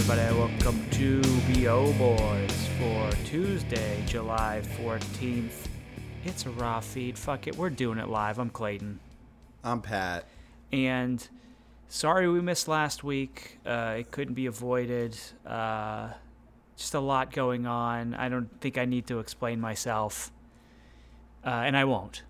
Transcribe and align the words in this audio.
everybody. 0.00 0.34
Welcome 0.34 0.90
to 0.92 1.20
BO 1.52 1.92
Boys 1.92 2.68
for 2.78 3.10
Tuesday, 3.26 4.02
July 4.06 4.62
14th. 4.78 5.66
It's 6.24 6.46
a 6.46 6.50
raw 6.50 6.80
feed. 6.80 7.18
Fuck 7.18 7.46
it. 7.46 7.56
We're 7.58 7.68
doing 7.68 7.98
it 7.98 8.08
live. 8.08 8.38
I'm 8.38 8.48
Clayton. 8.48 8.98
I'm 9.62 9.82
Pat. 9.82 10.24
And 10.72 11.28
sorry 11.88 12.30
we 12.30 12.40
missed 12.40 12.66
last 12.66 13.04
week. 13.04 13.58
Uh, 13.66 13.96
it 13.98 14.10
couldn't 14.10 14.32
be 14.32 14.46
avoided. 14.46 15.18
Uh, 15.44 16.08
just 16.78 16.94
a 16.94 17.00
lot 17.00 17.30
going 17.30 17.66
on. 17.66 18.14
I 18.14 18.30
don't 18.30 18.48
think 18.62 18.78
I 18.78 18.86
need 18.86 19.06
to 19.08 19.18
explain 19.18 19.60
myself. 19.60 20.32
Uh, 21.44 21.50
and 21.50 21.76
I 21.76 21.84
won't. 21.84 22.22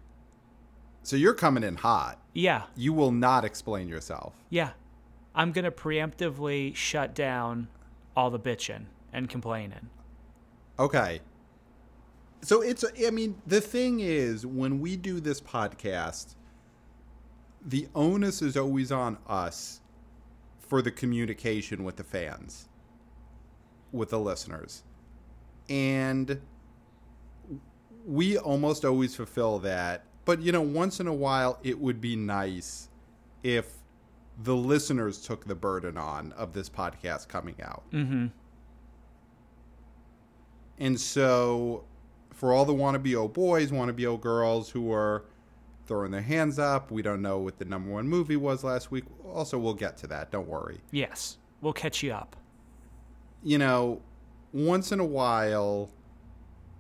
So 1.05 1.15
you're 1.15 1.35
coming 1.35 1.63
in 1.63 1.77
hot. 1.77 2.19
Yeah. 2.35 2.65
You 2.75 2.93
will 2.93 3.13
not 3.13 3.45
explain 3.45 3.87
yourself. 3.87 4.35
Yeah. 4.51 4.71
I'm 5.35 5.53
going 5.53 5.65
to 5.65 5.71
preemptively 5.71 6.75
shut 6.75 7.15
down 7.15 7.69
all 8.17 8.31
the 8.31 8.39
bitching 8.39 8.87
and 9.13 9.29
complaining. 9.29 9.91
Okay. 10.79 11.21
So 12.43 12.63
it's, 12.63 12.85
I 13.07 13.11
mean, 13.11 13.41
the 13.47 13.61
thing 13.61 14.01
is, 14.01 14.47
when 14.47 14.81
we 14.81 14.97
do 14.97 15.21
this 15.21 15.41
podcast, 15.41 16.35
the 17.65 17.89
onus 17.95 18.41
is 18.41 18.57
always 18.57 18.91
on 18.91 19.19
us 19.27 19.81
for 20.59 20.81
the 20.81 20.91
communication 20.91 21.85
with 21.85 21.97
the 21.97 22.05
fans, 22.05 22.69
with 23.93 24.11
the 24.11 24.19
listeners. 24.19 24.85
And 25.69 26.41
we 28.07 28.39
almost 28.39 28.85
always 28.85 29.15
fulfill 29.15 29.59
that. 29.61 30.05
But, 30.25 30.41
you 30.41 30.53
know, 30.53 30.63
once 30.63 31.01
in 31.01 31.07
a 31.07 31.15
while, 31.15 31.59
it 31.63 31.79
would 31.79 32.01
be 32.01 32.17
nice 32.17 32.89
if 33.43 33.80
the 34.43 34.57
listeners 34.57 35.21
took 35.21 35.47
the 35.47 35.55
burden 35.55 35.97
on 35.97 36.33
of 36.33 36.53
this 36.53 36.69
podcast 36.69 37.29
coming 37.29 37.57
out. 37.63 37.85
Mm-hmm. 37.93 38.27
And 40.79 40.99
so, 40.99 41.85
for 42.33 42.53
all 42.53 42.65
the 42.65 42.75
wannabe 42.75 43.15
old 43.15 43.35
boys, 43.35 43.71
wannabe 43.71 44.09
old 44.09 44.23
girls 44.23 44.71
who 44.71 44.91
are 44.93 45.27
throwing 45.87 46.11
their 46.11 46.23
hands 46.23 46.59
up, 46.59 46.91
we 46.91 47.03
don't 47.03 47.21
know 47.21 47.39
what 47.39 47.59
the 47.59 47.65
number 47.67 47.91
one 47.91 48.09
movie 48.09 48.37
was 48.37 48.65
last 48.65 48.91
week. 48.91 49.05
Also, 49.27 49.59
we'll 49.59 49.75
get 49.75 49.99
to 49.99 50.07
that. 50.07 50.31
Don't 50.31 50.49
worry. 50.49 50.81
Yes. 50.91 51.37
We'll 51.61 51.75
catch 51.75 52.03
you 52.03 52.13
up. 52.13 52.37
You 53.43 53.59
know, 53.59 54.01
once 54.53 54.91
in 54.91 55.01
a 55.01 55.05
while, 55.05 55.91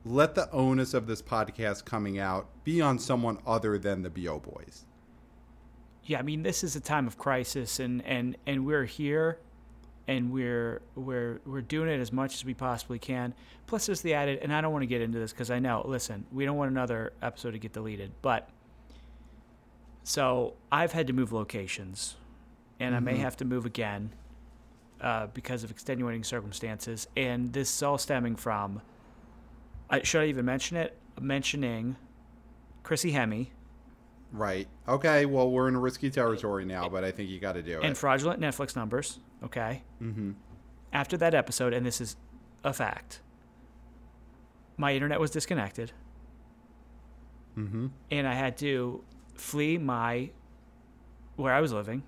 let 0.05 0.34
the 0.34 0.51
onus 0.51 0.95
of 0.95 1.06
this 1.06 1.21
podcast 1.21 1.84
coming 1.84 2.19
out 2.19 2.49
be 2.65 2.81
on 2.81 2.99
someone 2.99 3.39
other 3.47 3.79
than 3.79 4.03
the 4.03 4.11
BO 4.11 4.39
boys. 4.39 4.87
Yeah, 6.11 6.19
I 6.19 6.22
mean, 6.22 6.42
this 6.42 6.64
is 6.64 6.75
a 6.75 6.80
time 6.80 7.06
of 7.06 7.19
crisis, 7.19 7.78
and 7.78 8.05
and 8.05 8.36
and 8.44 8.66
we're 8.66 8.84
here, 8.84 9.39
and 10.08 10.33
we're 10.33 10.83
we're 10.97 11.39
we're 11.47 11.61
doing 11.61 11.89
it 11.89 12.00
as 12.00 12.12
much 12.12 12.34
as 12.34 12.44
we 12.44 12.53
possibly 12.53 12.98
can. 12.98 13.33
Plus, 13.69 13.86
there's 13.86 14.00
the 14.00 14.14
added, 14.14 14.41
and 14.42 14.53
I 14.53 14.61
don't 14.61 14.72
want 14.72 14.83
to 14.83 14.88
get 14.88 15.03
into 15.03 15.20
this 15.20 15.31
because 15.31 15.53
I 15.53 15.61
know. 15.61 15.84
Listen, 15.86 16.27
we 16.33 16.44
don't 16.44 16.56
want 16.56 16.69
another 16.69 17.12
episode 17.22 17.53
to 17.53 17.61
get 17.61 17.75
deleted, 17.75 18.11
but 18.22 18.48
so 20.03 20.55
I've 20.72 20.91
had 20.91 21.06
to 21.06 21.12
move 21.12 21.33
locations, 21.33 22.16
and 22.81 22.97
I 22.97 22.98
may 22.98 23.19
have 23.19 23.36
to 23.36 23.44
move 23.44 23.64
again 23.64 24.12
uh, 25.00 25.28
because 25.28 25.62
of 25.62 25.70
extenuating 25.70 26.25
circumstances, 26.25 27.06
and 27.16 27.53
this 27.53 27.72
is 27.72 27.84
all 27.84 27.98
stemming 27.98 28.34
from. 28.34 28.83
I, 29.88 30.03
should 30.03 30.22
I 30.22 30.27
even 30.27 30.44
mention 30.44 30.77
it? 30.77 30.98
Mentioning 31.20 31.94
Chrissy 32.83 33.12
Hemme 33.12 33.50
Right. 34.33 34.69
Okay. 34.89 35.27
Well, 35.27 35.50
we're 35.50 35.69
in 35.69 35.75
a 35.75 35.81
risky 35.81 36.09
territory 36.11 36.64
now, 36.64 36.89
but 36.89 37.03
I 37.05 37.11
think 37.11 37.28
you 37.31 37.41
got 37.41 37.55
to 37.55 37.62
do 37.62 37.78
it. 37.81 37.84
and 37.84 37.97
fraudulent 37.98 38.41
Netflix 38.41 38.77
numbers. 38.77 39.19
Okay. 39.45 39.83
mm-hmm. 40.00 40.33
After 40.92 41.17
that 41.17 41.34
episode, 41.34 41.72
and 41.72 41.84
this 41.87 42.00
is 42.00 42.17
a 42.64 42.72
fact, 42.72 43.20
my 44.77 44.92
internet 44.95 45.19
was 45.20 45.31
disconnected, 45.31 45.92
Mm-hmm. 47.56 47.88
and 48.10 48.28
I 48.28 48.34
had 48.34 48.56
to 48.59 49.03
flee 49.34 49.77
my 49.78 50.31
where 51.37 51.53
I 51.53 51.60
was 51.60 51.72
living. 51.72 52.05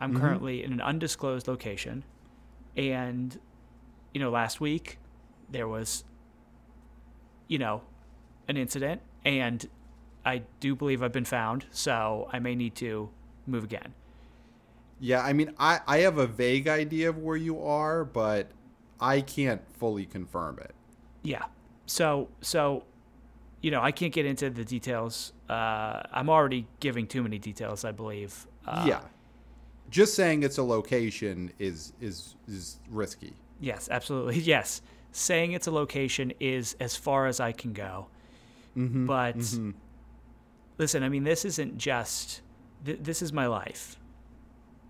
I'm 0.00 0.14
Mhm. 0.14 0.20
currently 0.20 0.62
in 0.64 0.72
an 0.72 0.80
undisclosed 0.80 1.46
location, 1.48 2.04
and 2.76 3.38
you 4.14 4.20
know, 4.20 4.30
last 4.30 4.60
week 4.60 4.98
there 5.50 5.66
was, 5.68 6.04
you 7.48 7.58
know, 7.58 7.82
an 8.48 8.56
incident, 8.58 9.00
and 9.24 9.68
I 10.24 10.42
do 10.60 10.74
believe 10.74 11.02
I've 11.02 11.12
been 11.12 11.24
found, 11.24 11.66
so 11.70 12.28
I 12.32 12.38
may 12.38 12.54
need 12.54 12.74
to 12.76 13.10
move 13.46 13.64
again. 13.64 13.94
Yeah, 15.00 15.22
I 15.22 15.32
mean, 15.32 15.52
I, 15.58 15.80
I 15.86 15.98
have 15.98 16.18
a 16.18 16.26
vague 16.26 16.68
idea 16.68 17.08
of 17.08 17.18
where 17.18 17.36
you 17.36 17.60
are, 17.62 18.04
but 18.04 18.48
I 19.00 19.20
can't 19.20 19.60
fully 19.78 20.06
confirm 20.06 20.58
it. 20.60 20.74
Yeah. 21.22 21.44
So 21.86 22.28
so 22.40 22.84
you 23.62 23.70
know, 23.70 23.80
I 23.80 23.92
can't 23.92 24.12
get 24.12 24.26
into 24.26 24.50
the 24.50 24.64
details. 24.64 25.32
Uh, 25.48 26.02
I'm 26.12 26.28
already 26.28 26.66
giving 26.80 27.06
too 27.06 27.22
many 27.22 27.38
details, 27.38 27.84
I 27.84 27.92
believe. 27.92 28.46
Uh, 28.66 28.84
yeah. 28.86 29.00
Just 29.88 30.14
saying 30.14 30.42
it's 30.42 30.58
a 30.58 30.62
location 30.62 31.52
is 31.58 31.92
is 32.00 32.36
is 32.48 32.78
risky. 32.90 33.32
Yes, 33.60 33.88
absolutely. 33.90 34.38
Yes. 34.40 34.82
Saying 35.14 35.52
it's 35.52 35.66
a 35.66 35.70
location 35.70 36.32
is 36.40 36.74
as 36.80 36.96
far 36.96 37.26
as 37.26 37.38
I 37.38 37.52
can 37.52 37.74
go. 37.74 38.06
Mm-hmm. 38.76 39.04
But 39.04 39.36
listen, 40.82 41.04
I 41.04 41.08
mean, 41.08 41.24
this 41.24 41.44
isn't 41.44 41.78
just. 41.78 42.42
Th- 42.84 42.98
this 43.00 43.22
is 43.22 43.32
my 43.32 43.46
life, 43.46 43.96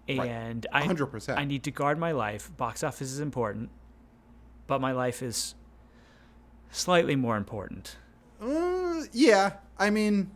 and 0.09 0.67
I 0.73 0.83
100%. 0.83 1.37
I 1.37 1.45
need 1.45 1.63
to 1.65 1.71
guard 1.71 1.99
my 1.99 2.13
life. 2.13 2.51
Box 2.57 2.83
office 2.83 3.13
is 3.13 3.21
important, 3.21 3.69
but 4.67 4.81
my 4.81 4.93
life 4.93 5.23
is 5.23 5.55
slightly 6.71 7.15
more 7.15 7.37
important. 7.37 7.99
Uh, 8.41 9.03
yeah, 9.13 9.53
I 9.79 9.91
mean, 9.91 10.31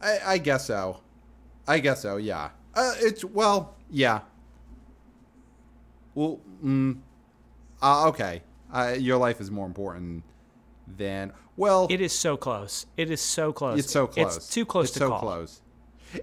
I, 0.00 0.18
I 0.26 0.38
guess 0.38 0.66
so. 0.66 1.00
I 1.66 1.78
guess 1.78 2.02
so. 2.02 2.18
Yeah. 2.18 2.50
Uh, 2.74 2.92
it's 2.98 3.24
well, 3.24 3.74
yeah. 3.90 4.20
Well, 6.14 6.40
mm, 6.62 6.98
uh, 7.80 8.08
okay. 8.08 8.42
Uh, 8.70 8.94
your 8.98 9.16
life 9.16 9.40
is 9.40 9.50
more 9.50 9.66
important 9.66 10.22
than 10.96 11.32
well. 11.56 11.86
It 11.90 12.00
is 12.00 12.12
so 12.12 12.36
close. 12.36 12.86
It 12.96 13.10
is 13.10 13.20
so 13.20 13.52
close. 13.52 13.78
It's 13.78 13.92
so 13.92 14.06
close. 14.06 14.36
It's 14.36 14.48
too 14.48 14.64
close 14.64 14.86
It's 14.86 14.94
to 14.94 14.98
so 15.00 15.08
call. 15.10 15.20
close. 15.20 15.60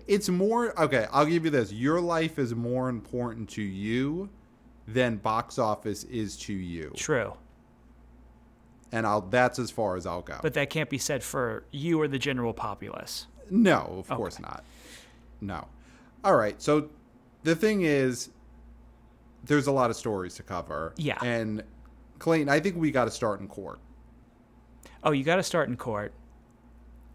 It's 0.07 0.27
more 0.29 0.77
okay. 0.81 1.07
I'll 1.11 1.25
give 1.25 1.45
you 1.45 1.51
this. 1.51 1.71
Your 1.71 2.01
life 2.01 2.37
is 2.39 2.53
more 2.53 2.89
important 2.89 3.49
to 3.51 3.61
you 3.61 4.29
than 4.87 5.17
box 5.17 5.57
office 5.59 6.03
is 6.05 6.35
to 6.37 6.53
you, 6.53 6.91
True. 6.95 7.33
and 8.91 9.05
I'll. 9.07 9.21
That's 9.21 9.59
as 9.59 9.71
far 9.71 9.95
as 9.95 10.05
I'll 10.05 10.21
go. 10.21 10.39
But 10.41 10.53
that 10.55 10.69
can't 10.69 10.89
be 10.89 10.97
said 10.97 11.23
for 11.23 11.63
you 11.71 12.01
or 12.01 12.07
the 12.07 12.19
general 12.19 12.53
populace. 12.53 13.27
no, 13.49 13.95
of 13.97 14.09
course 14.09 14.39
not. 14.39 14.63
No. 15.41 15.67
All 16.23 16.35
right. 16.35 16.61
So 16.61 16.89
the 17.43 17.55
thing 17.55 17.83
is, 17.83 18.29
there's 19.45 19.67
a 19.67 19.71
lot 19.71 19.89
of 19.89 19.95
stories 19.95 20.35
to 20.35 20.43
cover. 20.43 20.93
Yeah. 20.97 21.17
And 21.23 21.63
Clayton, 22.19 22.49
I 22.49 22.59
think 22.59 22.75
we 22.75 22.91
got 22.91 23.05
to 23.05 23.11
start 23.11 23.39
in 23.39 23.47
court. 23.47 23.79
Oh, 25.07 25.11
you 25.11 25.23
got 25.23 25.37
to 25.37 25.43
start 25.43 25.69
in 25.69 25.77
court. 25.77 26.11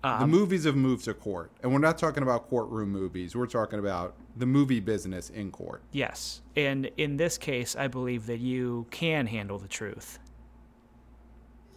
the 0.02 0.22
Um, 0.22 0.30
movies 0.30 0.64
have 0.64 0.76
moved 0.76 1.04
to 1.04 1.12
court, 1.12 1.50
and 1.62 1.70
we're 1.74 1.78
not 1.78 1.98
talking 1.98 2.22
about 2.22 2.48
courtroom 2.48 2.90
movies. 2.90 3.36
We're 3.36 3.46
talking 3.46 3.78
about 3.78 4.14
the 4.34 4.46
movie 4.46 4.80
business 4.80 5.28
in 5.28 5.50
court. 5.50 5.82
yes. 5.92 6.40
And 6.56 6.90
in 6.96 7.18
this 7.18 7.36
case, 7.36 7.76
I 7.76 7.88
believe 7.88 8.24
that 8.28 8.38
you 8.38 8.86
can 8.90 9.26
handle 9.26 9.58
the 9.58 9.68
truth. 9.68 10.18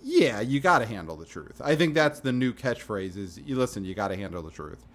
Yeah, 0.02 0.40
you 0.40 0.62
got 0.62 0.80
to 0.80 0.86
handle 0.86 1.18
the 1.18 1.26
truth. 1.26 1.62
I 1.62 1.76
think 1.76 1.94
that's 1.94 2.22
the 2.22 2.32
new 2.32 2.54
catchphrase 2.54 3.18
is 3.18 3.38
you 3.46 3.58
listen, 3.58 3.84
you 3.84 3.94
got 3.94 4.08
to 4.08 4.16
handle 4.16 4.42
the 4.42 4.52
truth. 4.52 4.86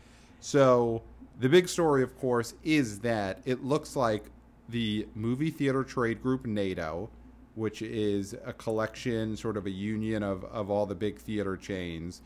So, 0.40 1.02
the 1.38 1.50
big 1.50 1.68
story 1.68 2.02
of 2.02 2.18
course 2.18 2.54
is 2.64 3.00
that 3.00 3.40
it 3.44 3.62
looks 3.62 3.94
like 3.94 4.24
the 4.70 5.06
movie 5.14 5.50
theater 5.50 5.84
trade 5.84 6.22
group 6.22 6.46
NATO, 6.46 7.10
which 7.60 7.82
is 7.82 8.34
a 8.46 8.54
collection 8.54 9.36
sort 9.36 9.58
of 9.58 9.66
a 9.66 9.70
union 9.70 10.22
of 10.22 10.44
of 10.44 10.70
all 10.70 10.86
the 10.86 10.94
big 10.94 11.18
theater 11.18 11.58
chains, 11.58 12.22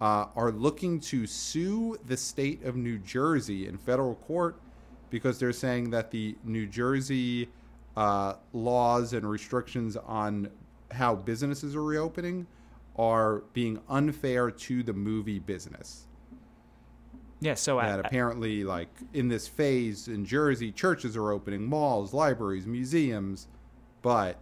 uh, 0.00 0.26
are 0.36 0.52
looking 0.52 1.00
to 1.00 1.26
sue 1.26 1.96
the 2.06 2.16
state 2.16 2.62
of 2.64 2.76
New 2.76 2.96
Jersey 2.98 3.66
in 3.66 3.76
federal 3.76 4.14
court 4.14 4.60
because 5.10 5.40
they're 5.40 5.52
saying 5.52 5.90
that 5.90 6.12
the 6.12 6.36
New 6.44 6.64
Jersey 6.66 7.48
uh, 7.96 8.34
laws 8.52 9.14
and 9.14 9.28
restrictions 9.28 9.96
on 9.96 10.48
how 10.92 11.16
businesses 11.16 11.74
are 11.74 11.82
reopening 11.82 12.46
are 12.96 13.42
being 13.54 13.80
unfair 13.88 14.48
to 14.48 14.84
the 14.84 14.92
movie 14.92 15.40
business. 15.40 16.06
Yeah. 17.40 17.54
So 17.54 17.80
I, 17.80 17.86
That 17.88 17.98
apparently, 17.98 18.62
like 18.62 18.90
in 19.12 19.26
this 19.26 19.48
phase 19.48 20.06
in 20.06 20.24
Jersey, 20.24 20.70
churches 20.70 21.16
are 21.16 21.32
opening, 21.32 21.64
malls, 21.66 22.14
libraries, 22.14 22.66
museums, 22.66 23.48
but 24.02 24.38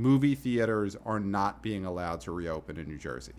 movie 0.00 0.34
theaters 0.34 0.96
are 1.04 1.20
not 1.20 1.62
being 1.62 1.84
allowed 1.84 2.20
to 2.22 2.32
reopen 2.32 2.78
in 2.78 2.86
New 2.88 2.98
Jersey. 2.98 3.34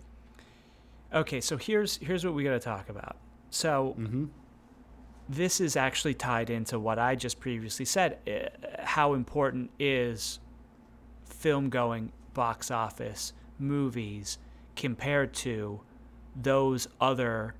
okay. 1.12 1.40
So 1.40 1.56
here's 1.56 1.96
here's 1.98 2.24
what 2.24 2.34
we 2.34 2.44
got 2.44 2.50
to 2.52 2.60
talk 2.60 2.88
about. 2.88 3.16
So 3.50 3.96
Mm-hmm. 3.98 4.26
this 5.28 5.60
is 5.60 5.76
actually 5.76 6.14
tied 6.14 6.50
into 6.50 6.78
what 6.78 6.98
I 6.98 7.14
just 7.16 7.40
previously 7.40 7.84
said. 7.84 8.18
Uh, 8.26 8.48
how 8.84 9.14
important 9.14 9.70
is 9.78 10.38
film 11.24 11.68
going, 11.68 12.12
box 12.34 12.70
office, 12.70 13.32
movies 13.58 14.38
compared 14.76 15.34
to 15.34 15.80
those 16.34 16.88
other 17.00 17.54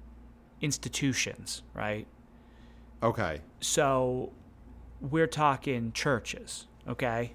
institutions, 0.61 1.63
right? 1.75 2.07
Okay. 3.03 3.41
So 3.61 4.33
we're 5.01 5.27
talking 5.27 5.93
churches, 5.93 6.67
okay? 6.89 7.35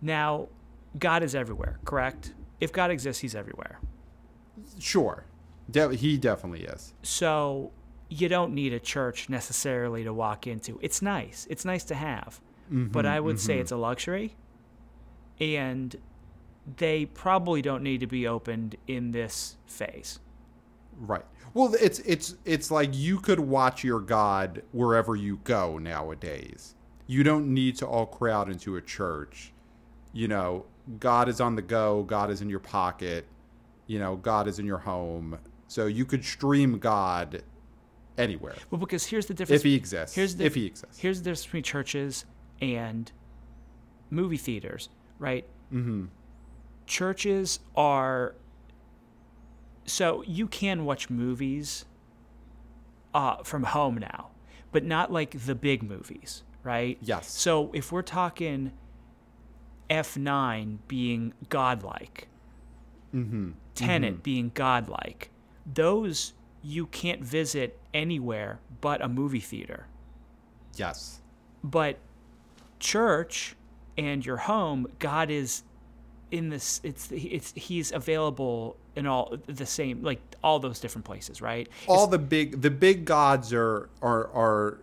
Now, 0.00 0.48
God 0.98 1.22
is 1.22 1.34
everywhere, 1.34 1.78
correct? 1.84 2.32
If 2.60 2.72
God 2.72 2.90
exists, 2.90 3.20
he's 3.20 3.34
everywhere. 3.34 3.78
Sure. 4.78 5.24
De- 5.70 5.94
he 5.94 6.18
definitely 6.18 6.64
is. 6.64 6.94
So 7.02 7.72
you 8.08 8.28
don't 8.28 8.52
need 8.54 8.72
a 8.72 8.80
church 8.80 9.28
necessarily 9.28 10.04
to 10.04 10.12
walk 10.12 10.46
into. 10.46 10.78
It's 10.82 11.00
nice. 11.00 11.46
It's 11.48 11.64
nice 11.64 11.84
to 11.84 11.94
have. 11.94 12.40
Mm-hmm, 12.66 12.88
but 12.88 13.06
I 13.06 13.20
would 13.20 13.40
say 13.40 13.54
mm-hmm. 13.54 13.62
it's 13.62 13.72
a 13.72 13.76
luxury. 13.76 14.36
And 15.40 15.96
they 16.76 17.06
probably 17.06 17.62
don't 17.62 17.82
need 17.82 18.00
to 18.00 18.06
be 18.06 18.26
opened 18.26 18.76
in 18.86 19.12
this 19.12 19.56
phase. 19.66 20.18
Right. 20.98 21.24
Well, 21.54 21.74
it's 21.80 21.98
it's 22.00 22.36
it's 22.44 22.70
like 22.70 22.90
you 22.92 23.18
could 23.18 23.40
watch 23.40 23.82
your 23.82 24.00
God 24.00 24.62
wherever 24.72 25.16
you 25.16 25.40
go 25.44 25.78
nowadays. 25.78 26.74
You 27.06 27.24
don't 27.24 27.52
need 27.52 27.76
to 27.76 27.86
all 27.86 28.06
crowd 28.06 28.50
into 28.50 28.76
a 28.76 28.82
church. 28.82 29.52
You 30.12 30.28
know, 30.28 30.66
God 30.98 31.28
is 31.28 31.40
on 31.40 31.54
the 31.56 31.62
go, 31.62 32.02
God 32.02 32.30
is 32.30 32.40
in 32.42 32.48
your 32.50 32.60
pocket, 32.60 33.26
you 33.86 33.98
know, 33.98 34.16
God 34.16 34.48
is 34.48 34.58
in 34.58 34.66
your 34.66 34.78
home. 34.78 35.38
So 35.68 35.86
you 35.86 36.04
could 36.04 36.24
stream 36.24 36.78
God 36.78 37.42
anywhere 38.18 38.54
Well, 38.70 38.78
because 38.78 39.06
here's 39.06 39.26
the 39.26 39.34
difference. 39.34 39.60
if 39.60 39.64
he 39.64 39.74
exists. 39.74 40.14
Here's 40.16 40.36
the 40.36 40.44
if 40.44 40.54
he 40.54 40.66
exists. 40.66 40.98
Here's 40.98 41.18
the 41.18 41.24
difference 41.24 41.44
between 41.44 41.62
churches 41.62 42.24
and 42.60 43.10
movie 44.10 44.36
theaters, 44.36 44.88
right? 45.18 45.46
Mm-hmm. 45.72 46.06
Churches 46.86 47.60
are 47.76 48.34
so 49.86 50.22
you 50.26 50.46
can 50.46 50.84
watch 50.84 51.08
movies 51.10 51.84
uh, 53.14 53.42
from 53.42 53.64
home 53.64 53.98
now, 53.98 54.30
but 54.72 54.84
not 54.84 55.12
like 55.12 55.46
the 55.46 55.54
big 55.54 55.82
movies, 55.82 56.42
right? 56.62 56.98
Yes. 57.00 57.30
So 57.30 57.70
if 57.72 57.90
we're 57.92 58.02
talking 58.02 58.72
F9 59.90 60.78
being 60.88 61.34
godlike, 61.48 62.28
Mm-hmm. 63.14 63.50
Tenet 63.74 64.22
being 64.22 64.52
godlike, 64.54 65.30
those 65.66 66.32
you 66.62 66.86
can't 66.86 67.22
visit 67.22 67.78
anywhere 67.92 68.60
but 68.80 69.02
a 69.02 69.08
movie 69.08 69.40
theater 69.40 69.86
Yes. 70.76 71.20
but 71.64 71.98
church 72.78 73.56
and 73.98 74.24
your 74.24 74.36
home 74.36 74.86
god 74.98 75.30
is 75.30 75.62
in 76.30 76.50
this 76.50 76.80
it's 76.84 77.10
it's 77.12 77.52
he's 77.56 77.90
available 77.92 78.76
in 78.94 79.06
all 79.06 79.36
the 79.46 79.64
same 79.66 80.02
like 80.02 80.20
all 80.44 80.58
those 80.60 80.78
different 80.80 81.04
places 81.04 81.40
right 81.42 81.68
all 81.88 82.06
the 82.06 82.18
big 82.18 82.60
the 82.62 82.70
big 82.70 83.04
gods 83.06 83.52
are 83.54 83.88
are 84.02 84.28
are 84.34 84.78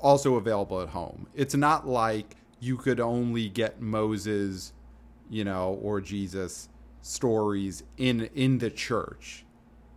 also 0.00 0.36
available 0.36 0.80
at 0.80 0.90
home. 0.90 1.26
It's 1.34 1.54
not 1.54 1.88
like 1.88 2.36
you 2.60 2.76
could 2.76 3.00
only 3.00 3.48
get 3.48 3.80
Moses, 3.80 4.72
you 5.30 5.44
know, 5.44 5.78
or 5.82 6.00
Jesus 6.00 6.68
stories 7.02 7.82
in 7.96 8.28
in 8.34 8.58
the 8.58 8.70
church. 8.70 9.44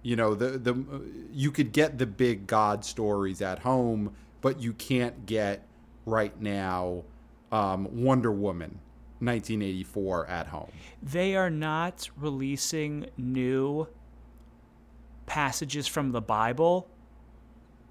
You 0.03 0.15
know, 0.15 0.35
the 0.35 0.57
the 0.57 1.03
you 1.31 1.51
could 1.51 1.71
get 1.71 1.97
the 1.97 2.05
big 2.05 2.47
god 2.47 2.85
stories 2.85 3.41
at 3.41 3.59
home, 3.59 4.13
but 4.41 4.61
you 4.61 4.73
can't 4.73 5.25
get 5.25 5.65
right 6.05 6.39
now 6.41 7.03
um, 7.51 7.87
Wonder 8.03 8.31
Woman 8.31 8.79
1984 9.19 10.27
at 10.27 10.47
home. 10.47 10.71
they 11.03 11.35
are 11.35 11.49
not 11.49 12.09
releasing 12.15 13.05
new 13.17 13.85
passages 15.25 15.87
from 15.87 16.13
the 16.13 16.21
bible 16.21 16.87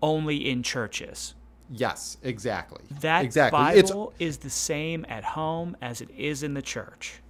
only 0.02 0.48
in 0.48 0.62
churches 0.62 1.34
Yes, 1.70 2.16
exactly. 2.22 2.82
that 3.00 3.24
exactly. 3.24 3.78
It's 3.78 3.90
bible 3.90 4.12
is 4.18 4.38
the 4.38 4.50
same 4.50 5.04
at 5.08 5.22
home 5.24 5.76
as 5.82 6.00
it 6.00 6.08
is 6.16 6.42
in 6.42 6.54
the 6.54 6.62
church 6.62 7.20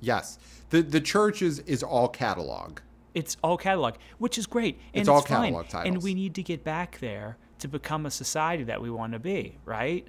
Yes. 0.00 0.38
The 0.70 0.82
the 0.82 1.00
church 1.00 1.42
is, 1.42 1.60
is 1.60 1.82
all 1.82 2.08
catalog. 2.08 2.80
it's 3.14 3.36
all 3.44 3.56
catalog, 3.56 3.94
which 4.18 4.36
is 4.38 4.46
great. 4.46 4.76
And 4.76 4.82
It's 4.94 5.00
it's, 5.02 5.08
all 5.08 5.20
fine. 5.22 5.44
catalog 5.52 5.68
titles. 5.68 5.94
And 5.94 6.02
we 6.02 6.14
need 6.14 6.34
to 6.36 6.42
get 6.42 6.64
back 6.64 6.98
there 6.98 7.36
to 7.60 7.68
become 7.68 8.06
a 8.06 8.10
society 8.10 8.64
that 8.64 8.80
we 8.82 8.90
want 8.90 9.12
to 9.12 9.18
be, 9.20 9.58
right? 9.64 10.06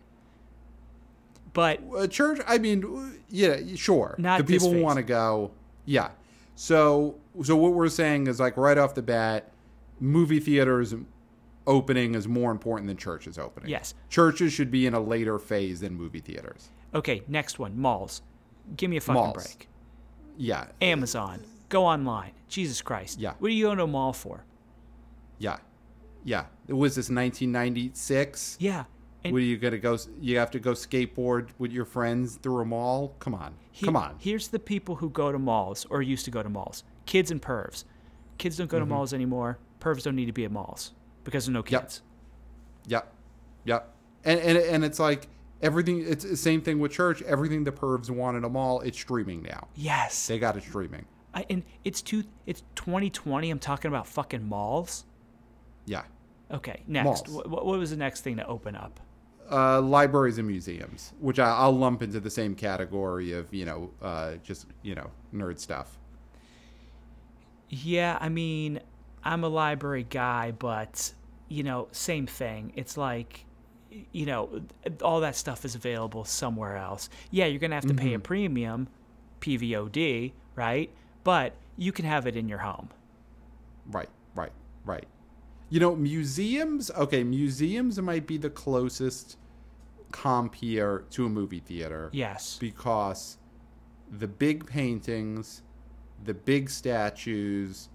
But 1.54 1.82
A 1.98 2.08
church, 2.08 2.40
I 2.48 2.58
mean, 2.58 3.20
yeah, 3.30 3.58
sure. 3.76 4.16
Not 4.18 4.40
the 4.40 4.44
people 4.46 4.74
want 4.74 4.98
to 4.98 5.04
go. 5.04 5.52
Yeah. 5.86 6.10
So 6.56 7.16
so 7.44 7.56
what 7.56 7.74
we're 7.74 7.90
saying 7.90 8.28
is 8.28 8.40
like 8.40 8.58
right 8.58 8.78
off 8.78 8.96
the 8.96 9.02
bat, 9.04 9.52
movie 10.00 10.40
theaters 10.40 10.96
opening 11.68 12.16
is 12.16 12.28
more 12.28 12.52
important 12.52 12.88
than 12.88 12.98
churches 12.98 13.38
opening. 13.38 13.70
Yes. 13.70 13.94
Churches 14.10 14.52
should 14.54 14.70
be 14.72 14.86
in 14.88 14.94
a 14.94 15.00
later 15.00 15.40
phase 15.40 15.80
than 15.82 15.94
movie 15.96 16.20
theaters. 16.20 16.70
okay, 16.94 17.24
next 17.28 17.60
one, 17.60 17.78
malls. 17.80 18.22
Give 18.78 18.90
me 18.90 18.98
a 18.98 19.02
fucking 19.02 19.14
Malls. 19.22 19.34
break. 19.34 19.68
Yeah. 20.38 20.68
Amazon. 20.82 21.42
Go 21.70 21.86
online. 21.86 22.32
Jesus 22.48 22.82
Christ. 22.82 23.20
Yeah. 23.20 23.34
What 23.40 23.50
are 23.50 23.54
you 23.54 23.66
going 23.66 23.78
to 23.78 23.84
a 23.84 23.88
mall 23.88 24.14
for? 24.14 24.46
Yeah. 25.40 25.58
Yeah. 26.24 26.46
It 26.68 26.74
was 26.74 26.96
this 26.96 27.10
1996? 27.10 28.58
Yeah. 28.60 28.86
And 29.26 29.32
What 29.34 29.40
are 29.40 29.46
you 29.46 29.58
gonna 29.58 29.78
go? 29.78 29.98
You 30.20 30.38
have 30.38 30.52
to 30.52 30.60
go 30.60 30.72
skateboard 30.72 31.50
with 31.58 31.72
your 31.72 31.86
friends 31.86 32.36
through 32.36 32.60
a 32.62 32.66
mall? 32.66 33.16
Come 33.20 33.34
on, 33.34 33.54
he- 33.72 33.86
come 33.86 33.96
on. 33.96 34.16
Here's 34.20 34.50
the 34.50 34.60
people 34.60 34.96
who 34.96 35.10
go 35.10 35.32
to 35.32 35.40
malls 35.40 35.86
or 35.90 36.02
used 36.02 36.26
to 36.26 36.32
go 36.32 36.44
to 36.44 36.50
malls. 36.50 36.84
Kids 37.06 37.32
and 37.32 37.42
pervs. 37.42 37.86
Kids 38.38 38.58
don't 38.58 38.70
go 38.70 38.78
Mm-hmm. 38.80 38.90
to 38.90 38.94
malls 38.94 39.14
anymore. 39.14 39.60
Pervs 39.80 40.04
don't 40.04 40.18
need 40.18 40.26
to 40.26 40.34
be 40.34 40.44
at 40.44 40.52
malls 40.52 40.92
because 41.24 41.46
there's 41.46 41.54
no 41.54 41.64
kids. 41.64 42.02
Yep. 42.88 43.14
Yep. 43.66 43.94
And 44.26 44.40
and 44.40 44.58
and 44.58 44.86
it's 44.86 45.00
like 45.00 45.28
everything. 45.62 46.04
It's 46.08 46.24
the 46.24 46.38
same 46.38 46.62
thing 46.62 46.80
with 46.80 46.92
church. 46.92 47.22
Everything 47.24 47.64
the 47.64 47.72
pervs 47.72 48.10
wanted 48.10 48.44
them 48.44 48.56
all. 48.56 48.82
it's 48.82 49.00
streaming 49.00 49.44
now. 49.44 49.68
Yes. 49.76 50.28
They 50.28 50.40
got 50.40 50.58
it 50.58 50.64
streaming. 50.64 51.06
I, 51.34 51.46
and 51.50 51.64
it's 51.84 52.02
two. 52.02 52.24
It's 52.46 52.62
2020. 52.76 53.50
I'm 53.50 53.60
talking 53.60 53.90
about 53.90 54.08
fucking 54.08 54.48
malls. 54.48 55.06
Yeah. 55.86 56.04
Okay, 56.52 56.84
next. 56.88 57.28
What, 57.30 57.50
what 57.50 57.66
was 57.66 57.90
the 57.90 57.98
next 57.98 58.22
thing 58.22 58.38
to 58.38 58.46
open 58.46 58.76
up? 58.76 59.00
Uh, 59.52 59.82
libraries 59.82 60.38
and 60.38 60.48
museums, 60.48 61.14
which 61.20 61.40
I, 61.40 61.50
I'll 61.50 61.76
lump 61.76 62.02
into 62.02 62.20
the 62.20 62.30
same 62.30 62.56
category 62.56 63.34
of 63.34 63.54
you 63.54 63.66
know 63.66 63.92
uh, 64.02 64.34
just 64.44 64.68
you 64.84 64.96
know 64.96 65.10
nerd 65.34 65.60
stuff. 65.60 65.98
Yeah, 67.70 68.18
I 68.22 68.30
mean, 68.30 68.80
I'm 69.24 69.44
a 69.44 69.50
library 69.50 70.06
guy, 70.10 70.52
but 70.52 71.14
you 71.48 71.64
know, 71.64 71.88
same 71.92 72.26
thing. 72.26 72.74
It's 72.76 72.98
like, 72.98 73.46
you 74.12 74.26
know, 74.26 74.62
all 75.02 75.20
that 75.22 75.36
stuff 75.36 75.66
is 75.66 75.76
available 75.76 76.26
somewhere 76.26 76.78
else. 76.78 77.10
Yeah, 77.32 77.46
you're 77.46 77.60
gonna 77.60 77.76
have 77.76 77.88
to 77.88 77.94
pay 77.94 78.14
a 78.14 78.18
mm-hmm. 78.18 78.24
premium, 78.24 78.88
PVOD, 79.42 80.32
right? 80.56 80.90
But 81.24 81.54
you 81.78 81.92
can 81.92 82.06
have 82.06 82.28
it 82.28 82.36
in 82.36 82.48
your 82.48 82.60
home. 82.60 82.90
Right. 83.86 84.10
Right. 84.36 84.52
Right. 84.86 85.06
You 85.70 85.80
know, 85.80 85.96
museums. 85.96 86.92
Okay, 86.92 87.24
museums 87.24 88.00
might 88.02 88.28
be 88.28 88.38
the 88.38 88.50
closest 88.50 89.38
comp 90.12 90.56
here 90.56 91.06
to 91.12 91.26
a 91.26 91.30
movie 91.30 91.60
theater. 91.60 92.10
Yes. 92.14 92.58
because 92.60 93.38
the 94.20 94.28
big 94.28 94.66
paintings, 94.66 95.64
the 96.24 96.34
big 96.34 96.70
statues, 96.70 97.90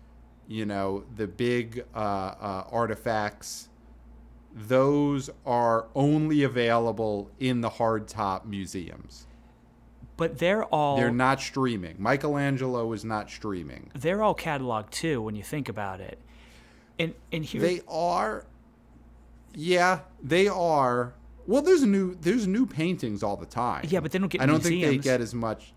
you 0.49 0.65
know, 0.65 1.05
the 1.15 1.27
big 1.27 1.85
uh, 1.95 1.99
uh, 1.99 2.65
artifacts, 2.73 3.69
those 4.55 5.29
are 5.47 5.87
only 5.95 6.43
available 6.43 7.31
in 7.39 7.61
the 7.61 7.69
hardtop 7.71 8.47
museums. 8.47 9.27
But 10.17 10.39
they're 10.39 10.65
all 10.65 10.97
They're 10.97 11.13
not 11.13 11.41
streaming. 11.41 11.95
Michelangelo 11.99 12.93
is 12.93 13.05
not 13.05 13.31
streaming. 13.31 13.91
they're 13.95 14.23
all 14.23 14.35
cataloged 14.35 14.91
too 14.91 15.23
when 15.23 15.37
you 15.37 15.45
think 15.45 15.69
about 15.69 16.01
it. 16.01 16.19
And 16.99 17.15
and 17.31 17.45
here 17.45 17.61
They 17.61 17.83
are, 17.87 18.45
yeah, 19.55 20.01
they 20.21 20.49
are. 20.49 21.15
Well, 21.47 21.63
there's 21.63 21.85
new 21.85 22.17
there's 22.17 22.49
new 22.49 22.67
paintings 22.67 23.23
all 23.23 23.37
the 23.37 23.47
time. 23.47 23.85
Yeah, 23.89 24.01
but 24.01 24.11
they 24.11 24.19
don't 24.19 24.29
get 24.29 24.41
I 24.41 24.47
don't 24.47 24.61
think 24.61 24.83
they 24.83 24.99
get 24.99 25.21
as 25.21 25.35
much. 25.35 25.73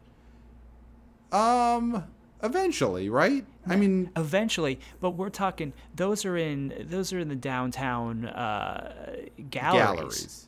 Um, 1.32 2.04
eventually, 2.44 3.10
right? 3.10 3.46
I 3.68 3.76
mean, 3.76 4.10
eventually 4.16 4.80
but 5.00 5.12
we're 5.12 5.30
talking 5.30 5.74
those 5.96 6.26
are 6.26 6.36
in 6.38 6.74
those 6.90 7.14
are 7.14 7.20
in 7.20 7.28
the 7.30 7.36
downtown 7.36 8.26
uh, 8.26 9.16
galleries. 9.50 9.80
galleries. 9.96 10.48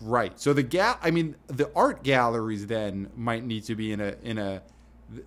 Right. 0.00 0.38
So 0.40 0.52
the 0.52 0.62
gal 0.62 0.98
I 1.02 1.10
mean 1.10 1.36
the 1.46 1.70
art 1.74 2.02
galleries 2.02 2.66
then 2.66 3.10
might 3.16 3.44
need 3.44 3.64
to 3.64 3.74
be 3.74 3.92
in 3.92 4.00
a 4.00 4.14
in 4.22 4.38
a 4.38 4.62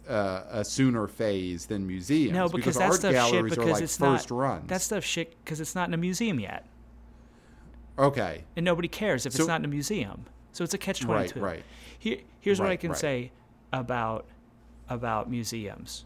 uh, 0.08 0.44
a 0.52 0.64
sooner 0.66 1.08
phase 1.08 1.66
than 1.66 1.88
museums. 1.88 2.34
no 2.34 2.48
because, 2.48 2.76
that 2.76 2.84
art 2.84 2.94
stuff 2.96 3.12
shit 3.14 3.32
galleries 3.32 3.56
because 3.56 3.68
are 3.68 3.74
like 3.74 3.82
it's 3.84 3.98
first 3.98 4.30
not 4.30 4.38
runs. 4.38 4.70
that 4.70 4.80
stuff 4.82 5.04
shit 5.04 5.36
because 5.44 5.60
it's 5.60 5.74
not 5.74 5.88
in 5.88 5.94
a 5.96 5.98
museum 5.98 6.40
yet 6.40 6.68
okay. 7.98 8.44
and 8.56 8.64
nobody 8.64 8.88
cares 8.88 9.26
if 9.26 9.34
So- 9.34 9.40
it's 9.44 9.48
not 9.48 9.62
in 9.62 9.66
a 9.66 9.70
museum 9.70 10.26
So 10.52 10.64
it's 10.64 10.74
a 10.74 10.78
catch 10.78 11.00
twenty 11.02 11.30
two. 11.30 11.40
right. 11.40 11.64
Here, 11.98 12.18
here's 12.40 12.60
what 12.60 12.70
I 12.70 12.76
can 12.76 12.92
right. 12.92 13.00
say 13.00 13.32
about 13.74 14.26
about 14.92 15.30
museums. 15.30 16.06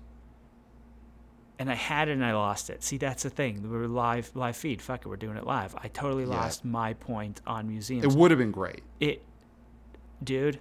And 1.57 1.71
I 1.71 1.73
had 1.73 2.09
it 2.09 2.11
and 2.13 2.25
I 2.25 2.33
lost 2.33 2.69
it. 2.69 2.83
See, 2.83 2.97
that's 2.97 3.23
the 3.23 3.29
thing. 3.29 3.63
We 3.63 3.69
were 3.69 3.87
live 3.87 4.29
live 4.35 4.55
feed. 4.57 4.81
Fuck 4.81 5.01
it, 5.05 5.07
we're 5.07 5.15
doing 5.15 5.37
it 5.37 5.45
live. 5.45 5.73
I 5.81 5.87
totally 5.87 6.23
Yeah. 6.23 6.29
lost 6.31 6.63
my 6.65 6.93
point 6.93 7.41
on 7.47 7.67
museums. 7.67 8.03
It 8.03 8.11
would 8.17 8.29
have 8.31 8.37
been 8.37 8.51
great. 8.51 8.83
It, 8.99 9.23
dude, 10.23 10.59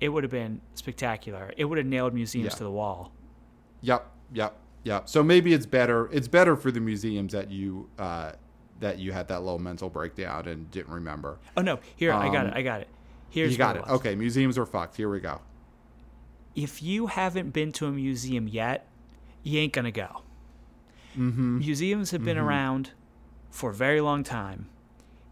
it 0.00 0.08
would 0.10 0.24
have 0.24 0.30
been 0.32 0.60
spectacular. 0.74 1.52
It 1.56 1.64
would 1.66 1.78
have 1.78 1.86
nailed 1.86 2.14
museums 2.14 2.52
Yeah. 2.52 2.58
to 2.58 2.64
the 2.64 2.70
wall. 2.70 3.12
Yep, 3.82 4.10
yep, 4.32 4.56
yep. 4.82 5.08
So 5.08 5.22
maybe 5.22 5.52
it's 5.54 5.66
better. 5.66 6.08
It's 6.12 6.28
better 6.28 6.56
for 6.56 6.70
the 6.72 6.80
museums 6.80 7.32
that 7.32 7.50
you 7.50 7.88
uh, 7.98 8.32
that 8.80 8.98
you 8.98 9.12
had 9.12 9.28
that 9.28 9.40
little 9.44 9.60
mental 9.60 9.88
breakdown 9.88 10.48
and 10.48 10.68
didn't 10.72 10.92
remember. 10.92 11.38
Oh 11.56 11.62
no, 11.62 11.78
here 11.94 12.12
I 12.12 12.28
got 12.28 12.46
Um, 12.46 12.52
it. 12.52 12.54
I 12.56 12.62
got 12.62 12.80
it. 12.80 12.88
Here's 13.30 13.52
you 13.52 13.58
got 13.58 13.76
it. 13.76 13.82
was. 13.82 13.90
Okay, 13.92 14.16
museums 14.16 14.58
are 14.58 14.66
fucked. 14.66 14.96
Here 14.96 15.08
we 15.08 15.20
go. 15.20 15.40
If 16.54 16.82
you 16.82 17.06
haven't 17.08 17.50
been 17.50 17.72
to 17.72 17.86
a 17.86 17.90
museum 17.90 18.46
yet, 18.48 18.86
you 19.42 19.58
ain't 19.60 19.72
gonna 19.72 19.90
go. 19.90 20.22
Mm-hmm. 21.16 21.58
Museums 21.58 22.10
have 22.10 22.24
been 22.24 22.38
around 22.38 22.90
for 23.50 23.70
a 23.70 23.74
very 23.74 24.00
long 24.00 24.24
time. 24.24 24.66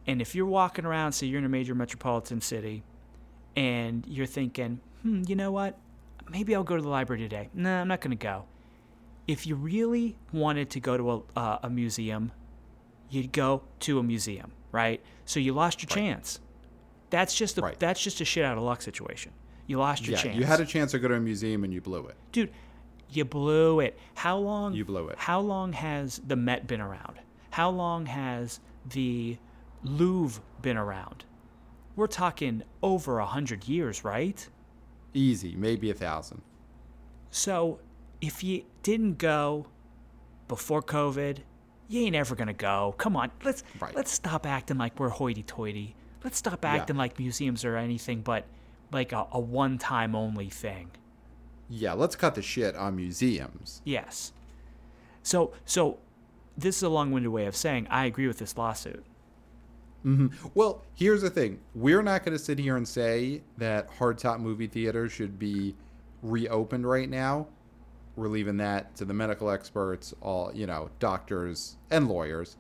And 0.07 0.21
if 0.21 0.35
you're 0.35 0.47
walking 0.47 0.85
around, 0.85 1.13
say 1.13 1.27
you're 1.27 1.39
in 1.39 1.45
a 1.45 1.49
major 1.49 1.75
metropolitan 1.75 2.41
city, 2.41 2.83
and 3.57 4.05
you're 4.07 4.27
thinking, 4.27 4.81
hmm, 5.03 5.23
you 5.27 5.37
know 5.37 5.53
what? 5.53 5.79
Maybe 6.31 6.55
I'll 6.55 6.65
go 6.65 6.77
to 6.77 6.83
the 6.83 6.89
library 6.89 7.21
today. 7.23 7.51
No, 7.55 7.81
I'm 7.81 7.89
not 7.89 8.01
going 8.01 8.17
to 8.17 8.23
go. 8.23 8.45
If 9.29 9.47
you 9.47 9.55
really 9.55 10.17
wanted 10.33 10.71
to 10.71 10.81
go 10.81 10.97
to 10.97 11.11
a, 11.13 11.23
uh, 11.39 11.59
a 11.65 11.71
museum, 11.71 12.33
you'd 13.11 13.33
go 13.33 13.63
to 13.81 13.99
a 13.99 14.03
museum, 14.03 14.53
right? 14.73 15.01
So 15.25 15.39
you 15.39 15.53
lost 15.53 15.83
your 15.83 15.89
Right. 15.89 15.95
chance. 16.13 16.41
That's 17.11 17.35
just 17.35 17.59
a, 17.59 17.61
Right. 17.63 17.79
that's 17.79 18.03
just 18.03 18.21
a 18.21 18.25
shit 18.25 18.45
out 18.45 18.57
of 18.57 18.65
luck 18.65 18.83
situation. 18.83 19.33
You 19.73 19.79
lost 19.79 20.07
your 20.07 20.17
Yeah, 20.19 20.23
chance. 20.23 20.37
you 20.37 20.45
had 20.45 20.61
a 20.61 20.67
chance 20.67 20.91
to 20.91 20.99
go 20.99 21.09
to 21.09 21.15
a 21.15 21.21
museum 21.21 21.65
and 21.65 21.73
you 21.73 21.81
blew 21.81 22.07
it. 22.09 22.17
dude 22.31 22.51
you 23.09 23.25
blew 23.25 23.81
it 23.81 23.99
how 24.15 24.37
long 24.37 24.75
You 24.75 24.85
blew 24.85 25.09
it. 25.09 25.17
how 25.19 25.41
long 25.41 25.73
has 25.73 26.21
the 26.27 26.37
met 26.37 26.67
been 26.67 26.83
around 26.83 27.17
how 27.53 27.71
long 27.71 28.05
has 28.05 28.61
the 28.91 29.39
louvre 29.83 30.43
been 30.61 30.77
around 30.77 31.25
we're 31.97 32.07
talking 32.07 32.63
over 32.83 33.19
a 33.19 33.25
hundred 33.25 33.67
years 33.67 34.05
right 34.05 34.47
Easy, 35.15 35.57
maybe 35.57 35.89
a 35.91 35.95
thousand. 35.95 36.43
so 37.31 37.81
if 38.21 38.45
you 38.45 38.65
didn't 38.83 39.17
go 39.17 39.65
before 40.49 40.83
covid 40.83 41.39
you 41.89 42.03
ain't 42.03 42.15
ever 42.17 42.35
gonna 42.35 42.53
go 42.53 42.95
come 42.99 43.17
on 43.17 43.31
let's 43.43 43.63
Right. 43.81 43.95
let's 43.97 44.13
stop 44.13 44.45
acting 44.47 44.77
like 44.77 45.01
we're 45.01 45.09
hoity-toity 45.09 45.95
let's 46.25 46.37
stop 46.37 46.63
acting 46.67 46.97
like 46.97 47.19
museums 47.19 47.65
are 47.65 47.77
anything 47.79 48.21
but 48.21 48.45
like 48.93 49.13
a, 49.13 49.27
a 49.33 49.41
one-time 49.41 50.15
only 50.15 50.49
thing 50.51 50.91
Yeah, 51.69 51.95
let's 51.95 52.17
cut 52.17 52.35
the 52.35 52.43
shit 52.43 52.77
on 52.77 52.97
museums. 52.97 53.81
Yes. 53.85 54.33
So 55.23 55.53
so 55.65 55.99
this 56.57 56.77
is 56.77 56.83
a 56.83 56.89
long-winded 56.89 57.33
way 57.33 57.47
of 57.47 57.57
saying 57.57 57.87
I 57.91 58.05
agree 58.07 58.27
with 58.27 58.39
this 58.39 58.57
lawsuit. 58.59 59.05
Mm-hmm. 60.05 60.49
Well, 60.55 60.83
here's 60.95 61.23
the 61.23 61.31
thing. 61.31 61.61
We're 61.75 62.03
not 62.03 62.25
going 62.25 62.37
to 62.37 62.45
sit 62.45 62.59
here 62.59 62.77
and 62.77 62.87
say 62.87 63.43
that 63.59 63.89
hardtop 63.99 64.41
movie 64.41 64.67
theaters 64.67 65.13
should 65.13 65.39
be 65.39 65.77
reopened 66.23 66.87
right 66.89 67.09
now. 67.09 67.47
We're 68.17 68.29
leaving 68.29 68.57
that 68.59 68.95
to 68.97 69.05
the 69.05 69.15
medical 69.15 69.49
experts, 69.49 70.13
all, 70.21 70.51
you 70.53 70.67
know, 70.67 70.91
doctors 70.99 71.77
and 71.91 72.09
lawyers. 72.09 72.57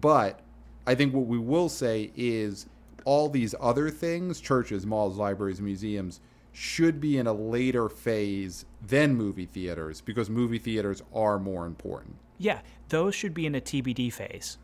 But 0.00 0.40
I 0.86 0.94
think 0.96 1.14
what 1.14 1.26
we 1.26 1.38
will 1.38 1.68
say 1.68 2.10
is 2.16 2.66
all 3.06 3.30
these 3.30 3.54
other 3.58 3.88
things, 3.88 4.40
churches, 4.40 4.84
malls, 4.84 5.16
libraries, 5.16 5.60
museums, 5.62 6.20
should 6.52 7.00
be 7.00 7.16
in 7.16 7.26
a 7.26 7.32
later 7.32 7.88
phase 7.88 8.66
than 8.86 9.14
movie 9.14 9.46
theaters 9.46 10.00
because 10.00 10.28
movie 10.28 10.58
theaters 10.58 11.02
are 11.14 11.38
more 11.38 11.66
important. 11.66 12.16
Yeah, 12.36 12.60
those 12.88 13.14
should 13.14 13.32
be 13.32 13.46
in 13.46 13.54
a 13.54 13.60
TBD 13.60 14.12
phase. 14.12 14.58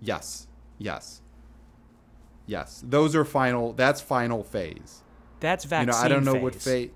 Yes. 0.00 0.48
Yes. 0.78 1.20
Yes. 2.46 2.82
Those 2.86 3.14
are 3.14 3.24
final 3.24 3.72
that's 3.72 4.00
final 4.00 4.42
phase. 4.42 5.02
That's 5.40 5.64
vaccine 5.64 5.88
You 5.88 5.92
know, 5.92 6.04
I 6.04 6.08
don't 6.08 6.24
know 6.24 6.32
phase. 6.34 6.42
what 6.42 6.54
phase 6.54 6.90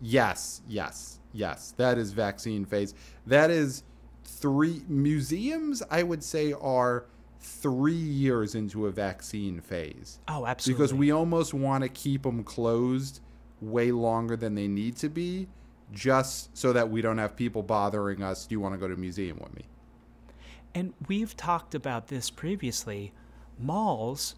Yes, 0.00 0.62
yes, 0.68 1.20
yes. 1.32 1.74
That 1.76 1.98
is 1.98 2.12
vaccine 2.12 2.64
phase. 2.64 2.94
That 3.26 3.50
is 3.50 3.82
three 4.24 4.82
museums 4.88 5.82
I 5.90 6.02
would 6.02 6.22
say 6.22 6.52
are 6.52 7.06
3 7.44 7.92
years 7.92 8.54
into 8.54 8.86
a 8.86 8.90
vaccine 8.90 9.60
phase. 9.60 10.18
Oh, 10.28 10.46
absolutely. 10.46 10.82
Because 10.82 10.94
we 10.94 11.10
almost 11.10 11.52
want 11.52 11.82
to 11.82 11.88
keep 11.90 12.22
them 12.22 12.42
closed 12.42 13.20
way 13.60 13.92
longer 13.92 14.34
than 14.34 14.54
they 14.54 14.66
need 14.66 14.96
to 14.96 15.08
be 15.08 15.48
just 15.92 16.56
so 16.56 16.72
that 16.72 16.90
we 16.90 17.02
don't 17.02 17.18
have 17.18 17.36
people 17.36 17.62
bothering 17.62 18.22
us, 18.22 18.46
do 18.46 18.54
you 18.54 18.60
want 18.60 18.74
to 18.74 18.78
go 18.78 18.88
to 18.88 18.94
a 18.94 18.96
museum 18.96 19.38
with 19.42 19.54
me? 19.54 19.62
And 20.74 20.94
we've 21.06 21.36
talked 21.36 21.74
about 21.74 22.08
this 22.08 22.30
previously. 22.30 23.12
Malls, 23.58 24.34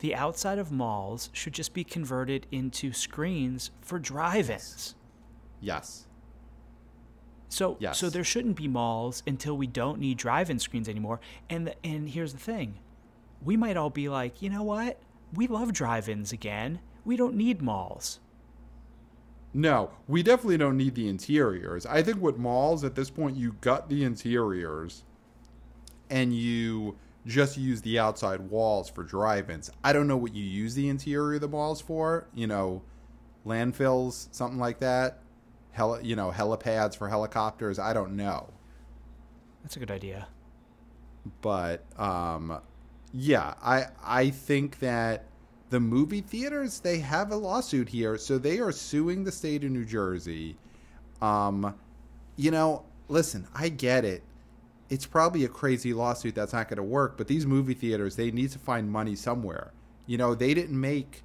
the 0.00 0.14
outside 0.14 0.58
of 0.58 0.72
malls 0.72 1.28
should 1.32 1.52
just 1.52 1.74
be 1.74 1.84
converted 1.84 2.46
into 2.50 2.92
screens 2.92 3.70
for 3.80 3.98
drive-ins. 3.98 4.94
Yes. 5.60 6.06
So 7.52 7.76
Yes. 7.80 7.98
so 7.98 8.08
there 8.08 8.24
shouldn't 8.24 8.56
be 8.56 8.66
malls 8.66 9.22
until 9.26 9.56
we 9.56 9.66
don't 9.66 9.98
need 9.98 10.16
drive-in 10.16 10.58
screens 10.58 10.88
anymore. 10.88 11.20
And 11.50 11.66
the, 11.66 11.86
and 11.86 12.08
here's 12.08 12.32
the 12.32 12.38
thing. 12.38 12.78
We 13.44 13.56
might 13.56 13.76
all 13.76 13.90
be 13.90 14.08
like, 14.08 14.40
"You 14.40 14.48
know 14.50 14.62
what? 14.62 15.00
We 15.34 15.46
love 15.46 15.72
drive-ins 15.72 16.32
again. 16.32 16.80
We 17.04 17.16
don't 17.16 17.34
need 17.34 17.60
malls." 17.60 18.20
No, 19.54 19.90
we 20.08 20.22
definitely 20.22 20.56
don't 20.56 20.78
need 20.78 20.94
the 20.94 21.08
interiors. 21.08 21.84
I 21.84 22.02
think 22.02 22.22
with 22.22 22.38
malls 22.38 22.84
at 22.84 22.94
this 22.94 23.10
point, 23.10 23.36
you 23.36 23.56
gut 23.60 23.90
the 23.90 24.02
interiors 24.02 25.04
and 26.08 26.34
you 26.34 26.96
just 27.26 27.58
use 27.58 27.82
the 27.82 27.98
outside 27.98 28.40
walls 28.50 28.88
for 28.88 29.02
drive 29.04 29.50
ins. 29.50 29.70
I 29.84 29.92
don't 29.92 30.06
know 30.08 30.16
what 30.16 30.34
you 30.34 30.42
use 30.42 30.74
the 30.74 30.88
interior 30.88 31.34
of 31.34 31.42
the 31.42 31.48
malls 31.48 31.82
for. 31.82 32.28
You 32.34 32.46
know, 32.46 32.82
landfills, 33.44 34.28
something 34.32 34.58
like 34.58 34.80
that. 34.80 35.18
Heli- 35.72 36.04
you 36.04 36.16
know, 36.16 36.30
helipads 36.30 36.96
for 36.96 37.08
helicopters. 37.08 37.78
I 37.78 37.92
don't 37.92 38.16
know. 38.16 38.50
That's 39.62 39.76
a 39.76 39.78
good 39.78 39.90
idea. 39.90 40.28
But 41.40 41.84
um, 41.98 42.60
yeah, 43.12 43.54
I 43.62 43.86
I 44.02 44.30
think 44.30 44.78
that 44.80 45.24
the 45.70 45.80
movie 45.80 46.20
theaters 46.20 46.80
they 46.80 46.98
have 46.98 47.30
a 47.30 47.36
lawsuit 47.36 47.88
here, 47.88 48.18
so 48.18 48.38
they 48.38 48.58
are 48.58 48.72
suing 48.72 49.24
the 49.24 49.32
state 49.32 49.64
of 49.64 49.70
New 49.70 49.84
Jersey. 49.84 50.56
Um, 51.20 51.74
you 52.36 52.50
know, 52.50 52.84
listen, 53.08 53.46
I 53.54 53.68
get 53.68 54.04
it. 54.04 54.22
It's 54.90 55.06
probably 55.06 55.44
a 55.44 55.48
crazy 55.48 55.94
lawsuit 55.94 56.34
that's 56.34 56.52
not 56.52 56.68
going 56.68 56.76
to 56.76 56.82
work, 56.82 57.16
but 57.16 57.28
these 57.28 57.46
movie 57.46 57.74
theaters 57.74 58.16
they 58.16 58.30
need 58.30 58.50
to 58.50 58.58
find 58.58 58.90
money 58.90 59.14
somewhere. 59.14 59.72
You 60.06 60.18
know, 60.18 60.34
they 60.34 60.52
didn't 60.52 60.78
make 60.78 61.22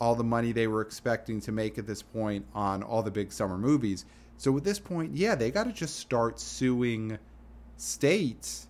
all 0.00 0.14
the 0.14 0.24
money 0.24 0.50
they 0.52 0.66
were 0.66 0.80
expecting 0.80 1.40
to 1.42 1.52
make 1.52 1.78
at 1.78 1.86
this 1.86 2.02
point 2.02 2.46
on 2.54 2.82
all 2.82 3.02
the 3.02 3.10
big 3.10 3.30
summer 3.32 3.58
movies. 3.58 4.06
So 4.38 4.56
at 4.56 4.64
this 4.64 4.78
point, 4.78 5.14
yeah, 5.14 5.34
they 5.34 5.50
got 5.50 5.64
to 5.64 5.72
just 5.72 5.96
start 5.98 6.40
suing 6.40 7.18
states 7.76 8.68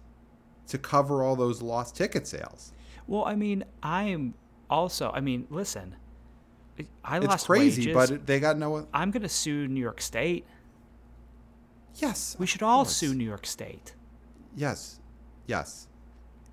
to 0.67 0.79
cover 0.79 1.23
all 1.23 1.37
those 1.37 1.63
lost 1.63 1.95
ticket 1.97 2.27
sales. 2.27 2.73
Well, 3.07 3.25
I 3.25 3.37
mean, 3.37 3.65
I'm 3.83 4.35
also. 4.69 5.11
I 5.15 5.21
mean, 5.21 5.47
listen. 5.51 5.97
I 7.05 7.19
It's 7.19 7.27
lost 7.27 7.47
crazy, 7.47 7.93
wages. 7.95 8.11
but 8.11 8.27
they 8.27 8.41
got 8.41 8.57
no. 8.57 8.87
I'm 8.95 9.11
gonna 9.11 9.29
sue 9.29 9.69
New 9.69 9.81
York 9.81 10.01
State. 10.01 10.47
Yes, 11.97 12.37
We 12.39 12.47
should 12.47 12.63
all 12.63 12.85
course. 12.85 12.97
sue 12.97 13.15
New 13.15 13.25
York 13.25 13.47
State. 13.47 13.95
Yes, 14.57 15.01
yes. 15.47 15.89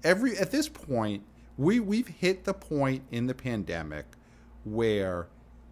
Every 0.04 0.38
at 0.38 0.52
this 0.52 0.68
point, 0.68 1.24
we 1.58 1.80
we've 1.80 2.08
hit 2.08 2.44
the 2.44 2.54
point 2.54 3.04
in 3.12 3.28
the 3.28 3.34
pandemic 3.34 4.06
where 4.74 5.28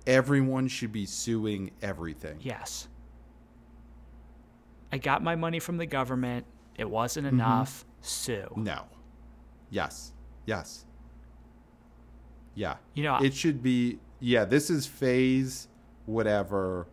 everyone 0.07 0.67
should 0.67 0.91
be 0.91 1.05
suing 1.05 1.71
everything. 1.81 2.37
Yes. 2.41 2.87
I 4.91 4.97
got 4.97 5.23
my 5.23 5.35
money 5.35 5.59
from 5.59 5.77
the 5.77 5.85
government. 5.85 6.45
It 6.77 6.89
wasn't 6.89 7.27
Mm-hmm. 7.27 7.35
enough. 7.35 7.85
Sue. 8.01 8.47
No. 8.55 8.83
Yes. 9.69 10.13
Yes. 10.45 10.85
Yeah. 12.53 12.75
You 12.93 13.03
know, 13.03 13.17
it 13.17 13.33
should 13.33 13.61
be 13.63 13.99
yeah, 14.19 14.45
this 14.45 14.69
is 14.69 14.85
phase 14.87 15.67
whatever 16.05 16.87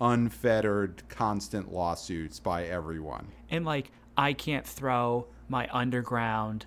unfettered 0.00 1.02
constant 1.08 1.72
lawsuits 1.72 2.40
by 2.40 2.64
everyone. 2.64 3.28
and 3.50 3.64
like 3.64 3.90
I 4.16 4.32
can't 4.32 4.66
throw 4.66 5.26
my 5.48 5.68
underground 5.72 6.66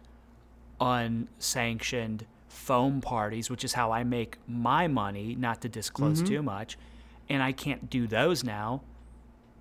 unsanctioned 0.80 2.26
foam 2.50 3.00
parties, 3.02 3.50
which 3.50 3.64
is 3.64 3.74
how 3.74 3.92
I 3.92 4.04
make 4.04 4.38
my 4.48 4.88
money, 4.88 5.36
not 5.36 5.62
to 5.62 5.70
disclose 5.70 6.18
Mm-hmm. 6.20 6.28
too 6.28 6.44
much, 6.44 6.78
and 7.30 7.42
I 7.42 7.52
can't 7.52 7.90
do 7.90 8.08
those 8.08 8.44
now, 8.44 8.82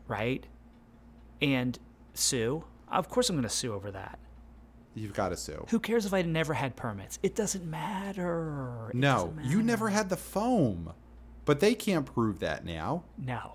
right? 0.08 0.44
And 1.40 1.78
sue. 2.14 2.64
Of 2.90 3.08
course 3.08 3.28
I'm 3.30 3.36
going 3.36 3.42
to 3.44 3.48
sue 3.48 3.72
over 3.74 3.90
that. 3.92 4.18
you've 4.94 5.12
got 5.14 5.28
to 5.28 5.36
sue. 5.36 5.64
Who 5.68 5.78
cares 5.78 6.06
if 6.06 6.12
I 6.14 6.22
never 6.22 6.54
had 6.54 6.74
permits? 6.74 7.18
It 7.22 7.36
doesn't 7.36 7.64
matter. 7.64 8.88
It 8.90 8.96
No, 8.96 9.32
doesn't 9.36 9.44
you 9.52 9.62
never 9.62 9.90
had 9.90 10.08
the 10.08 10.16
foam. 10.16 10.92
But 11.44 11.60
they 11.60 11.74
can't 11.74 12.04
prove 12.04 12.40
that 12.40 12.64
now. 12.64 13.04
No. 13.16 13.54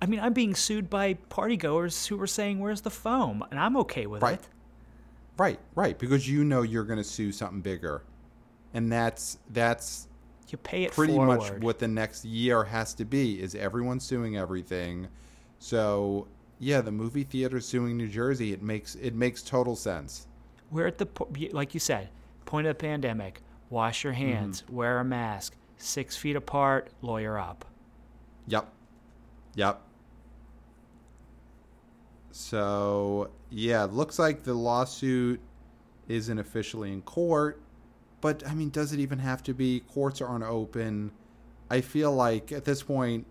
I 0.00 0.06
mean, 0.06 0.20
I'm 0.20 0.32
being 0.32 0.54
sued 0.54 0.88
by 0.90 1.14
partygoers 1.30 2.06
who 2.06 2.16
were 2.16 2.26
saying, 2.26 2.60
"Where's 2.60 2.80
the 2.80 2.90
foam?" 2.90 3.44
and 3.50 3.60
I'm 3.60 3.76
okay 3.78 4.06
with 4.06 4.22
Right. 4.22 4.34
it. 4.40 4.48
Right, 5.36 5.58
right, 5.74 5.98
because 5.98 6.28
you 6.28 6.44
know 6.44 6.62
you're 6.62 6.84
going 6.84 6.98
to 6.98 7.04
sue 7.04 7.30
something 7.32 7.60
bigger. 7.60 8.02
And 8.74 8.90
that's 8.92 9.38
that's 9.50 10.08
You 10.50 10.58
pay 10.58 10.84
it 10.84 10.92
pretty 10.92 11.14
forward. 11.14 11.38
much 11.38 11.62
what 11.62 11.78
the 11.78 11.88
next 11.88 12.24
year 12.24 12.64
has 12.64 12.92
to 12.94 13.04
be 13.04 13.40
is 13.40 13.54
everyone 13.54 14.00
suing 14.00 14.36
everything. 14.36 15.08
So, 15.58 16.26
yeah, 16.58 16.80
the 16.80 16.92
movie 16.92 17.24
theater 17.24 17.60
suing 17.60 17.96
New 17.96 18.08
Jersey, 18.08 18.52
it 18.52 18.62
makes 18.62 18.96
it 18.96 19.14
makes 19.14 19.42
total 19.42 19.76
sense. 19.76 20.26
We're 20.70 20.88
at 20.88 20.98
the 20.98 21.08
like 21.52 21.72
you 21.72 21.80
said, 21.80 22.08
point 22.44 22.66
of 22.66 22.76
the 22.76 22.82
pandemic. 22.82 23.40
Wash 23.70 24.04
your 24.04 24.12
hands. 24.12 24.62
Mm-hmm. 24.62 24.76
Wear 24.76 24.98
a 24.98 25.04
mask. 25.04 25.56
Six 25.78 26.16
feet 26.16 26.36
apart. 26.36 26.90
Lawyer 27.00 27.38
up. 27.38 27.64
Yep. 28.46 28.68
Yep. 29.54 29.80
So, 32.30 33.30
yeah, 33.50 33.84
looks 33.84 34.18
like 34.18 34.42
the 34.42 34.54
lawsuit 34.54 35.40
isn't 36.08 36.38
officially 36.38 36.92
in 36.92 37.00
court. 37.02 37.60
But, 38.24 38.42
I 38.48 38.54
mean, 38.54 38.70
does 38.70 38.94
it 38.94 39.00
even 39.00 39.18
have 39.18 39.42
to 39.42 39.52
be? 39.52 39.80
Courts 39.80 40.22
aren't 40.22 40.44
open. 40.44 41.12
I 41.68 41.82
feel 41.82 42.10
like 42.10 42.52
at 42.52 42.64
this 42.64 42.82
point, 42.82 43.26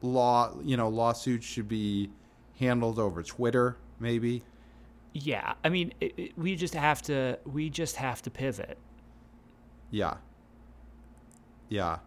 law, 0.00 0.54
you 0.62 0.78
know, 0.78 0.88
lawsuits 0.88 1.44
should 1.44 1.68
be 1.68 2.08
handled 2.58 2.98
over 2.98 3.22
Twitter, 3.22 3.76
maybe. 3.98 4.42
Yeah, 5.12 5.52
I 5.62 5.68
mean, 5.68 5.92
it, 6.00 6.14
it, 6.16 6.38
we 6.38 6.56
just 6.56 6.72
have 6.72 7.02
to. 7.02 7.38
We 7.44 7.68
just 7.68 7.96
have 7.96 8.22
to 8.22 8.30
pivot. 8.30 8.78
Yeah. 9.90 10.14
Yeah. 11.68 11.98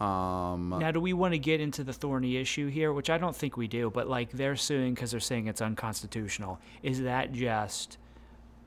Um, 0.00 0.76
Now, 0.78 0.90
do 0.90 1.00
we 1.00 1.14
want 1.14 1.32
to 1.32 1.38
get 1.38 1.62
into 1.62 1.82
the 1.82 1.94
thorny 1.94 2.36
issue 2.36 2.68
here, 2.68 2.92
which 2.92 3.08
I 3.08 3.16
don't 3.16 3.34
think 3.34 3.56
we 3.56 3.68
do, 3.68 3.88
but 3.88 4.06
like 4.06 4.32
they're 4.32 4.56
suing 4.56 4.92
because 4.92 5.12
they're 5.12 5.20
saying 5.20 5.46
it's 5.46 5.62
unconstitutional. 5.62 6.60
Is 6.82 7.00
that 7.00 7.32
just 7.32 7.96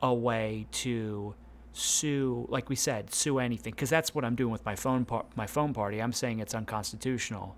a 0.02 0.12
way 0.12 0.66
to 0.72 1.36
sue, 1.78 2.46
like 2.50 2.70
we 2.70 2.76
said, 2.76 3.14
sue 3.14 3.40
anything? 3.40 3.72
Because 3.72 3.90
that's 3.90 4.14
what 4.16 4.26
I'm 4.26 4.36
doing 4.36 4.52
with 4.52 4.66
my 4.66 4.76
phone 4.76 5.06
par- 5.06 5.26
my 5.36 5.48
phone 5.48 5.74
party. 5.74 6.02
I'm 6.02 6.14
saying 6.14 6.40
it's 6.40 6.56
unconstitutional 6.56 7.56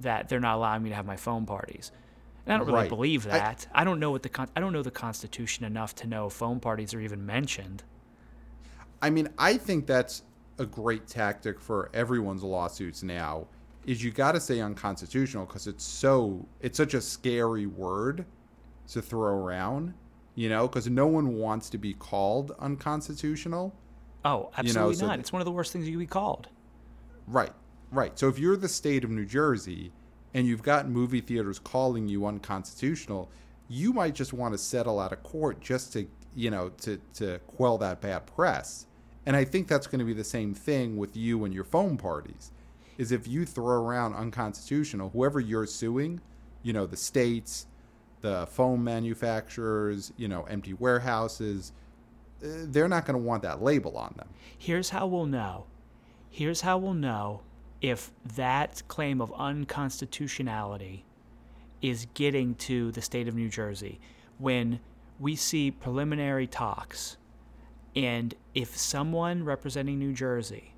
that 0.00 0.28
they're 0.28 0.40
not 0.40 0.56
allowing 0.56 0.82
me 0.82 0.90
to 0.90 0.94
have 0.94 1.06
my 1.06 1.16
phone 1.16 1.46
parties. 1.46 1.90
And 2.44 2.54
I 2.54 2.58
don't 2.58 2.66
really 2.66 2.80
Right. 2.80 2.88
believe 2.88 3.26
I- 3.26 3.30
that. 3.30 3.66
I, 3.74 3.82
don't 3.84 3.98
know 3.98 4.10
what 4.10 4.22
the 4.22 4.28
con- 4.28 4.50
I 4.54 4.60
don't 4.60 4.72
know 4.72 4.82
the 4.82 4.90
Constitution 4.90 5.64
enough 5.64 5.94
to 5.96 6.06
know 6.06 6.28
phone 6.28 6.60
parties 6.60 6.94
are 6.94 7.00
even 7.00 7.24
mentioned. 7.26 7.82
I 9.02 9.10
mean, 9.10 9.28
I 9.38 9.56
think 9.56 9.86
that's 9.86 10.22
a 10.58 10.66
great 10.66 11.06
tactic 11.06 11.60
for 11.60 11.90
everyone's 11.92 12.42
lawsuits 12.42 13.02
now. 13.02 13.46
Is 13.84 14.02
you 14.02 14.10
got 14.10 14.32
to 14.32 14.40
say 14.40 14.60
unconstitutional 14.60 15.46
because 15.46 15.66
it's 15.66 15.84
so 15.84 16.46
it's 16.60 16.76
such 16.76 16.94
a 16.94 17.00
scary 17.00 17.66
word 17.66 18.24
to 18.88 19.00
throw 19.02 19.34
around, 19.36 19.94
you 20.36 20.48
know, 20.48 20.68
because 20.68 20.88
no 20.88 21.08
one 21.08 21.34
wants 21.34 21.68
to 21.70 21.78
be 21.78 21.92
called 21.94 22.52
unconstitutional. 22.60 23.74
Oh, 24.24 24.36
You 24.36 24.42
know, 24.42 24.50
absolutely 24.58 24.94
so 24.96 25.06
not. 25.06 25.12
th- 25.14 25.20
it's 25.20 25.32
one 25.32 25.40
of 25.42 25.46
the 25.46 25.52
worst 25.52 25.72
things 25.72 25.86
you 25.88 25.94
could 25.94 26.00
be 26.00 26.06
called. 26.06 26.48
Right, 27.26 27.52
right. 27.90 28.16
So 28.18 28.28
if 28.28 28.38
you're 28.38 28.56
the 28.56 28.68
state 28.68 29.02
of 29.02 29.10
New 29.10 29.24
Jersey 29.24 29.92
and 30.34 30.46
you've 30.46 30.62
got 30.62 30.88
movie 30.88 31.20
theaters 31.20 31.58
calling 31.58 32.06
you 32.08 32.26
unconstitutional, 32.26 33.28
you 33.68 33.92
might 33.92 34.14
just 34.14 34.32
want 34.32 34.54
to 34.54 34.58
settle 34.58 35.00
out 35.00 35.12
of 35.12 35.22
court 35.22 35.60
just 35.60 35.92
to, 35.94 36.06
you 36.34 36.50
know, 36.50 36.70
to, 36.82 37.00
to 37.14 37.38
quell 37.46 37.78
that 37.78 38.00
bad 38.00 38.26
press. 38.26 38.86
And 39.24 39.34
I 39.34 39.44
think 39.44 39.66
that's 39.66 39.86
going 39.88 39.98
to 39.98 40.04
be 40.04 40.12
the 40.12 40.22
same 40.22 40.54
thing 40.54 40.96
with 40.96 41.16
you 41.16 41.44
and 41.44 41.52
your 41.52 41.64
phone 41.64 41.96
parties. 41.96 42.52
Is 42.98 43.12
if 43.12 43.28
you 43.28 43.44
throw 43.44 43.82
around 43.82 44.14
unconstitutional, 44.14 45.10
whoever 45.10 45.38
you're 45.38 45.66
suing, 45.66 46.20
you 46.62 46.72
know, 46.72 46.86
the 46.86 46.96
states, 46.96 47.66
the 48.26 48.44
phone 48.46 48.82
manufacturers, 48.82 50.12
you 50.16 50.26
know, 50.26 50.42
empty 50.44 50.74
warehouses, 50.74 51.72
uh, 52.42 52.48
they're 52.64 52.88
not 52.88 53.06
going 53.06 53.16
to 53.16 53.22
want 53.22 53.40
that 53.44 53.62
label 53.62 53.96
on 53.96 54.12
them. 54.16 54.28
Here's 54.58 54.90
how 54.90 55.06
we'll 55.06 55.26
know. 55.26 55.66
Here's 56.28 56.62
how 56.62 56.76
we'll 56.78 56.94
know 56.94 57.42
if 57.80 58.10
that 58.34 58.82
claim 58.88 59.20
of 59.20 59.32
unconstitutionality 59.34 61.04
is 61.80 62.08
getting 62.14 62.56
to 62.56 62.90
the 62.90 63.00
state 63.00 63.28
of 63.28 63.36
New 63.36 63.48
Jersey 63.48 64.00
when 64.38 64.80
we 65.20 65.36
see 65.36 65.70
preliminary 65.70 66.48
talks 66.48 67.18
and 67.94 68.34
if 68.54 68.76
someone 68.76 69.44
representing 69.44 70.00
New 70.00 70.12
Jersey 70.12 70.74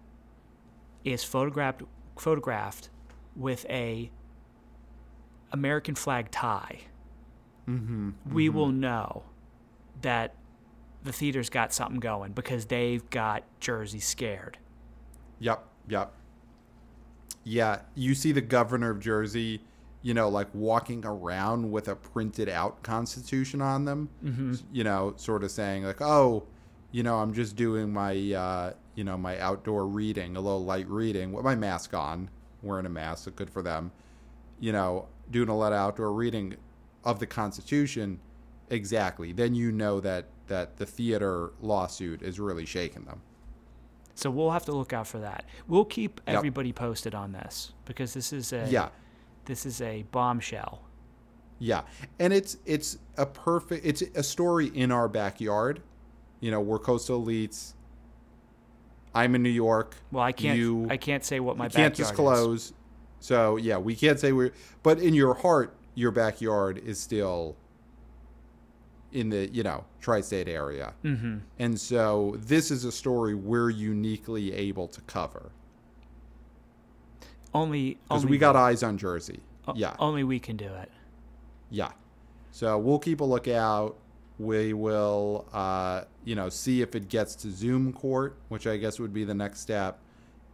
is 1.02 1.24
photographed 1.24 1.82
photographed 2.16 2.90
with 3.34 3.64
a 3.70 4.11
American 5.52 5.94
flag 5.94 6.30
tie, 6.30 6.80
Mm-hmm. 7.68 8.11
we 8.33 8.48
will 8.48 8.68
know 8.68 9.24
that 10.00 10.35
the 11.04 11.12
theater's 11.12 11.50
got 11.50 11.72
something 11.72 12.00
going 12.00 12.33
because 12.33 12.66
they've 12.66 13.09
got 13.11 13.42
Jersey 13.61 14.00
scared. 14.00 14.59
Yep, 15.38 15.64
yep. 15.88 16.12
Yeah, 17.44 17.81
you 17.94 18.14
see 18.14 18.33
the 18.33 18.40
governor 18.40 18.90
of 18.90 19.00
Jersey, 19.00 19.62
you 20.02 20.12
know, 20.14 20.28
like 20.28 20.48
walking 20.52 21.04
around 21.04 21.70
with 21.70 21.88
a 21.88 21.96
printed 21.96 22.48
out 22.48 22.83
constitution 22.83 23.62
on 23.62 23.85
them, 23.85 24.09
Mm-hmm. 24.24 24.54
you 24.72 24.85
know, 24.85 25.14
sort 25.16 25.44
of 25.44 25.50
saying 25.50 25.85
like, 25.85 26.00
"Oh, 26.02 26.44
you 26.90 27.02
know, 27.02 27.16
I'm 27.18 27.33
just 27.33 27.57
doing 27.57 27.92
my 27.92 28.12
uh, 28.33 28.72
you 28.94 29.04
know, 29.04 29.16
my 29.16 29.38
outdoor 29.38 29.87
reading, 29.87 30.37
a 30.37 30.40
little 30.40 30.64
light 30.64 30.88
reading 30.88 31.33
with 31.33 31.44
my 31.44 31.54
mask 31.54 31.94
on, 31.94 32.28
wearing 32.62 32.87
a 32.87 32.90
mask, 32.90 33.24
so 33.24 33.31
good 33.31 33.48
for 33.50 33.62
them. 33.62 33.92
You 34.61 34.72
know, 34.72 35.07
doing 35.31 35.48
a 35.48 35.57
lot 35.57 35.72
of 35.72 35.78
outdoor 35.78 36.12
reading 36.12 36.57
of 37.04 37.18
the 37.18 37.26
constitution 37.26 38.20
exactly. 38.70 39.32
Then 39.32 39.54
you 39.54 39.72
know 39.72 40.00
that 40.00 40.26
that 40.48 40.76
the 40.78 40.87
theater 40.87 41.52
lawsuit 41.61 42.22
is 42.22 42.40
really 42.40 42.64
shaking 42.64 43.04
them. 43.04 43.20
So 44.14 44.30
we'll 44.30 44.50
have 44.50 44.64
to 44.64 44.72
look 44.72 44.92
out 44.92 45.06
for 45.06 45.18
that. 45.18 45.44
We'll 45.68 45.84
keep 45.84 46.20
Yep. 46.26 46.37
everybody 46.37 46.72
posted 46.72 47.14
on 47.14 47.32
this 47.32 47.72
because 47.84 48.14
this 48.14 48.32
is 48.32 48.52
a 48.52 48.66
Yeah. 48.68 48.88
this 49.44 49.64
is 49.66 49.80
a 49.80 50.02
bombshell. 50.11 50.82
Yeah, 51.61 51.82
and 52.18 52.32
it's 52.32 52.56
it's 52.66 52.98
a 53.16 53.26
perfect 53.26 53.84
it's 53.84 54.02
a 54.14 54.22
story 54.22 54.66
in 54.68 54.90
our 54.92 55.08
backyard. 55.08 55.82
You 56.40 56.50
know, 56.50 56.61
we're 56.61 56.78
coastal 56.78 57.24
elites. 57.24 57.74
I'm 59.14 59.34
in 59.34 59.42
New 59.42 59.48
York. 59.50 59.96
Well, 60.12 60.22
I 60.22 60.32
can't 60.32 60.58
You 60.58 60.87
I 60.90 60.96
can't 60.96 61.24
say 61.24 61.40
what 61.40 61.56
my 61.56 61.64
you 61.66 61.70
can't 61.70 61.96
backyard 61.96 62.54
is. 62.54 62.72
So 63.20 63.56
yeah, 63.56 63.78
we 63.78 63.96
can't 63.96 64.18
say 64.20 64.32
we're. 64.32 64.52
But 64.82 65.00
in 65.00 65.14
your 65.14 65.34
heart, 65.34 65.74
your 65.98 66.12
backyard 66.12 66.78
is 66.78 67.00
still 67.00 67.56
in 69.12 69.30
the 69.30 69.48
you 69.52 69.62
know 69.62 69.84
tri-state 70.00 70.48
area, 70.48 70.92
Mm-hmm. 71.02 71.38
and 71.58 71.80
so 71.80 72.37
this 72.38 72.70
is 72.70 72.84
a 72.84 72.92
story 72.92 73.34
we're 73.34 73.70
uniquely 73.70 74.52
able 74.52 74.87
to 74.88 75.00
cover 75.02 75.50
Only 77.54 77.98
because 78.08 78.26
we 78.26 78.38
got 78.38 78.54
eyes 78.56 78.82
on 78.82 78.98
Jersey. 78.98 79.40
o- 79.66 79.72
Yeah. 79.74 79.96
Only 79.98 80.22
we 80.24 80.38
can 80.38 80.56
do 80.56 80.66
it. 80.82 80.90
Yeah. 81.70 81.92
So 82.52 82.78
we'll 82.78 82.98
keep 82.98 83.20
a 83.20 83.24
lookout. 83.24 83.96
We 84.38 84.72
will, 84.72 85.46
uh, 85.52 86.02
you 86.24 86.34
know, 86.37 86.48
see 86.48 86.82
if 86.82 86.94
it 86.94 87.08
gets 87.08 87.34
to 87.37 87.50
Zoom 87.50 87.92
court, 87.92 88.37
which 88.50 88.66
I 88.66 88.76
guess 88.76 89.00
would 89.00 89.12
be 89.12 89.24
the 89.24 89.34
next 89.34 89.61
step. 89.61 89.98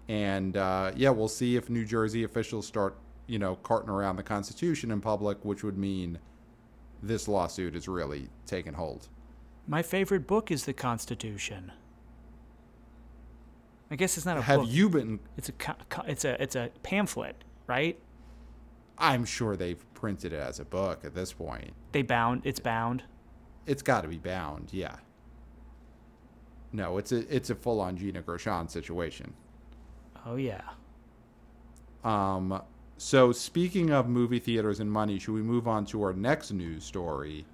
And 0.08 0.56
uh, 0.56 0.92
yeah, 0.96 1.10
we'll 1.10 1.28
see 1.28 1.56
if 1.56 1.68
New 1.68 1.84
Jersey 1.84 2.24
officials 2.24 2.66
start, 2.66 2.96
you 3.26 3.38
know, 3.38 3.56
carting 3.56 3.90
around 3.90 4.16
the 4.16 4.22
Constitution 4.22 4.90
in 4.90 5.00
public, 5.00 5.44
which 5.44 5.62
would 5.64 5.78
mean 5.78 6.18
this 7.02 7.28
lawsuit 7.28 7.74
is 7.74 7.88
really 7.88 8.28
taking 8.46 8.74
hold. 8.74 9.08
My 9.66 9.82
favorite 9.82 10.26
book 10.26 10.50
is 10.50 10.64
the 10.64 10.72
Constitution. 10.74 11.72
I 13.90 13.96
guess 13.96 14.16
it's 14.16 14.26
not 14.26 14.36
a 14.38 14.42
Have 14.42 14.60
book. 14.60 14.68
you 14.70 14.88
been? 14.88 15.20
It's 15.36 15.48
a 15.48 15.52
it's 16.06 16.24
a 16.24 16.42
it's 16.42 16.56
a 16.56 16.70
pamphlet, 16.82 17.36
right? 17.66 17.98
I'm 18.98 19.24
sure 19.24 19.56
they've 19.56 19.82
printed 19.94 20.32
it 20.32 20.40
as 20.40 20.60
a 20.60 20.64
book 20.64 21.04
at 21.04 21.14
this 21.14 21.32
point. 21.32 21.72
They 21.92 22.02
bound 22.02 22.42
it's 22.44 22.60
bound. 22.60 23.02
It's 23.66 23.82
got 23.82 24.02
to 24.02 24.08
be 24.08 24.18
bound, 24.18 24.68
yeah. 24.72 24.96
No, 26.72 26.98
it's 26.98 27.12
a 27.12 27.34
it's 27.34 27.50
a 27.50 27.54
full 27.54 27.80
on 27.80 27.96
Gina 27.96 28.20
Gershon 28.22 28.68
situation. 28.68 29.32
Oh 30.26 30.36
yeah. 30.36 30.62
Um, 32.02 32.60
so 32.96 33.32
speaking 33.32 33.90
of 33.90 34.08
movie 34.08 34.38
theaters 34.38 34.80
and 34.80 34.90
money, 34.90 35.18
should 35.18 35.34
we 35.34 35.42
move 35.42 35.66
on 35.66 35.84
to 35.86 36.02
our 36.02 36.12
next 36.12 36.52
news 36.52 36.84
story? 36.84 37.44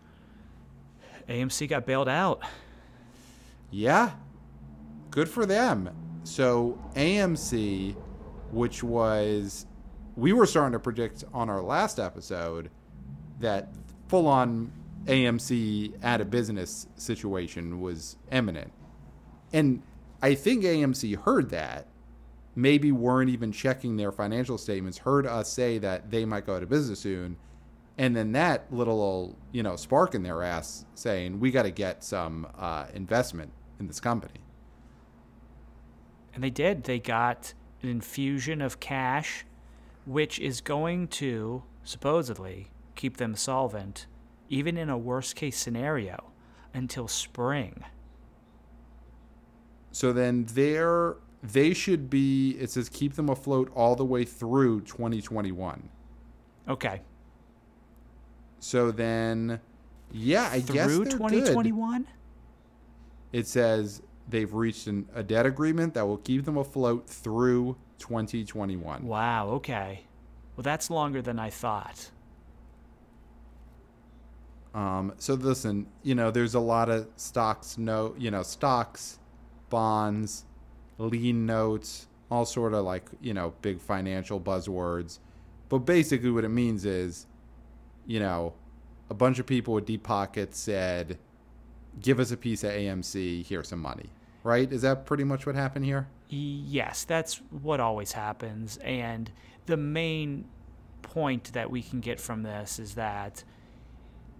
AMC 1.29 1.68
got 1.68 1.87
bailed 1.87 2.09
out. 2.09 2.42
Yeah, 3.70 4.11
good 5.11 5.29
for 5.29 5.46
them. 5.46 5.90
So 6.24 6.79
AMC, 6.94 7.94
which 8.50 8.83
was 8.83 9.66
we 10.16 10.33
were 10.33 10.46
starting 10.46 10.72
to 10.72 10.81
predict 10.81 11.24
on 11.33 11.48
our 11.48 11.62
last 11.62 11.98
episode 11.98 12.70
that 13.38 13.72
full 14.09 14.26
on 14.26 14.72
AMC 15.07 15.94
out 16.05 16.20
of 16.20 16.31
business 16.31 16.87
situation 16.96 17.81
was 17.81 18.16
imminent. 18.31 18.72
And 19.53 19.83
I 20.20 20.35
think 20.35 20.64
AMC 20.64 21.16
heard 21.22 21.50
that, 21.50 21.87
maybe 22.55 22.93
weren't 22.93 23.31
even 23.31 23.53
checking 23.53 23.97
their 23.97 24.13
financial 24.13 24.59
statements, 24.59 24.99
heard 24.99 25.27
us 25.27 25.49
say 25.53 25.79
that 25.79 26.11
they 26.11 26.25
might 26.25 26.47
go 26.47 26.57
out 26.57 26.63
of 26.63 26.69
business 26.69 27.01
soon. 27.01 27.37
And 27.99 28.17
then 28.17 28.33
that 28.33 28.73
little, 28.73 29.37
you 29.53 29.63
know, 29.63 29.77
spark 29.77 30.15
in 30.15 30.23
their 30.23 30.43
ass 30.43 30.85
saying, 30.95 31.39
we 31.39 31.51
got 31.51 31.65
to 31.65 31.71
get 31.71 32.03
some 32.03 32.47
uh, 32.59 32.87
investment 32.95 33.53
in 33.79 33.87
this 33.87 34.01
company. 34.01 34.41
And 36.35 36.43
they 36.43 36.51
did. 36.51 36.85
They 36.85 36.99
got 36.99 37.55
an 37.83 37.89
infusion 37.89 38.61
of 38.61 38.81
cash, 38.81 39.45
which 40.07 40.39
is 40.39 40.61
going 40.61 41.09
to 41.09 41.63
supposedly 41.85 42.71
keep 42.95 43.17
them 43.17 43.35
solvent, 43.35 44.07
even 44.49 44.77
in 44.77 44.89
a 44.89 44.99
worst 44.99 45.37
case 45.37 45.59
scenario, 45.59 46.33
until 46.73 47.09
spring. 47.09 47.85
So 49.93 50.13
then 50.13 50.45
they're 50.45 51.17
they 51.42 51.72
should 51.72 52.11
be 52.11 52.57
it 52.61 52.70
says 52.70 52.88
keep 52.88 53.14
them 53.14 53.29
afloat 53.29 53.70
all 53.74 53.96
the 53.96 54.05
way 54.05 54.24
through 54.24 54.83
2021. 54.83 55.88
Okay. 56.68 57.03
So 58.59 58.90
then 58.90 59.61
yeah, 60.12 60.48
I 60.53 60.61
guess 60.61 60.87
Through 60.87 61.05
2021? 61.07 62.07
It 63.33 63.46
says 63.46 64.03
they've 64.29 64.53
reached 64.53 64.87
an, 64.87 65.09
a 65.14 65.22
debt 65.22 65.46
agreement 65.46 65.94
that 65.94 66.07
will 66.07 66.18
keep 66.18 66.44
them 66.44 66.57
afloat 66.57 67.09
through 67.09 67.76
2021. 67.98 69.07
Wow, 69.07 69.48
okay. 69.48 70.05
Well, 70.57 70.62
that's 70.62 70.90
longer 70.90 71.22
than 71.22 71.38
I 71.38 71.50
thought. 71.50 72.11
Um, 74.74 75.14
so 75.18 75.35
listen, 75.35 75.87
you 76.03 76.14
know, 76.14 76.31
there's 76.31 76.55
a 76.55 76.61
lot 76.61 76.88
of 76.88 77.09
stocks, 77.16 77.79
no, 77.79 78.14
you 78.18 78.31
know, 78.31 78.42
stocks, 78.42 79.18
bonds, 79.68 80.44
lean 81.01 81.47
notes, 81.47 82.07
all 82.31 82.45
sort 82.45 82.75
of 82.75 82.85
like 82.85 83.09
you 83.21 83.35
know 83.35 83.55
big 83.63 83.81
financial 83.81 84.41
buzzwords. 84.41 85.19
But 85.69 85.81
basically, 85.81 86.31
what 86.31 86.45
it 86.45 86.49
means 86.49 86.85
is, 86.85 87.27
you 88.07 88.21
know, 88.21 88.55
a 89.09 89.15
bunch 89.15 89.39
of 89.39 89.47
people 89.47 89.75
with 89.75 89.87
deep 89.87 90.03
pockets 90.03 90.59
said, 90.59 91.19
"Give 92.01 92.21
us 92.21 92.31
a 92.31 92.37
piece 92.37 92.63
of 92.65 92.71
AMC. 92.71 93.43
Here's 93.43 93.69
some 93.69 93.81
money." 93.81 94.11
Right? 94.43 94.73
Is 94.73 94.83
that 94.83 95.05
pretty 95.05 95.25
much 95.25 95.45
what 95.45 95.55
happened 95.55 95.85
here? 95.85 96.09
Yes, 96.29 97.05
that's 97.05 97.43
what 97.51 97.79
always 97.81 98.13
happens. 98.13 98.79
And 98.79 99.31
the 99.67 99.77
main 99.77 100.47
point 101.03 101.53
that 101.53 101.71
we 101.71 101.83
can 101.83 102.01
get 102.01 102.21
from 102.21 102.43
this 102.43 102.79
is 102.79 102.95
that 102.95 103.45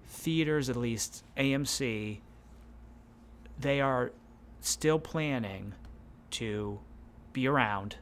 theaters, 0.07 0.71
at 0.71 0.77
least 0.77 1.25
AMC, 1.37 2.21
they 3.59 3.81
are 3.81 4.13
still 4.61 4.99
planning 4.99 5.75
to 6.33 6.81
be 7.33 7.47
around 7.47 7.97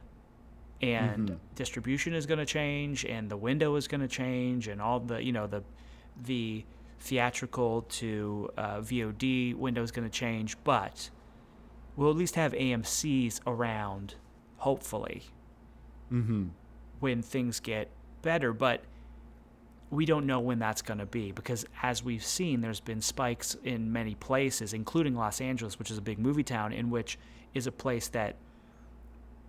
and 0.81 1.29
Mhm. 1.29 1.37
distribution 1.55 2.13
is 2.13 2.25
going 2.25 2.37
to 2.39 2.45
change 2.45 3.03
and 3.05 3.29
the 3.29 3.35
window 3.37 3.75
is 3.75 3.87
going 3.87 4.01
to 4.01 4.07
change 4.07 4.67
and 4.67 4.81
all 4.81 4.99
the 4.99 5.21
you 5.23 5.31
know 5.31 5.45
the 5.47 5.63
the 6.21 6.63
theatrical 6.99 7.81
to 7.83 8.49
uh, 8.57 8.79
VOD 8.81 9.53
window 9.53 9.81
is 9.83 9.91
going 9.91 10.07
to 10.09 10.13
change 10.13 10.57
but 10.63 11.09
we'll 11.95 12.09
at 12.09 12.15
least 12.15 12.35
have 12.35 12.53
AMC's 12.53 13.41
around 13.47 14.15
hopefully 14.57 15.23
Mm-hmm. 16.11 16.47
when 16.99 17.21
things 17.21 17.59
get 17.59 17.89
better 18.21 18.51
but 18.53 18.81
we 19.91 20.05
don't 20.05 20.25
know 20.25 20.39
when 20.39 20.59
that's 20.59 20.81
going 20.81 20.99
to 20.99 21.05
be 21.05 21.31
because 21.31 21.65
as 21.81 22.03
we've 22.03 22.23
seen 22.23 22.61
there's 22.61 22.79
been 22.79 23.01
spikes 23.01 23.55
in 23.63 23.91
many 23.91 24.15
places 24.15 24.73
including 24.73 25.15
Los 25.15 25.41
Angeles 25.41 25.79
which 25.79 25.89
is 25.89 25.97
a 25.97 26.01
big 26.01 26.19
movie 26.19 26.43
town 26.43 26.71
in 26.71 26.89
which 26.89 27.17
is 27.53 27.67
a 27.67 27.71
place 27.71 28.07
that 28.09 28.35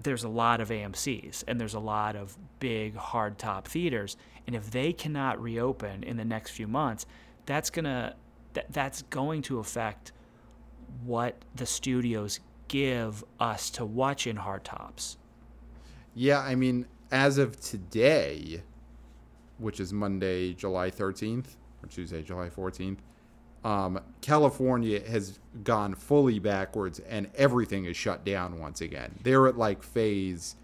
there's 0.03 0.25
a 0.25 0.29
lot 0.29 0.61
of 0.61 0.69
AMC's 0.71 1.45
and 1.47 1.61
there's 1.61 1.75
a 1.75 1.81
lot 1.81 2.17
of 2.17 2.37
big 2.59 2.97
hard 2.97 3.39
top 3.39 3.69
theaters. 3.69 4.17
And 4.47 4.57
if 4.57 4.71
they 4.71 4.93
cannot 4.93 5.41
reopen 5.41 6.03
in 6.03 6.17
the 6.17 6.25
next 6.25 6.51
few 6.51 6.67
months 6.67 7.07
that's 7.47 7.71
going 7.71 7.85
to 7.85 8.15
that, 8.55 8.73
that's 8.73 9.03
going 9.03 9.43
to 9.43 9.59
affect 9.59 10.13
what 11.05 11.37
the 11.55 11.67
studios 11.67 12.41
give 12.69 13.25
us 13.39 13.71
to 13.71 13.85
watch 13.85 14.27
in 14.27 14.37
hard 14.37 14.65
tops. 14.65 15.17
Yeah, 16.15 16.41
I 16.41 16.55
mean, 16.55 16.87
as 17.13 17.39
of 17.39 17.61
today, 17.61 18.63
which 19.61 19.81
is 19.81 19.93
Monday, 19.93 20.55
July 20.55 20.91
13th, 20.91 21.57
or 21.83 21.89
Tuesday, 21.89 22.23
July 22.23 22.49
14th, 22.49 22.99
um, 23.63 24.01
California 24.23 25.01
has 25.09 25.39
gone 25.65 25.95
fully 25.95 26.39
backwards 26.39 26.99
and 27.01 27.29
everything 27.35 27.85
is 27.85 27.97
shut 27.97 28.25
down 28.25 28.59
once 28.59 28.81
again. 28.81 29.19
They're 29.23 29.47
at 29.47 29.59
like 29.59 29.83
phase, 29.83 30.57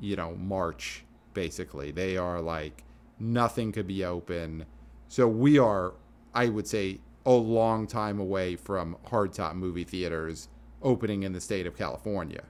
you 0.00 0.16
know, 0.16 0.34
March, 0.34 1.04
basically. 1.32 1.92
They 1.92 2.16
are 2.16 2.40
like 2.40 2.82
nothing 3.20 3.70
could 3.70 3.86
be 3.86 4.04
open. 4.04 4.66
So 5.08 5.28
we 5.28 5.58
are, 5.58 5.94
I 6.34 6.48
would 6.48 6.66
say, 6.66 6.98
a 7.24 7.32
long 7.32 7.86
time 7.86 8.18
away 8.18 8.56
from 8.56 8.96
hardtop 9.06 9.54
movie 9.54 9.84
theaters 9.84 10.48
opening 10.82 11.22
in 11.22 11.32
the 11.32 11.40
state 11.40 11.66
of 11.66 11.76
California 11.76 12.42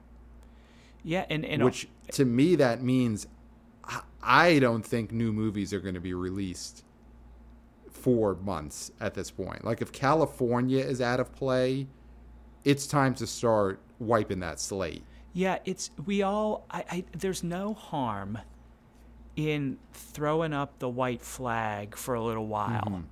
yeah 1.03 1.25
and 1.29 1.45
and 1.45 1.63
which 1.63 1.87
to 2.11 2.25
me 2.25 2.55
that 2.55 2.81
means 2.81 3.27
I- 4.23 4.59
don't 4.59 4.85
think 4.85 5.11
new 5.11 5.31
movies 5.33 5.73
are 5.73 5.79
going 5.79 5.95
to 5.95 6.01
be 6.01 6.13
released 6.13 6.83
for 7.91 8.35
months 8.35 8.91
at 8.99 9.13
this 9.13 9.29
point. 9.31 9.63
Like 9.65 9.81
if 9.81 9.91
California 9.91 10.83
is 10.83 11.01
out 11.01 11.19
of 11.19 11.33
play, 11.35 11.87
it's 12.63 12.87
time 12.87 13.13
to 13.15 13.27
start 13.27 13.79
wiping 13.99 14.39
that 14.39 14.59
slate. 14.59 15.03
Yeah, 15.33 15.59
it's 15.65 15.91
we 16.05 16.21
all. 16.23 16.65
I, 16.69 16.83
I 16.91 17.03
there's 17.17 17.43
no 17.43 17.73
harm 17.73 18.37
in 19.37 19.77
throwing 19.93 20.51
up 20.53 20.77
the 20.79 20.89
white 20.89 21.21
flag 21.21 21.95
for 21.95 22.13
a 22.15 22.21
little 22.21 22.47
while, 22.47 23.03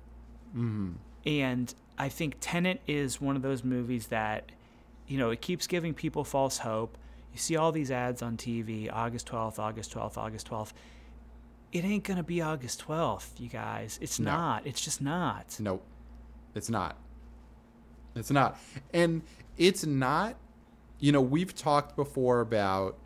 Mm-hmm. 0.56 0.92
and 1.24 1.74
I 1.98 2.08
think 2.10 2.36
Tenet 2.40 2.80
is 2.86 3.20
one 3.20 3.36
of 3.36 3.42
those 3.42 3.62
movies 3.64 4.08
that, 4.08 4.50
you 5.06 5.16
know, 5.16 5.30
it 5.30 5.40
keeps 5.40 5.66
giving 5.66 5.94
people 5.94 6.24
false 6.24 6.58
hope. 6.58 6.98
You 7.32 7.38
see 7.38 7.56
all 7.56 7.72
these 7.72 7.90
ads 7.90 8.20
on 8.22 8.36
TV, 8.36 8.90
August 8.92 9.26
twelfth, 9.26 9.58
August 9.58 9.92
twelfth, 9.92 10.18
August 10.18 10.46
twelfth. 10.46 10.74
It 11.72 11.84
ain't 11.84 12.04
gonna 12.04 12.22
be 12.22 12.40
August 12.42 12.80
twelfth, 12.80 13.40
you 13.40 13.48
guys. 13.48 13.98
It's 14.02 14.18
No. 14.18 14.32
not. 14.32 14.66
It's 14.66 14.80
just 14.80 15.00
not. 15.00 15.56
Nope. 15.60 15.84
It's 16.54 16.68
not. 16.68 16.96
It's 18.14 18.30
not. 18.30 18.58
And 18.92 19.22
it's 19.56 19.86
not, 19.86 20.34
you 20.98 21.12
know, 21.12 21.20
we've 21.20 21.54
talked 21.54 21.94
before 21.94 22.40
about 22.40 22.98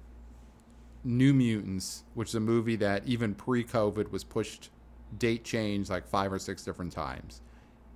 New 1.04 1.34
Mutants, 1.34 2.04
which 2.14 2.30
is 2.30 2.34
a 2.36 2.40
movie 2.40 2.76
that 2.76 3.06
even 3.06 3.34
pre 3.34 3.64
COVID 3.64 4.10
was 4.10 4.24
pushed 4.24 4.70
date 5.18 5.44
change 5.44 5.90
like 5.90 6.06
five 6.06 6.32
or 6.32 6.38
six 6.38 6.64
different 6.64 6.92
times. 6.92 7.42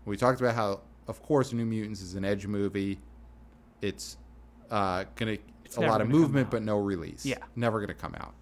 We 0.04 0.16
talked 0.16 0.40
about 0.40 0.54
how, 0.54 0.82
of 1.06 1.22
course, 1.22 1.52
New 1.52 1.64
Mutants 1.64 2.02
is 2.02 2.14
an 2.14 2.24
edge 2.24 2.46
movie. 2.46 3.00
It's 3.80 4.18
uh, 4.70 5.04
going 5.16 5.38
to, 5.38 5.80
a 5.80 5.86
lot 5.86 6.00
of 6.00 6.08
movement, 6.08 6.50
but 6.50 6.62
no 6.62 6.78
release. 6.78 7.24
Yeah. 7.24 7.38
Never 7.56 7.78
going 7.78 7.88
to 7.88 7.94
come 7.94 8.14
out. 8.14 8.34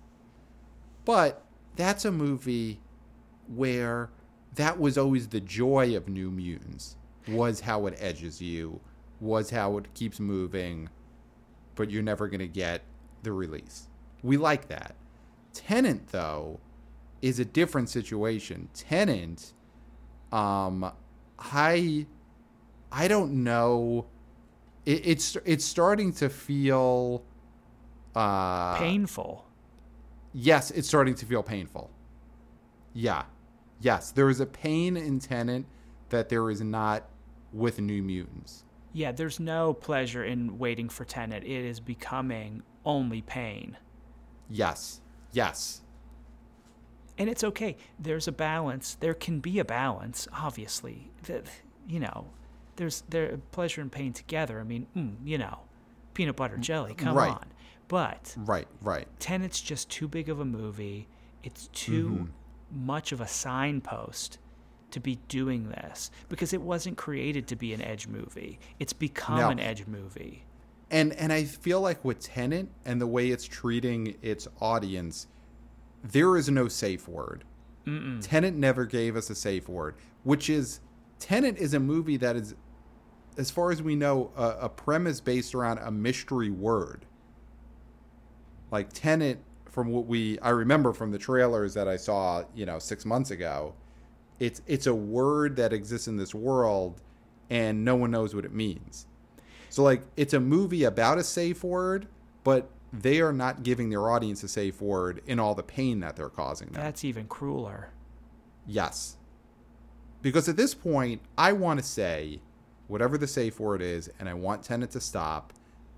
But 1.04 1.45
that's 1.76 2.04
a 2.04 2.12
movie 2.12 2.80
where 3.54 4.10
that 4.54 4.80
was 4.80 4.98
always 4.98 5.28
the 5.28 5.40
joy 5.40 5.96
of 5.96 6.08
New 6.08 6.30
Mutants 6.30 6.96
was 7.28 7.60
how 7.60 7.86
it 7.86 7.96
edges 8.00 8.40
you, 8.40 8.80
was 9.20 9.50
how 9.50 9.76
it 9.78 9.92
keeps 9.94 10.18
moving, 10.18 10.88
but 11.74 11.90
you're 11.90 12.02
never 12.02 12.28
going 12.28 12.40
to 12.40 12.48
get 12.48 12.82
the 13.22 13.32
release. 13.32 13.88
We 14.22 14.36
like 14.36 14.68
that. 14.68 14.94
Tenet 15.52 16.08
though 16.08 16.60
is 17.22 17.38
a 17.38 17.44
different 17.44 17.88
situation. 17.88 18.68
Tenet 18.74 19.52
um 20.32 20.92
I 21.38 22.06
I 22.92 23.08
don't 23.08 23.44
know 23.44 24.06
it, 24.84 25.06
it's 25.06 25.36
it's 25.44 25.64
starting 25.64 26.12
to 26.14 26.28
feel 26.28 27.22
uh 28.14 28.76
Painful. 28.76 29.45
Yes, 30.38 30.70
it's 30.70 30.86
starting 30.86 31.14
to 31.14 31.24
feel 31.24 31.42
painful. 31.42 31.90
Yeah. 32.92 33.24
Yes, 33.80 34.10
there 34.10 34.28
is 34.28 34.38
a 34.38 34.44
pain 34.46 34.96
in 34.98 35.18
Tenet 35.18 35.64
that 36.10 36.28
there 36.28 36.50
is 36.50 36.60
not 36.60 37.04
with 37.54 37.80
New 37.80 38.02
Mutants. 38.02 38.64
Yeah, 38.92 39.12
there's 39.12 39.40
no 39.40 39.72
pleasure 39.72 40.24
in 40.24 40.58
waiting 40.58 40.90
for 40.90 41.06
Tenet. 41.06 41.42
It 41.42 41.64
is 41.64 41.80
becoming 41.80 42.62
only 42.84 43.22
pain. 43.22 43.78
Yes. 44.50 45.00
Yes. 45.32 45.80
and 47.18 47.30
it's 47.30 47.42
okay. 47.42 47.76
There's 47.98 48.28
a 48.28 48.32
balance. 48.32 48.94
There 49.00 49.14
can 49.14 49.40
be 49.40 49.58
a 49.58 49.64
balance, 49.64 50.28
obviously. 50.34 51.10
That 51.24 51.46
you 51.88 51.98
know, 52.00 52.26
there's 52.76 53.04
there 53.08 53.38
pleasure 53.52 53.80
and 53.80 53.90
pain 53.90 54.12
together. 54.12 54.60
I 54.60 54.64
mean, 54.64 54.86
mm, 54.94 55.14
you 55.24 55.38
know, 55.38 55.60
peanut 56.12 56.36
butter 56.36 56.58
jelly. 56.58 56.92
Come 56.94 57.16
Right. 57.16 57.30
on, 57.30 57.46
but 57.88 58.34
Right, 58.36 58.66
right. 58.82 59.06
Tenet's 59.20 59.60
just 59.60 59.90
too 59.90 60.08
big 60.08 60.28
of 60.28 60.40
a 60.40 60.44
movie. 60.44 61.08
It's 61.42 61.68
too 61.68 62.08
Mm-hmm. 62.10 62.86
much 62.86 63.12
of 63.12 63.20
a 63.20 63.28
signpost 63.28 64.38
to 64.90 65.00
be 65.00 65.16
doing 65.28 65.68
this 65.68 66.10
because 66.28 66.52
it 66.52 66.60
wasn't 66.62 66.96
created 66.96 67.46
to 67.48 67.56
be 67.56 67.72
an 67.74 67.82
edge 67.82 68.06
movie. 68.08 68.58
It's 68.78 68.92
become 68.92 69.38
No. 69.38 69.50
an 69.50 69.60
edge 69.60 69.86
movie. 69.86 70.44
And 70.90 71.12
and 71.14 71.32
I 71.32 71.44
feel 71.44 71.80
like 71.80 72.04
with 72.04 72.20
Tenet 72.20 72.68
and 72.84 73.00
the 73.00 73.06
way 73.06 73.28
it's 73.30 73.44
treating 73.44 74.16
its 74.22 74.46
audience, 74.60 75.26
there 76.04 76.36
is 76.36 76.48
no 76.48 76.68
safe 76.68 77.08
word. 77.08 77.44
Mm-mm. 77.86 78.20
Tenet 78.20 78.54
never 78.54 78.84
gave 78.84 79.16
us 79.16 79.28
a 79.30 79.34
safe 79.34 79.68
word, 79.68 79.96
which 80.24 80.48
is 80.50 80.80
Tenet 81.18 81.56
is 81.56 81.74
a 81.74 81.80
movie 81.80 82.16
that 82.18 82.36
is, 82.36 82.54
as 83.38 83.50
far 83.50 83.70
as 83.72 83.82
we 83.82 83.96
know, 83.96 84.30
a, 84.36 84.48
a 84.62 84.68
premise 84.68 85.20
based 85.20 85.54
around 85.54 85.78
a 85.78 85.90
mystery 85.90 86.50
word. 86.50 87.04
Like 88.76 88.92
Tenet, 88.92 89.38
from 89.70 89.88
what 89.88 90.04
we 90.04 90.38
I 90.40 90.50
remember 90.50 90.92
from 90.92 91.10
the 91.10 91.16
trailers 91.16 91.72
that 91.72 91.88
I 91.88 91.96
saw, 91.96 92.44
you 92.54 92.66
know, 92.66 92.78
six 92.78 93.06
months 93.06 93.30
ago, 93.30 93.72
it's 94.38 94.60
it's 94.66 94.86
a 94.86 94.94
word 94.94 95.56
that 95.56 95.72
exists 95.72 96.08
in 96.08 96.18
this 96.18 96.34
world, 96.34 97.00
and 97.48 97.86
no 97.86 97.96
one 97.96 98.10
knows 98.10 98.34
what 98.34 98.44
it 98.44 98.52
means. 98.52 99.06
So 99.70 99.82
like 99.82 100.02
it's 100.14 100.34
a 100.34 100.40
movie 100.40 100.84
about 100.84 101.16
a 101.16 101.24
safe 101.24 101.64
word, 101.64 102.06
but 102.44 102.68
they 102.92 103.22
are 103.22 103.32
not 103.32 103.62
giving 103.62 103.88
their 103.88 104.10
audience 104.10 104.42
a 104.42 104.48
safe 104.48 104.82
word 104.82 105.22
in 105.26 105.38
all 105.38 105.54
the 105.54 105.62
pain 105.62 106.00
that 106.00 106.16
they're 106.16 106.28
causing 106.28 106.68
them. 106.68 106.82
That's 106.82 107.02
even 107.02 107.26
crueler. 107.28 107.88
Yes. 108.66 109.16
Because 110.20 110.50
at 110.50 110.58
this 110.58 110.74
point, 110.74 111.22
I 111.38 111.52
want 111.52 111.80
to 111.80 111.86
say 111.86 112.40
whatever 112.88 113.16
the 113.16 113.26
safe 113.26 113.58
word 113.58 113.80
is, 113.80 114.10
and 114.20 114.28
I 114.28 114.34
want 114.34 114.64
Tenet 114.64 114.90
to 114.90 115.00
stop, 115.00 115.54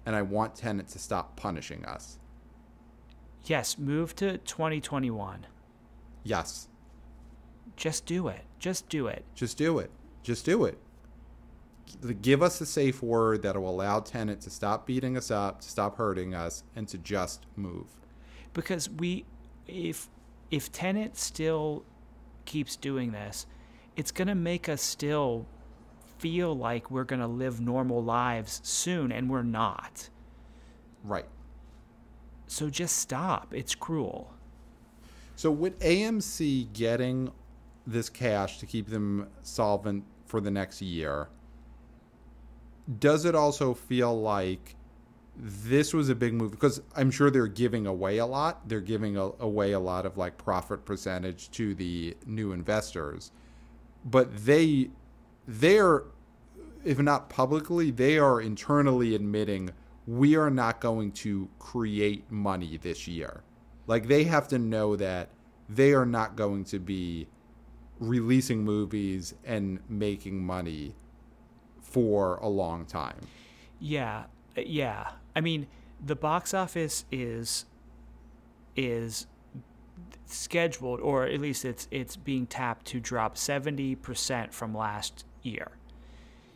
and 0.07 0.15
I 0.15 0.23
want 0.23 0.55
Tenet 0.55 0.87
to 0.91 1.01
stop 1.01 1.35
punishing 1.35 1.85
us. 1.85 2.21
Yes, 3.45 3.79
move 3.79 4.15
to 4.17 4.39
2021. 4.39 5.47
Yes. 6.25 6.69
Just 7.77 8.07
do 8.07 8.29
it. 8.29 8.43
Just 8.59 8.89
do 8.89 9.07
it. 9.07 9.25
Just 9.35 9.57
do 9.57 9.79
it. 9.79 9.91
Just 10.23 10.45
do 10.45 10.65
it. 10.65 10.79
Give 12.21 12.43
us 12.43 12.61
a 12.61 12.67
safe 12.67 13.03
word 13.03 13.43
that 13.43 13.57
will 13.57 13.71
allow 13.71 14.01
Tenet 14.01 14.41
to 14.43 14.51
stop 14.51 14.87
beating 14.87 15.17
us 15.17 15.31
up, 15.31 15.63
to 15.63 15.69
stop 15.69 15.97
hurting 15.97 16.35
us, 16.35 16.63
and 16.77 16.87
to 16.89 16.99
just 16.99 17.47
move. 17.57 17.87
because 18.53 18.91
we 18.91 19.25
if 19.67 20.09
if 20.51 20.71
Tenet 20.73 21.17
still 21.17 21.85
keeps 22.45 22.77
doing 22.77 23.13
this, 23.13 23.47
it's 23.97 24.11
gonna 24.11 24.35
make 24.35 24.69
us 24.69 24.83
still 24.83 25.47
feel 26.19 26.55
like 26.57 26.91
we're 26.91 27.05
gonna 27.05 27.29
live 27.29 27.61
normal 27.61 28.03
lives 28.03 28.61
soon, 28.65 29.13
and 29.13 29.31
we're 29.31 29.43
not. 29.43 30.09
Right. 31.05 31.27
So 32.49 32.71
just 32.71 32.97
stop. 32.97 33.55
It's 33.55 33.75
cruel. 33.75 34.33
So 35.37 35.51
with 35.51 35.79
AMC 35.79 36.73
getting 36.73 37.31
this 37.87 38.09
cash 38.09 38.59
to 38.59 38.67
keep 38.67 38.89
them 38.89 39.29
solvent 39.43 40.05
for 40.27 40.41
the 40.41 40.51
next 40.51 40.83
year, 40.83 41.29
does 42.99 43.25
it 43.25 43.35
also 43.35 43.75
feel 43.75 44.19
like 44.21 44.75
this 45.37 45.93
was 45.93 46.09
a 46.09 46.15
big 46.15 46.33
move? 46.35 46.51
Because 46.51 46.81
I'm 46.97 47.11
sure 47.11 47.31
they're 47.31 47.47
giving 47.47 47.87
away 47.87 48.19
a 48.19 48.27
lot. 48.27 48.67
They're 48.69 48.81
giving 48.81 49.17
a, 49.17 49.31
away 49.39 49.73
a 49.73 49.79
lot 49.79 50.07
of 50.07 50.17
like 50.17 50.39
profit 50.39 50.85
percentage 50.85 51.51
to 51.53 51.75
the 51.75 52.17
new 52.27 52.53
investors, 52.53 53.31
but 54.05 54.45
they, 54.45 54.91
they're, 55.47 56.05
if 56.83 56.99
not 56.99 57.29
publicly, 57.29 57.91
they 57.91 58.19
are 58.19 58.41
internally 58.41 59.15
admitting 59.15 59.71
we 60.09 60.37
are 60.37 60.49
not 60.49 60.81
going 60.81 61.13
to 61.13 61.51
create 61.59 62.31
money 62.33 62.79
this 62.79 63.07
year. 63.07 63.43
Like 63.87 64.09
they 64.09 64.25
have 64.25 64.49
to 64.49 64.59
know 64.59 64.97
that 64.97 65.29
they 65.69 65.93
are 65.93 66.07
not 66.07 66.35
going 66.35 66.65
to 66.65 66.79
be 66.79 67.29
releasing 68.01 68.65
movies 68.65 69.35
and 69.45 69.81
making 69.87 70.43
money 70.43 70.95
for 71.83 72.37
a 72.37 72.49
long 72.49 72.87
time. 72.87 73.19
Yeah, 73.81 74.25
yeah. 74.57 75.11
I 75.37 75.43
mean, 75.43 75.67
the 76.05 76.17
box 76.17 76.55
office 76.55 77.05
is 77.13 77.67
is 78.77 79.27
scheduled, 80.25 81.01
or 81.01 81.27
at 81.27 81.39
least 81.39 81.67
it's 81.67 81.87
it's 81.91 82.17
being 82.17 82.47
tapped 82.47 82.87
to 82.87 83.01
drop 83.01 83.37
seventy 83.37 83.95
percent 83.95 84.55
from 84.55 84.75
last 84.75 85.27
year. 85.43 85.73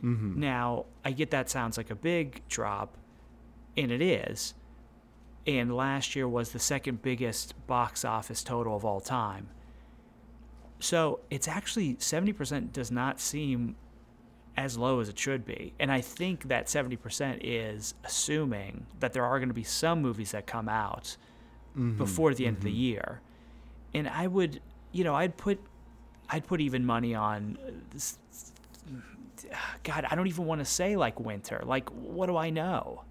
Mm-hmm. 0.02 0.40
Now, 0.40 0.86
I 1.04 1.12
get 1.12 1.30
that 1.32 1.50
sounds 1.50 1.76
like 1.76 1.90
a 1.90 1.94
big 1.94 2.40
drop, 2.48 2.96
and 3.76 3.90
it 3.90 4.02
is. 4.02 4.54
And 5.46 5.74
last 5.74 6.14
year 6.14 6.28
was 6.28 6.52
the 6.52 6.58
second 6.58 7.02
biggest 7.02 7.54
box 7.66 8.04
office 8.04 8.44
total 8.44 8.76
of 8.76 8.84
all 8.84 9.00
time. 9.00 9.48
So 10.78 11.20
it's 11.30 11.48
actually 11.48 11.94
70% 11.94 12.72
does 12.72 12.90
not 12.90 13.20
seem 13.20 13.76
as 14.56 14.76
low 14.76 15.00
as 15.00 15.08
it 15.08 15.18
should 15.18 15.44
be. 15.44 15.72
And 15.78 15.90
I 15.90 16.00
think 16.00 16.48
that 16.48 16.66
70% 16.66 17.38
is 17.42 17.94
assuming 18.04 18.86
that 19.00 19.12
there 19.12 19.24
are 19.24 19.38
going 19.38 19.48
to 19.48 19.54
be 19.54 19.64
some 19.64 20.02
movies 20.02 20.32
that 20.32 20.46
come 20.46 20.68
out 20.68 21.16
before 21.96 22.34
the 22.34 22.46
end 22.46 22.58
of 22.58 22.62
the 22.64 22.72
year. 22.72 23.20
And 23.94 24.08
I 24.08 24.26
would, 24.26 24.60
you 24.92 25.04
know, 25.04 25.14
I'd 25.14 25.36
put 25.36 25.58
I'd 26.28 26.46
put 26.46 26.60
even 26.60 26.84
money 26.84 27.14
on 27.14 27.58
uh, 27.66 27.70
this, 27.90 28.18
God, 29.82 30.06
I 30.10 30.14
don't 30.14 30.28
even 30.28 30.46
want 30.46 30.60
to 30.60 30.64
say 30.64 30.96
like 30.96 31.18
winter. 31.20 31.62
Like 31.64 31.88
what 31.90 32.26
do 32.26 32.36
I 32.36 32.50
know? 32.50 33.04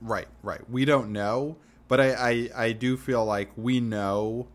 Right, 0.00 0.28
right. 0.42 0.68
We 0.70 0.84
don't 0.84 1.10
know, 1.12 1.56
but 1.88 2.00
I, 2.00 2.12
I, 2.12 2.50
I 2.64 2.72
do 2.72 2.96
feel 2.96 3.24
like 3.24 3.50
we 3.56 3.80
know 3.80 4.48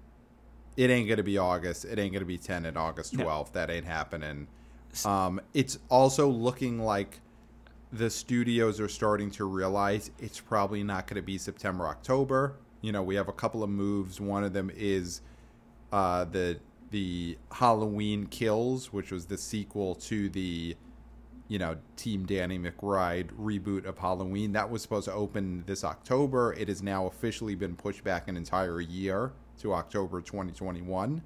it 0.78 0.90
ain't 0.90 1.10
gonna 1.10 1.24
be 1.24 1.38
August. 1.38 1.86
It 1.86 2.00
ain't 2.00 2.14
gonna 2.14 2.26
be 2.26 2.38
Tenet 2.38 2.78
August 2.78 3.14
No. 3.14 3.24
twelfth. 3.26 3.54
That 3.54 3.70
ain't 3.70 3.86
happening. 3.86 4.48
Um, 5.06 5.42
it's 5.54 5.80
also 5.90 6.30
looking 6.30 6.80
like 6.80 7.20
the 7.92 8.10
studios 8.10 8.80
are 8.80 8.88
starting 8.88 9.30
to 9.32 9.46
realize 9.46 10.12
it's 10.20 10.40
probably 10.40 10.84
not 10.84 11.08
going 11.08 11.16
to 11.16 11.22
be 11.22 11.38
September, 11.38 11.88
October. 11.88 12.56
You 12.82 12.92
know, 12.92 13.04
we 13.04 13.16
have 13.16 13.28
a 13.28 13.34
couple 13.34 13.64
of 13.64 13.70
moves. 13.70 14.20
One 14.20 14.44
of 14.44 14.54
them 14.54 14.72
is 14.76 15.22
uh, 15.92 16.26
the 16.26 16.60
the 16.92 17.38
Halloween 17.52 18.28
Kills, 18.28 18.94
which 18.94 19.12
was 19.12 19.26
the 19.26 19.38
sequel 19.38 19.96
to 19.96 20.30
the 20.30 20.76
you 21.54 21.60
know 21.60 21.78
Team 21.98 22.26
Danny 22.26 22.58
McBride 22.58 23.28
reboot 23.40 23.86
of 23.86 24.00
Halloween. 24.00 24.54
That 24.54 24.72
was 24.72 24.82
supposed 24.82 25.06
to 25.06 25.14
open 25.14 25.64
this 25.68 25.84
October. 25.84 26.52
It 26.58 26.68
has 26.68 26.82
now 26.82 27.06
officially 27.06 27.54
been 27.54 27.76
pushed 27.76 28.04
back 28.04 28.28
an 28.28 28.36
entire 28.36 28.82
year 28.82 29.34
to 29.60 29.72
October 29.76 30.20
2021. 30.20 31.22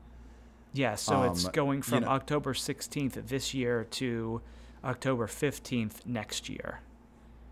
Yeah, 0.73 0.95
so 0.95 1.23
it's 1.23 1.45
Um, 1.45 1.51
going 1.53 1.77
you 1.77 1.83
from 1.83 2.03
know- 2.03 2.09
October 2.09 2.53
16th 2.53 3.13
this 3.29 3.53
year 3.53 3.85
to 3.85 4.41
October 4.83 5.27
15th 5.27 6.05
next 6.05 6.49
year. 6.49 6.81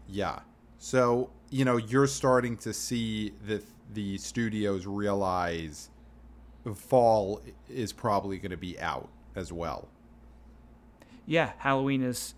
Yeah. 0.05 0.39
So, 0.77 1.29
you 1.49 1.63
know, 1.63 1.77
you're 1.77 2.07
starting 2.07 2.57
to 2.57 2.73
see 2.73 3.31
the 3.47 3.63
the 3.93 4.17
studios 4.17 4.85
realize 4.85 5.89
fall 6.75 7.39
is 7.69 7.93
probably 7.93 8.37
going 8.37 8.51
to 8.51 8.57
be 8.57 8.77
out 8.81 9.07
as 9.33 9.53
well. 9.53 9.87
Yeah, 11.25 11.53
Halloween 11.59 12.03
is 12.03 12.33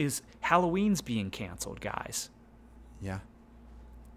is 0.00 0.22
Halloween's 0.40 1.02
being 1.02 1.30
canceled, 1.30 1.80
guys. 1.80 2.30
Yeah. 3.00 3.18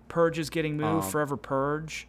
Purge 0.08 0.40
is 0.40 0.50
getting 0.50 0.78
moved. 0.78 1.06
Um, 1.06 1.12
Forever 1.12 1.36
Purge 1.38 2.08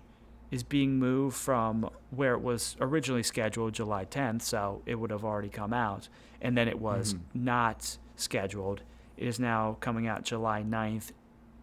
is 0.51 0.63
being 0.63 0.99
moved 0.99 1.37
from 1.37 1.91
where 2.11 2.35
it 2.35 2.41
was 2.41 2.77
originally 2.81 3.23
scheduled 3.23 3.73
July 3.75 4.05
10th, 4.05 4.43
so 4.43 4.83
it 4.87 4.95
would 4.95 5.11
have 5.11 5.25
already 5.25 5.49
come 5.49 5.73
out. 5.73 6.09
And 6.41 6.57
then 6.57 6.69
it 6.69 6.79
was 6.79 7.15
Mm-hmm. 7.15 7.45
not 7.45 7.99
scheduled. 8.17 8.83
It 9.17 9.27
is 9.27 9.41
now 9.41 9.77
coming 9.81 10.07
out 10.07 10.23
July 10.25 10.63
9th, 10.63 11.11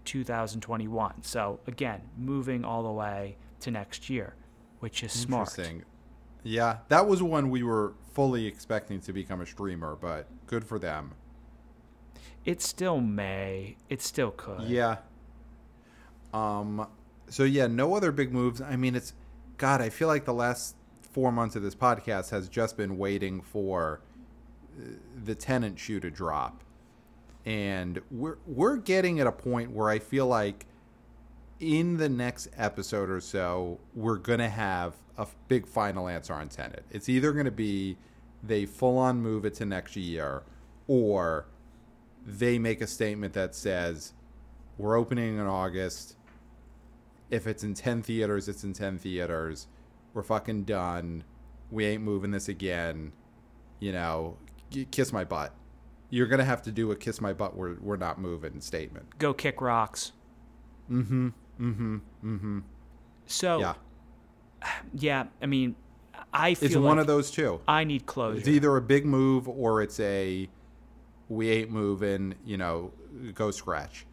2021. 0.05 1.23
So 1.23 1.59
again, 1.67 2.01
moving 2.17 2.65
all 2.65 2.83
the 2.83 2.91
way 2.91 3.37
to 3.61 3.71
next 3.71 4.09
year, 4.09 4.35
which 4.79 5.03
is 5.03 5.11
smart. 5.13 5.47
Interesting. 5.49 5.83
Yeah, 6.43 6.77
that 6.89 7.07
was 7.07 7.21
one 7.21 7.49
we 7.51 7.61
were 7.63 7.93
fully 8.13 8.47
expecting 8.47 8.99
to 9.01 9.13
become 9.13 9.41
a 9.41 9.45
streamer, 9.45 9.95
but 9.95 10.27
good 10.47 10.63
for 10.65 10.79
them. 10.79 11.11
It 12.45 12.61
still 12.61 12.99
may. 12.99 13.77
It 13.89 14.01
still 14.01 14.31
could. 14.31 14.63
Yeah. 14.63 14.97
Um 16.33 16.87
so 17.29 17.43
yeah, 17.43 17.67
no 17.67 17.95
other 17.95 18.11
big 18.11 18.33
moves. 18.33 18.61
I 18.61 18.75
mean, 18.75 18.95
it's 18.95 19.13
god, 19.57 19.81
I 19.81 19.89
feel 19.89 20.07
like 20.07 20.25
the 20.25 20.33
last 20.33 20.75
4 21.13 21.31
months 21.31 21.55
of 21.55 21.61
this 21.61 21.75
podcast 21.75 22.29
has 22.31 22.47
just 22.49 22.77
been 22.77 22.97
waiting 22.97 23.41
for 23.41 24.01
uh, 24.79 24.85
the 25.23 25.35
tenet 25.35 25.77
shoe 25.77 25.99
to 25.99 26.09
drop. 26.09 26.63
And 27.45 28.01
we're 28.11 28.37
we're 28.45 28.77
getting 28.77 29.19
at 29.19 29.27
a 29.27 29.31
point 29.31 29.71
where 29.71 29.89
I 29.89 29.99
feel 29.99 30.27
like 30.27 30.65
in 31.59 31.97
the 31.97 32.09
next 32.09 32.49
episode 32.57 33.09
or 33.09 33.21
so, 33.21 33.79
we're 33.93 34.17
to 34.39 34.49
have 34.49 34.95
a 35.17 35.27
big 35.47 35.67
final 35.67 36.07
answer 36.07 36.33
on 36.33 36.49
tenet. 36.49 36.83
It's 36.89 37.07
either 37.07 37.31
to 37.45 37.51
be 37.51 37.97
they 38.43 38.65
full 38.65 38.97
on 38.97 39.21
move 39.21 39.45
it 39.45 39.53
to 39.55 39.65
next 39.65 39.95
year 39.95 40.41
or 40.87 41.45
they 42.25 42.59
make 42.59 42.81
a 42.81 42.87
statement 42.87 43.33
that 43.33 43.55
says 43.55 44.13
we're 44.77 44.97
opening 44.97 45.37
in 45.37 45.45
August. 45.47 46.15
If 47.29 47.47
it's 47.47 47.63
in 47.63 47.73
10 47.73 48.01
theaters, 48.03 48.47
it's 48.47 48.63
in 48.63 48.73
10 48.73 48.97
theaters. 48.97 49.67
We're 50.13 50.23
fucking 50.23 50.63
done. 50.65 51.23
We 51.69 51.85
ain't 51.85 52.03
moving 52.03 52.31
this 52.31 52.49
again. 52.49 53.13
you 53.79 53.91
know, 53.91 54.37
kiss 54.91 55.11
my 55.11 55.23
butt. 55.23 55.53
You're 56.11 56.27
gonna 56.27 56.43
have 56.45 56.61
to 56.63 56.71
do 56.71 56.91
a 56.91 56.95
kiss 56.95 57.19
my 57.21 57.33
butt. 57.33 57.55
We're 57.55 57.75
we're 57.79 57.95
not 57.97 58.19
moving 58.19 58.59
statement. 58.61 59.17
Go 59.17 59.33
kick 59.33 59.59
rocks. 59.61 60.11
Mm-hmm. 60.91 61.29
Mm-hmm. 61.59 61.95
Mm-hmm. 62.23 62.59
So 63.25 63.59
Yeah. 63.59 63.73
yeah, 64.93 65.25
I 65.41 65.45
mean, 65.45 65.75
I 66.33 66.53
feel 66.53 66.65
It's 66.67 66.75
like 66.75 66.83
one 66.83 66.99
of 66.99 67.07
those 67.07 67.31
two. 67.31 67.61
I 67.67 67.85
need 67.85 68.05
closure. 68.05 68.37
It's 68.39 68.47
either 68.47 68.75
a 68.75 68.81
big 68.81 69.05
move 69.05 69.47
or 69.47 69.81
it's 69.81 69.99
a 70.01 70.49
we 71.31 71.49
ain't 71.49 71.71
moving. 71.71 72.35
You 72.45 72.57
know, 72.57 72.91
go 73.33 73.51
scratch. 73.51 74.05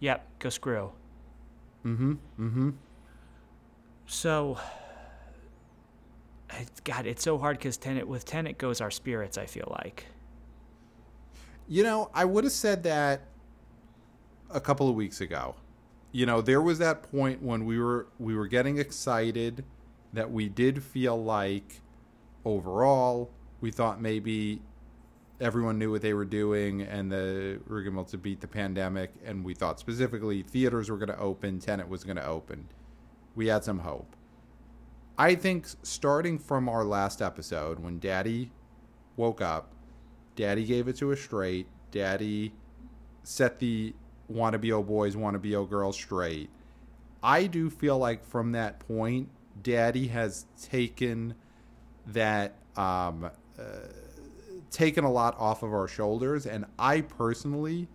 Yep, 0.00 0.26
go 0.38 0.48
screw. 0.50 0.92
Mm-hmm. 1.84 2.12
Mm-hmm. 2.12 2.70
So, 4.06 4.58
God, 6.84 7.06
it's 7.06 7.22
so 7.22 7.38
hard 7.38 7.58
because 7.58 7.76
Tenet 7.76 8.06
with 8.06 8.24
Tenet 8.24 8.58
goes 8.58 8.80
our 8.80 8.90
spirits. 8.90 9.38
I 9.38 9.46
feel 9.46 9.74
like. 9.82 10.06
You 11.66 11.82
know, 11.82 12.10
I 12.14 12.24
would 12.24 12.44
have 12.44 12.52
said 12.52 12.82
that 12.84 13.22
a 14.50 14.60
couple 14.60 14.88
of 14.88 14.94
weeks 14.94 15.20
ago. 15.20 15.56
You 16.12 16.26
know, 16.26 16.40
there 16.40 16.62
was 16.62 16.78
that 16.78 17.02
point 17.02 17.42
when 17.42 17.64
we 17.64 17.78
were 17.78 18.08
we 18.18 18.34
were 18.34 18.46
getting 18.46 18.78
excited 18.78 19.64
that 20.12 20.30
we 20.30 20.48
did 20.48 20.82
feel 20.82 21.22
like 21.22 21.80
overall 22.44 23.30
we 23.60 23.70
thought 23.70 24.00
maybe 24.00 24.62
everyone 25.40 25.78
knew 25.78 25.90
what 25.90 26.02
they 26.02 26.14
were 26.14 26.24
doing 26.24 26.82
and 26.82 27.10
the 27.12 27.60
we 27.68 28.04
to 28.04 28.18
beat 28.18 28.40
the 28.40 28.48
pandemic 28.48 29.12
and 29.24 29.44
we 29.44 29.54
thought 29.54 29.78
specifically 29.78 30.42
theaters 30.42 30.90
were 30.90 30.96
going 30.96 31.08
to 31.08 31.18
open, 31.18 31.58
Tenet 31.58 31.88
was 31.88 32.04
going 32.04 32.16
to 32.16 32.26
open. 32.26 32.68
We 33.34 33.46
had 33.46 33.64
some 33.64 33.80
hope. 33.80 34.16
I 35.16 35.34
think 35.34 35.66
starting 35.82 36.38
from 36.38 36.68
our 36.68 36.84
last 36.84 37.20
episode 37.22 37.80
when 37.80 37.98
daddy 37.98 38.52
woke 39.16 39.40
up 39.40 39.72
Daddy 40.38 40.64
gave 40.64 40.86
it 40.86 40.96
to 40.98 41.10
us 41.10 41.20
straight. 41.20 41.66
Daddy 41.90 42.52
set 43.24 43.58
the 43.58 43.92
wannabe 44.32 44.72
old 44.72 44.86
boys, 44.86 45.16
wannabe 45.16 45.52
old 45.58 45.68
girls 45.68 45.96
straight. 45.96 46.48
I 47.24 47.48
do 47.48 47.68
feel 47.68 47.98
like 47.98 48.24
from 48.24 48.52
that 48.52 48.78
point, 48.78 49.30
Daddy 49.64 50.06
has 50.06 50.46
taken 50.62 51.34
that, 52.06 52.54
um, 52.76 53.28
uh, 53.58 53.62
taken 54.70 55.04
a 55.04 55.10
lot 55.10 55.36
off 55.38 55.62
of 55.62 55.72
our 55.72 55.88
shoulders. 55.88 56.46
And 56.46 56.64
I 56.78 57.00
personally 57.02 57.88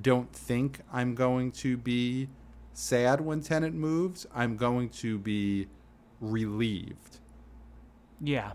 don't 0.00 0.32
think 0.32 0.80
I'm 0.92 1.14
going 1.14 1.52
to 1.52 1.76
be 1.76 2.28
sad 2.72 3.20
when 3.20 3.40
Tenet 3.40 3.74
moves. 3.74 4.26
I'm 4.34 4.56
going 4.56 4.88
to 4.90 5.18
be 5.18 5.66
relieved. 6.20 7.18
Yeah. 8.20 8.52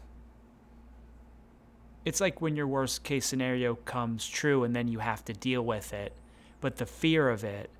It's 2.05 2.21
like 2.21 2.39
when 2.39 2.55
your 2.55 2.67
worst 2.67 3.03
case 3.03 3.25
scenario 3.25 3.75
comes 3.75 4.27
true 4.27 4.63
and 4.63 4.75
then 4.75 4.87
you 4.87 4.99
have 4.99 5.25
to 5.25 5.33
deal 5.33 5.63
with 5.63 5.91
it, 5.91 6.13
but 6.61 6.77
the 6.77 6.85
fear 6.85 7.29
of 7.29 7.43
it 7.43 7.71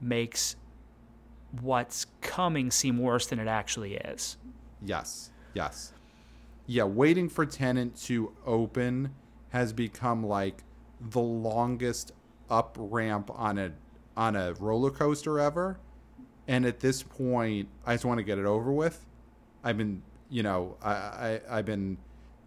makes 0.00 0.56
what's 1.60 2.06
coming 2.20 2.70
seem 2.70 2.98
worse 2.98 3.26
than 3.26 3.40
it 3.40 3.48
actually 3.48 3.94
is. 3.94 4.36
Yes. 4.82 5.30
Yes. 5.54 5.92
Yeah, 6.66 6.84
waiting 6.84 7.28
for 7.28 7.46
Tenet 7.46 7.94
to 8.04 8.32
open 8.44 9.14
has 9.50 9.72
become 9.72 10.26
like 10.26 10.64
the 11.00 11.20
longest 11.20 12.12
up 12.50 12.76
ramp 12.78 13.30
on 13.32 13.58
a 13.58 13.72
on 14.16 14.34
a 14.34 14.54
roller 14.54 14.90
coaster 14.90 15.38
ever. 15.38 15.78
And 16.48 16.64
at 16.64 16.80
this 16.80 17.02
point, 17.02 17.68
I 17.84 17.94
just 17.94 18.04
want 18.04 18.18
to 18.18 18.24
get 18.24 18.38
it 18.38 18.46
over 18.46 18.72
with. 18.72 19.04
I've 19.64 19.76
been, 19.76 20.02
you 20.30 20.42
know, 20.42 20.76
I, 20.82 20.92
I 20.92 21.40
I've 21.50 21.66
been 21.66 21.98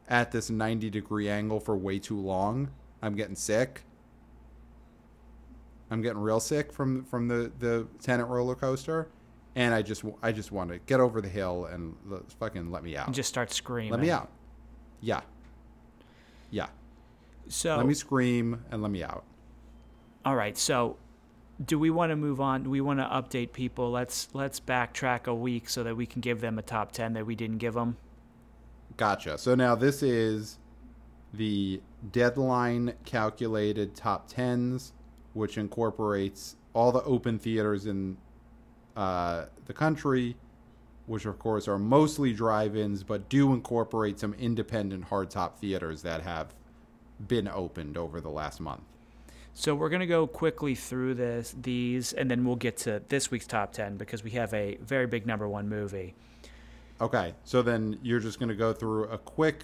at 0.07 0.31
this 0.31 0.49
90 0.49 0.89
degree 0.89 1.29
angle 1.29 1.59
for 1.59 1.77
way 1.77 1.99
too 1.99 2.19
long. 2.19 2.71
I'm 3.01 3.15
getting 3.15 3.35
sick. 3.35 3.83
I'm 5.91 6.01
getting 6.01 6.19
real 6.19 6.39
sick 6.39 6.71
from 6.73 7.03
from 7.05 7.27
the 7.27 7.51
the 7.59 7.87
Tenet 8.01 8.27
roller 8.27 8.55
coaster, 8.55 9.09
and 9.55 9.73
I 9.73 9.81
just 9.81 10.03
I 10.21 10.31
just 10.31 10.51
want 10.51 10.69
to 10.71 10.79
get 10.79 10.99
over 10.99 11.21
the 11.21 11.29
hill 11.29 11.65
and 11.65 11.95
fucking 12.39 12.71
let 12.71 12.83
me 12.83 12.95
out. 12.95 13.07
And 13.07 13.15
just 13.15 13.29
start 13.29 13.51
screaming. 13.51 13.91
let 13.91 13.99
me 13.99 14.11
out. 14.11 14.29
Yeah. 15.01 15.21
Yeah. 16.51 16.67
So 17.47 17.75
Let 17.77 17.85
me 17.85 17.93
scream 17.93 18.63
and 18.71 18.81
let 18.81 18.91
me 18.91 19.03
out. 19.03 19.23
All 20.25 20.35
right. 20.35 20.57
So, 20.57 20.97
do 21.65 21.79
we 21.79 21.89
want 21.89 22.11
to 22.11 22.15
move 22.15 22.39
on? 22.39 22.63
Do 22.63 22.69
we 22.69 22.81
want 22.81 22.99
to 22.99 23.05
update 23.05 23.53
people? 23.53 23.91
Let's 23.91 24.29
let's 24.33 24.59
backtrack 24.59 25.27
a 25.27 25.33
week 25.33 25.69
so 25.69 25.83
that 25.83 25.95
we 25.95 26.05
can 26.05 26.21
give 26.21 26.41
them 26.41 26.59
a 26.59 26.61
top 26.61 26.91
ten 26.91 27.13
that 27.13 27.25
we 27.25 27.35
didn't 27.35 27.57
give 27.57 27.73
them. 27.73 27.97
Gotcha. 28.97 29.37
So 29.37 29.55
now 29.55 29.75
this 29.75 30.03
is 30.03 30.59
the 31.33 31.81
deadline 32.11 32.93
calculated 33.05 33.95
top 33.95 34.27
tens, 34.27 34.93
which 35.33 35.57
incorporates 35.57 36.55
all 36.73 36.91
the 36.91 37.03
open 37.03 37.39
theaters 37.39 37.85
in 37.85 38.17
uh, 38.99 39.45
the 39.65 39.73
country, 39.73 40.35
which 41.05 41.25
of 41.25 41.39
course 41.39 41.67
are 41.69 41.79
mostly 41.79 42.33
drive-ins, 42.33 43.01
but 43.03 43.29
do 43.29 43.53
incorporate 43.53 44.19
some 44.19 44.33
independent 44.33 45.09
hardtop 45.09 45.55
theaters 45.55 46.01
that 46.01 46.21
have 46.21 46.53
been 47.27 47.47
opened 47.47 47.95
over 47.97 48.19
the 48.19 48.29
last 48.29 48.59
month. 48.59 48.83
So 49.53 49.73
we're 49.73 49.89
gonna 49.89 50.05
go 50.05 50.27
quickly 50.27 50.75
through 50.75 51.13
this 51.15 51.55
these, 51.61 52.11
and 52.13 52.29
then 52.29 52.45
we'll 52.45 52.55
get 52.57 52.75
to 52.77 53.01
this 53.07 53.31
week's 53.31 53.47
top 53.47 53.71
ten 53.71 53.95
because 53.97 54.21
we 54.23 54.31
have 54.31 54.53
a 54.53 54.77
very 54.81 55.07
big 55.07 55.25
number 55.25 55.47
one 55.47 55.69
movie. 55.69 56.13
Okay, 57.01 57.33
so 57.45 57.61
then 57.61 57.97
you're 58.03 58.19
just 58.19 58.39
going 58.39 58.49
to 58.49 58.55
go 58.55 58.73
through 58.73 59.05
a 59.05 59.17
quick 59.17 59.63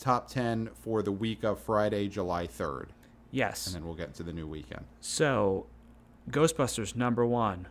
top 0.00 0.26
10 0.26 0.68
for 0.74 1.00
the 1.00 1.12
week 1.12 1.44
of 1.44 1.60
Friday, 1.60 2.08
July 2.08 2.48
3rd, 2.48 2.86
Yes. 3.30 3.66
and 3.68 3.76
then 3.76 3.84
we'll 3.84 3.94
get 3.94 4.14
to 4.14 4.24
the 4.24 4.32
new 4.32 4.48
weekend. 4.48 4.84
So, 5.00 5.66
Ghostbusters 6.28 6.96
number 6.96 7.24
one, 7.24 7.68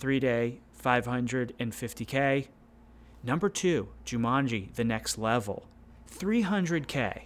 three 0.00 0.18
day, 0.18 0.58
550K. 0.82 2.48
Number 3.22 3.50
two, 3.50 3.90
Jumanji, 4.04 4.74
The 4.74 4.82
Next 4.82 5.18
Level, 5.18 5.68
300K. 6.10 7.24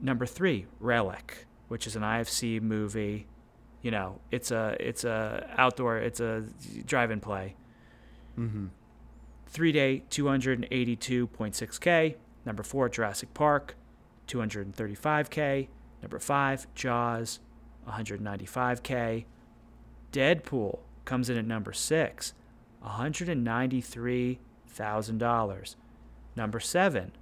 Number 0.00 0.26
three, 0.26 0.66
Relic, 0.80 1.46
which 1.68 1.86
is 1.86 1.96
an 1.96 2.02
IFC 2.02 2.62
movie. 2.62 3.26
You 3.82 3.90
know, 3.90 4.20
it's 4.30 4.50
a 4.50 4.76
it's 4.80 5.04
a 5.04 5.48
outdoor, 5.58 5.98
it's 5.98 6.20
a 6.20 6.44
drive-in 6.86 7.20
play. 7.20 7.56
Mm-hmm. 8.38 8.66
Three 9.46 9.72
day, 9.72 10.02
282.6K. 10.10 12.16
Number 12.44 12.62
four, 12.62 12.88
Jurassic 12.88 13.34
Park, 13.34 13.76
235K. 14.28 15.68
Number 16.02 16.18
five, 16.18 16.66
Jaws, 16.74 17.40
195K. 17.88 19.24
Deadpool 20.12 20.78
comes 21.06 21.30
in 21.30 21.38
at 21.38 21.46
number 21.46 21.72
six, 21.72 22.34
$193,000. 22.84 25.76
Number 26.36 26.60
seven, 26.60 27.12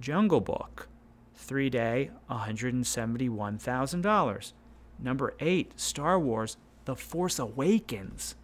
Jungle 0.00 0.40
Book, 0.40 0.88
three 1.34 1.68
day, 1.68 2.10
$171,000. 2.30 4.52
Number 4.98 5.34
eight, 5.40 5.78
Star 5.78 6.18
Wars, 6.18 6.56
The 6.86 6.96
Force 6.96 7.38
Awakens, 7.38 8.36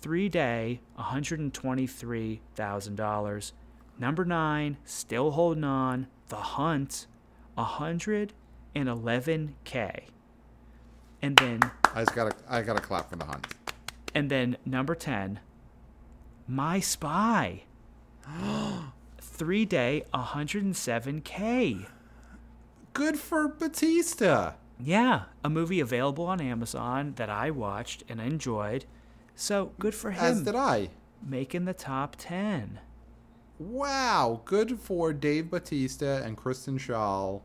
three 0.00 0.30
day, 0.30 0.80
$123,000. 0.98 3.52
Number 3.98 4.24
nine, 4.24 4.78
still 4.84 5.32
holding 5.32 5.64
on, 5.64 6.06
The 6.28 6.36
Hunt, 6.36 7.06
111K. 7.58 10.00
And 11.20 11.36
then 11.36 11.58
I 11.94 12.04
just 12.04 12.14
got 12.14 12.32
I 12.48 12.62
got 12.62 12.76
to 12.76 12.82
clap 12.82 13.10
for 13.10 13.16
the 13.16 13.24
hunt. 13.24 13.44
And 14.14 14.30
then 14.30 14.56
number 14.64 14.94
10, 14.94 15.40
My 16.46 16.80
Spy. 16.80 17.64
Three 19.20 19.64
day, 19.64 20.02
107K. 20.12 21.86
Good 22.92 23.18
for 23.18 23.48
Bautista. 23.48 24.56
Yeah, 24.80 25.24
a 25.44 25.50
movie 25.50 25.80
available 25.80 26.26
on 26.26 26.40
Amazon 26.40 27.14
that 27.16 27.30
I 27.30 27.50
watched 27.50 28.04
and 28.08 28.20
enjoyed. 28.20 28.84
So 29.34 29.72
good 29.78 29.94
for 29.94 30.10
him. 30.10 30.24
As 30.24 30.42
did 30.42 30.54
I. 30.54 30.90
making 31.24 31.64
the 31.64 31.74
top 31.74 32.16
10. 32.18 32.80
Wow, 33.58 34.42
good 34.44 34.78
for 34.78 35.12
Dave 35.12 35.50
Bautista 35.50 36.22
and 36.24 36.36
Kristen 36.36 36.78
Schaal 36.78 37.42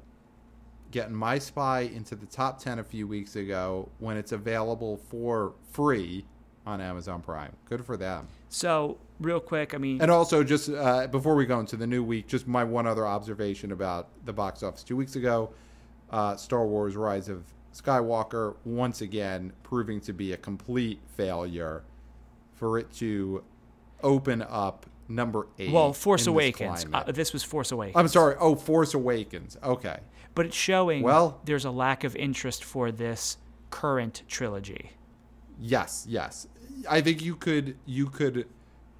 getting 0.92 1.16
My 1.16 1.40
Spy 1.40 1.82
into 1.82 2.16
the 2.16 2.28
top 2.28 2.60
10 2.60 2.78
a 2.78 2.84
few 2.84 3.08
weeks 3.08 3.36
ago 3.36 3.90
when 3.98 4.16
it's 4.16 4.32
available 4.32 4.98
for 5.10 5.54
free 5.72 6.23
on 6.66 6.82
Amazon 6.82 7.22
Prime. 7.22 7.52
Good 7.66 7.86
for 7.86 7.98
them. 7.98 8.28
So, 8.50 8.98
real 9.20 9.40
quick, 9.40 9.74
I 9.74 9.78
mean, 9.78 10.02
And 10.02 10.10
also, 10.12 10.44
just 10.44 10.70
uh, 10.70 11.08
before 11.08 11.36
we 11.36 11.46
go 11.46 11.60
into 11.60 11.76
the 11.76 11.88
new 11.88 12.04
week, 12.04 12.28
just 12.28 12.48
my 12.48 12.64
one 12.64 12.88
other 12.88 13.06
observation 13.06 13.72
about 13.72 14.10
the 14.26 14.34
box 14.34 14.64
office 14.64 14.84
two 14.84 14.96
weeks 14.96 15.16
ago 15.16 15.54
uh, 16.12 16.36
Star 16.36 16.66
Wars 16.66 16.96
Rise 16.96 17.28
of 17.28 17.44
Skywalker, 17.74 18.56
once 18.66 19.02
again, 19.02 19.52
proving 19.64 20.00
to 20.02 20.14
be 20.14 20.34
a 20.34 20.38
complete 20.38 21.00
failure. 21.18 21.84
For 22.54 22.78
it 22.78 22.94
to 22.94 23.44
open 24.04 24.44
up 24.44 24.86
number 25.10 25.48
eight. 25.60 25.72
Well, 25.74 25.92
Force 25.92 26.28
in 26.28 26.34
this 26.34 26.44
Awakens. 26.56 26.86
Uh, 26.94 27.12
this 27.12 27.34
was 27.34 27.44
Force 27.44 27.72
Awakens. 27.72 27.98
I'm 27.98 28.08
sorry. 28.08 28.36
Oh, 28.40 28.56
Force 28.56 28.94
Awakens. 28.94 29.58
Okay. 29.64 30.00
but 30.36 30.46
it's 30.46 30.56
showing 30.56 31.02
Well- 31.04 31.42
there's 31.46 31.66
a 31.66 31.72
lack 31.72 32.04
of 32.04 32.16
interest 32.16 32.64
for 32.64 32.92
this 32.92 33.38
current 33.70 34.22
trilogy. 34.28 34.92
Yes, 35.60 36.06
yes. 36.08 36.48
I 36.90 37.02
think 37.02 37.22
you 37.22 37.36
could 37.36 37.78
you 37.86 38.08
could 38.08 38.48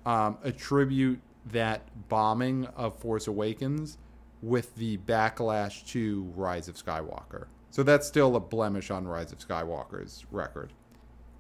um, 0.06 0.38
attribute 0.44 1.20
that 1.52 1.82
bombing 2.10 2.66
of 2.76 2.98
Force 3.00 3.28
Awakens 3.28 3.98
with 4.42 4.76
the 4.76 4.98
backlash 4.98 5.86
to 5.88 6.32
Rise 6.36 6.68
of 6.68 6.76
Skywalker. 6.76 7.48
So 7.72 7.84
that's 7.84 8.08
still 8.08 8.36
a 8.36 8.40
blemish 8.40 8.92
on 8.92 9.08
Rise 9.08 9.32
of 9.32 9.40
Skywalker's 9.40 10.26
record. 10.32 10.74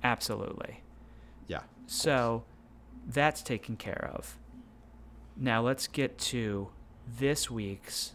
Absolutely. 0.03 0.81
Yeah. 1.47 1.61
So 1.85 2.43
that's 3.07 3.41
taken 3.41 3.75
care 3.77 4.09
of. 4.13 4.37
Now 5.37 5.61
let's 5.61 5.87
get 5.87 6.17
to 6.19 6.69
this 7.07 7.49
week's 7.51 8.13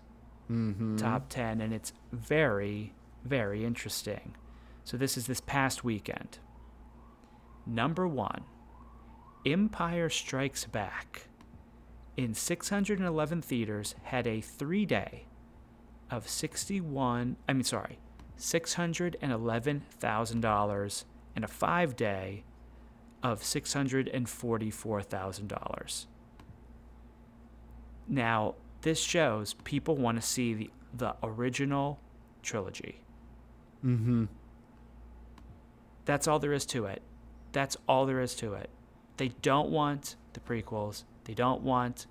Mm-hmm. 0.51 0.97
top 0.97 1.29
10, 1.29 1.61
and 1.61 1.75
it's 1.75 1.93
very, 2.11 2.95
very 3.23 3.67
interesting. 3.67 4.35
So 4.83 4.97
this 4.97 5.19
is 5.19 5.27
this 5.27 5.43
past 5.43 5.85
weekend. 5.85 6.39
Number 7.69 8.09
one 8.09 8.45
Empire 9.45 10.09
Strikes 10.09 10.65
Back 10.65 11.29
in 12.17 12.33
611 12.33 13.43
theaters 13.43 13.95
had 14.05 14.27
a 14.27 14.41
three 14.41 14.87
day 14.87 15.27
of 16.11 16.27
61, 16.27 17.37
I 17.47 17.53
mean, 17.53 17.65
sorry, 17.65 17.99
$611,000 18.39 21.05
and 21.37 21.45
a 21.45 21.49
five 21.49 21.95
day 21.95 22.45
of 23.23 23.43
$644,000. 23.43 26.07
Now, 28.09 28.55
this 28.81 29.01
shows 29.01 29.53
people 29.65 29.97
want 29.97 30.19
to 30.19 30.27
see 30.27 30.55
the, 30.55 30.71
the 30.95 31.15
original 31.23 32.01
trilogy. 32.43 33.03
Mm-hmm. 33.85 34.25
That's 36.07 36.27
all 36.27 36.39
there 36.39 36.55
is 36.55 36.65
to 36.67 36.87
it. 36.87 37.03
That's 37.53 37.77
all 37.89 38.07
there 38.07 38.21
is 38.21 38.35
to 38.37 38.55
it. 38.55 38.71
They 39.17 39.29
don't 39.43 39.71
want 39.71 40.17
the 40.33 40.41
prequels. 40.41 41.05
They 41.25 41.35
don't 41.35 41.63
want 41.63 42.07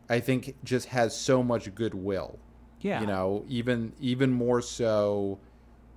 I 0.09 0.19
think 0.19 0.55
just 0.63 0.87
has 0.87 1.15
so 1.15 1.43
much 1.43 1.73
goodwill 1.75 2.39
Yeah. 2.81 3.01
you 3.01 3.07
know 3.07 3.43
even 3.47 3.93
even 3.99 4.31
more 4.31 4.61
so 4.61 5.37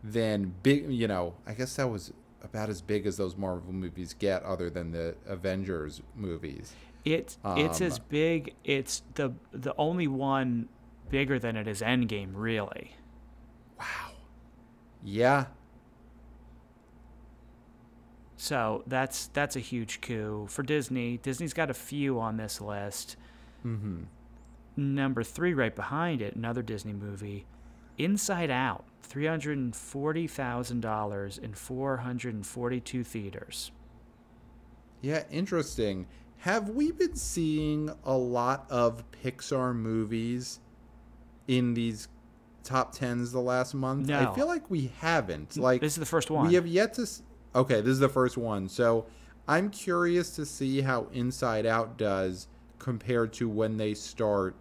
than 0.04 0.52
big 0.64 0.90
you 0.92 1.06
know 1.06 1.34
i 1.46 1.54
guess 1.54 1.76
that 1.76 1.86
was 1.88 2.12
about 2.42 2.68
as 2.68 2.82
big 2.82 3.06
as 3.06 3.16
those 3.16 3.36
marvel 3.36 3.72
movies 3.72 4.14
get 4.18 4.42
other 4.42 4.68
than 4.68 4.90
the 4.90 5.14
avengers 5.26 6.02
movies 6.16 6.72
It 7.05 7.38
it's 7.55 7.80
Um, 7.80 7.82
as 7.82 7.98
big. 7.98 8.55
It's 8.64 9.03
the 9.14 9.34
the 9.53 9.74
only 9.78 10.09
one 10.09 10.68
bigger 11.11 11.38
than 11.38 11.57
it 11.57 11.68
is 11.68 11.80
Endgame, 11.82 12.30
really. 12.34 12.96
wow 13.78 14.12
yeah 15.03 15.46
So 18.36 18.82
that's 18.86 19.28
that's 19.28 19.57
a 19.57 19.61
huge 19.61 20.00
coup 20.00 20.46
for 20.48 20.62
Disney. 20.62 21.18
Disney's 21.18 21.55
got 21.55 21.70
a 21.70 21.74
few 21.74 22.18
on 22.20 22.36
this 22.36 22.61
list. 22.61 23.16
mm-hmm 23.64 24.03
Number 24.76 25.22
three, 25.22 25.55
right 25.55 25.74
behind 25.74 26.20
it, 26.22 26.36
another 26.36 26.62
Disney 26.62 26.92
movie, 26.92 27.46
Inside 27.96 28.50
Out, 28.50 28.84
three 29.03 29.26
hundred 29.26 29.57
and 29.59 29.74
forty 29.74 30.26
thousand 30.26 30.80
dollars 30.80 31.38
in 31.38 31.55
four 31.55 31.98
hundred 31.98 32.34
and 32.34 32.46
forty-two 32.46 33.03
theaters. 33.05 33.70
yeah 35.00 35.22
interesting 35.30 36.07
have 36.43 36.68
we 36.70 36.90
been 36.93 37.14
seeing 37.14 37.88
a 38.05 38.16
lot 38.16 38.66
of 38.70 39.05
pixar 39.12 39.74
movies 39.74 40.59
in 41.49 41.74
these 41.74 42.09
top 42.64 42.95
10s 42.95 43.32
the 43.32 43.40
last 43.40 43.74
month 43.74 44.07
No. 44.09 44.30
i 44.30 44.34
feel 44.34 44.47
like 44.47 44.68
we 44.70 44.93
haven't 45.01 45.57
like 45.57 45.80
this 45.80 45.95
is 45.95 45.99
the 45.99 46.07
first 46.07 46.30
one. 46.30 46.47
We 46.49 46.55
have 46.55 46.66
yet 46.66 46.95
to. 46.95 47.03
s- 47.03 47.22
Okay, 47.55 47.80
this 47.80 47.90
is 47.90 47.99
the 47.99 48.09
first 48.09 48.36
one. 48.38 48.68
So 48.68 49.05
I'm 49.47 49.68
curious 49.68 50.34
to 50.36 50.47
see 50.47 50.80
how 50.80 51.07
Inside 51.12 51.66
Out 51.66 51.99
does 51.99 52.49
compared 52.78 53.32
to 53.34 53.49
when 53.49 53.76
they 53.76 53.93
start 53.95 54.55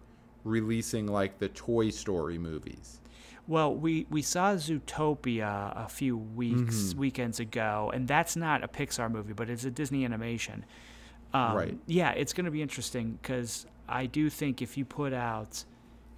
releasing 0.44 1.06
like 1.06 1.38
the 1.38 1.48
Toy 1.48 1.88
Story 1.90 2.36
movies. 2.38 3.00
Well, 3.48 3.74
we, 3.74 4.06
we 4.10 4.20
saw 4.22 4.54
Zootopia 4.54 5.72
a 5.74 5.88
few 5.88 6.16
weeks 6.16 6.92
Mhm. 6.92 6.94
weekends 6.96 7.40
ago, 7.40 7.90
and 7.94 8.06
that's 8.06 8.36
not 8.36 8.62
a 8.62 8.68
Pixar 8.68 9.10
movie, 9.10 9.32
but 9.32 9.48
it's 9.48 9.64
a 9.64 9.70
Disney 9.70 10.04
animation. 10.04 10.64
Um, 11.34 11.56
Right. 11.56 11.78
Yeah, 11.86 12.10
it's 12.10 12.32
going 12.32 12.44
to 12.44 12.50
be 12.50 12.62
interesting 12.62 13.18
because 13.22 13.66
I 13.88 14.06
do 14.06 14.28
think 14.30 14.60
if 14.62 14.76
you 14.76 14.84
put 14.84 15.12
out, 15.12 15.64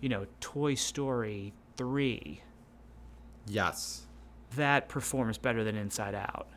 you 0.01 0.09
know, 0.09 0.27
Toy 0.41 0.75
Story 0.75 1.53
three, 1.77 2.43
Yes. 3.47 4.07
that 4.57 4.89
performs 4.89 5.39
better 5.39 5.65
than 5.65 5.77
Inside 5.77 6.15
Out. 6.15 6.49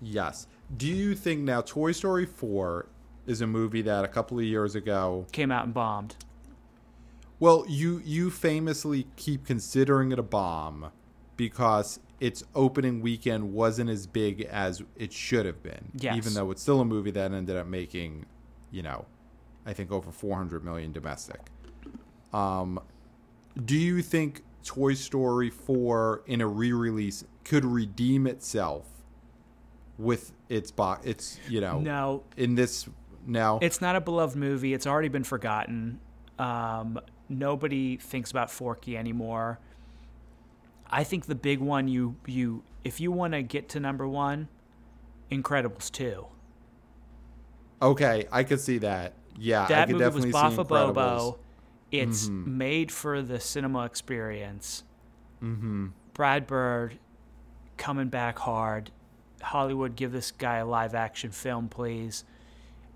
Yes. 0.00 0.46
Do 0.76 0.86
you 0.86 1.14
think 1.14 1.40
now 1.42 1.60
Toy 1.60 1.92
Story 1.92 2.26
4 2.26 2.86
is 3.26 3.40
a 3.40 3.46
movie 3.46 3.82
that 3.82 4.04
a 4.04 4.08
couple 4.08 4.38
of 4.38 4.44
years 4.44 4.74
ago 4.74 5.26
Came 5.32 5.50
out 5.50 5.64
and 5.64 5.72
bombed. 5.74 6.16
Well, 7.40 7.64
you 7.68 8.00
you 8.04 8.30
famously 8.30 9.06
keep 9.16 9.44
considering 9.46 10.12
it 10.12 10.18
a 10.18 10.22
bomb 10.22 10.90
because 11.36 11.98
its 12.20 12.44
opening 12.54 13.00
weekend 13.00 13.52
wasn't 13.52 13.90
as 13.90 14.06
big 14.06 14.42
as 14.42 14.82
it 14.96 15.12
should 15.12 15.46
have 15.46 15.62
been. 15.62 15.90
Yes. 15.98 16.16
Even 16.16 16.34
though 16.34 16.50
it's 16.50 16.62
still 16.62 16.80
a 16.80 16.84
movie 16.84 17.10
that 17.12 17.32
ended 17.32 17.56
up 17.56 17.66
making, 17.66 18.26
you 18.70 18.82
know, 18.82 19.06
I 19.66 19.72
think 19.72 19.90
over 19.90 20.10
400 20.10 20.64
million 20.64 20.92
domestic. 20.92 21.40
Um 22.32 22.80
do 23.64 23.76
you 23.78 24.02
think 24.02 24.42
Toy 24.64 24.94
Story 24.94 25.50
4 25.50 26.22
in 26.26 26.40
a 26.40 26.46
re-release 26.46 27.24
could 27.44 27.64
redeem 27.64 28.26
itself 28.26 28.86
with 29.98 30.32
its 30.48 30.70
box 30.70 31.06
its, 31.06 31.40
you 31.48 31.60
know, 31.60 31.78
No, 31.78 32.24
in 32.36 32.54
this 32.54 32.88
now 33.26 33.58
it's 33.62 33.80
not 33.80 33.96
a 33.96 34.00
beloved 34.00 34.36
movie. 34.36 34.74
It's 34.74 34.86
already 34.86 35.08
been 35.08 35.24
forgotten. 35.24 36.00
Um, 36.38 37.00
nobody 37.28 37.96
thinks 37.96 38.30
about 38.30 38.50
Forky 38.50 38.96
anymore. 38.96 39.60
I 40.90 41.04
think 41.04 41.26
the 41.26 41.34
big 41.34 41.60
one 41.60 41.88
you 41.88 42.16
you 42.26 42.62
if 42.84 43.00
you 43.00 43.10
want 43.12 43.32
to 43.32 43.42
get 43.42 43.68
to 43.70 43.80
number 43.80 44.06
one, 44.06 44.48
Incredibles 45.30 45.90
two. 45.90 46.26
Okay, 47.82 48.26
I 48.30 48.44
could 48.44 48.60
see 48.60 48.78
that. 48.78 49.14
Yeah, 49.36 49.64
I 49.64 49.68
That 49.68 49.88
could 49.88 49.94
movie 49.94 50.04
was 50.04 50.24
definitely 50.24 50.32
see 50.32 50.56
Bafa 50.56 50.68
Bobo. 50.68 51.38
It's 51.90 52.28
made 52.28 52.90
for 52.90 53.22
the 53.22 53.38
cinema 53.38 53.84
experience. 53.84 54.82
Mm-hmm. 55.42 55.88
Brad 56.12 56.46
Bird 56.46 56.98
coming 57.76 58.08
back 58.08 58.38
hard. 58.40 58.90
Hollywood, 59.42 59.94
give 59.94 60.10
this 60.12 60.30
guy 60.30 60.56
a 60.56 60.66
live 60.66 60.94
action 60.94 61.30
film, 61.30 61.68
please. 61.68 62.24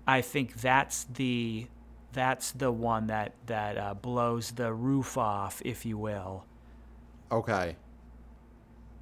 I 0.07 0.21
think 0.21 0.61
that's 0.61 1.03
the 1.03 1.67
that's 2.11 2.51
the 2.51 2.71
one 2.71 3.07
that 3.07 3.33
that 3.45 3.77
uh, 3.77 3.93
blows 3.93 4.51
the 4.51 4.73
roof 4.73 5.17
off, 5.17 5.61
if 5.63 5.85
you 5.85 5.97
will. 5.97 6.45
Okay. 7.31 7.75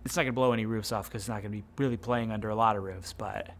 It's 0.05 0.15
not 0.15 0.23
gonna 0.23 0.33
blow 0.33 0.53
any 0.53 0.65
roofs 0.65 0.91
off 0.91 1.07
because 1.09 1.23
it's 1.23 1.29
not 1.29 1.41
gonna 1.41 1.49
be 1.49 1.63
really 1.77 1.97
playing 1.97 2.31
under 2.31 2.49
a 2.49 2.55
lot 2.55 2.75
of 2.75 2.83
roofs, 2.83 3.13
but 3.13 3.51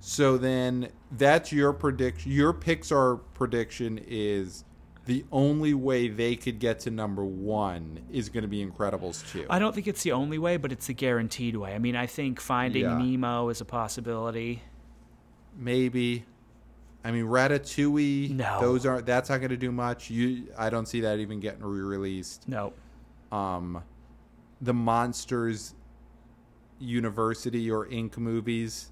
So 0.00 0.36
then 0.36 0.90
that's 1.12 1.50
your 1.50 1.72
prediction. 1.72 2.30
Your 2.30 2.52
Pixar 2.52 3.20
prediction 3.32 3.98
is 4.06 4.64
the 5.06 5.24
only 5.32 5.74
way 5.74 6.08
they 6.08 6.36
could 6.36 6.58
get 6.58 6.80
to 6.80 6.90
number 6.90 7.24
one 7.24 8.00
is 8.10 8.28
going 8.28 8.42
to 8.42 8.48
be 8.48 8.64
Incredibles 8.64 9.30
2. 9.32 9.46
I 9.50 9.58
don't 9.58 9.74
think 9.74 9.86
it's 9.86 10.02
the 10.02 10.12
only 10.12 10.38
way, 10.38 10.56
but 10.56 10.72
it's 10.72 10.86
the 10.86 10.94
guaranteed 10.94 11.56
way. 11.56 11.74
I 11.74 11.78
mean, 11.78 11.96
I 11.96 12.06
think 12.06 12.40
Finding 12.40 12.82
Yeah. 12.82 12.98
Nemo 12.98 13.48
is 13.48 13.60
a 13.60 13.64
possibility. 13.64 14.62
Maybe. 15.56 16.24
I 17.04 17.10
mean, 17.10 17.26
Ratatouille. 17.26 18.30
No. 18.30 18.60
Those 18.60 18.86
aren't. 18.86 19.06
That's 19.06 19.28
not 19.28 19.38
going 19.38 19.50
to 19.50 19.56
do 19.56 19.70
much. 19.70 20.08
You. 20.10 20.48
I 20.56 20.70
don't 20.70 20.86
see 20.86 21.02
that 21.02 21.18
even 21.18 21.38
getting 21.38 21.62
re-released. 21.62 22.48
No, 22.48 22.72
Um, 23.32 23.82
the 24.60 24.74
Monsters 24.74 25.74
University 26.78 27.70
or 27.70 27.86
Inc. 27.86 28.16
movies. 28.16 28.90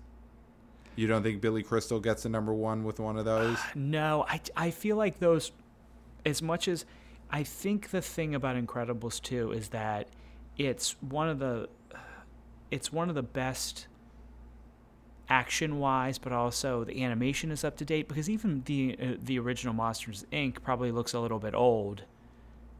You 0.96 1.06
don't 1.06 1.22
think 1.22 1.40
Billy 1.40 1.62
Crystal 1.62 2.00
gets 2.00 2.24
a 2.24 2.28
number 2.28 2.52
one 2.52 2.84
with 2.84 3.00
one 3.00 3.16
of 3.16 3.24
those? 3.24 3.58
No, 3.74 4.26
I, 4.28 4.40
I 4.56 4.70
feel 4.70 4.96
like 4.96 5.20
those, 5.20 5.52
as 6.26 6.42
much 6.42 6.68
as 6.68 6.84
I 7.30 7.44
think 7.44 7.90
the 7.90 8.02
thing 8.02 8.34
about 8.34 8.56
Incredibles 8.56 9.20
2 9.22 9.52
is 9.52 9.70
that 9.70 10.08
it's 10.58 10.96
one 11.00 11.30
of 11.30 11.38
the, 11.38 11.68
it's 12.70 12.92
one 12.92 13.08
of 13.08 13.14
the 13.14 13.22
best 13.22 13.86
action 15.28 15.78
wise, 15.78 16.18
but 16.18 16.32
also 16.32 16.84
the 16.84 17.02
animation 17.02 17.50
is 17.50 17.64
up 17.64 17.76
to 17.78 17.86
date 17.86 18.06
because 18.06 18.28
even 18.28 18.62
the 18.66 18.96
uh, 19.00 19.06
the 19.22 19.38
original 19.38 19.72
Monsters 19.72 20.26
Inc. 20.30 20.62
probably 20.62 20.92
looks 20.92 21.14
a 21.14 21.20
little 21.20 21.38
bit 21.38 21.54
old. 21.54 22.02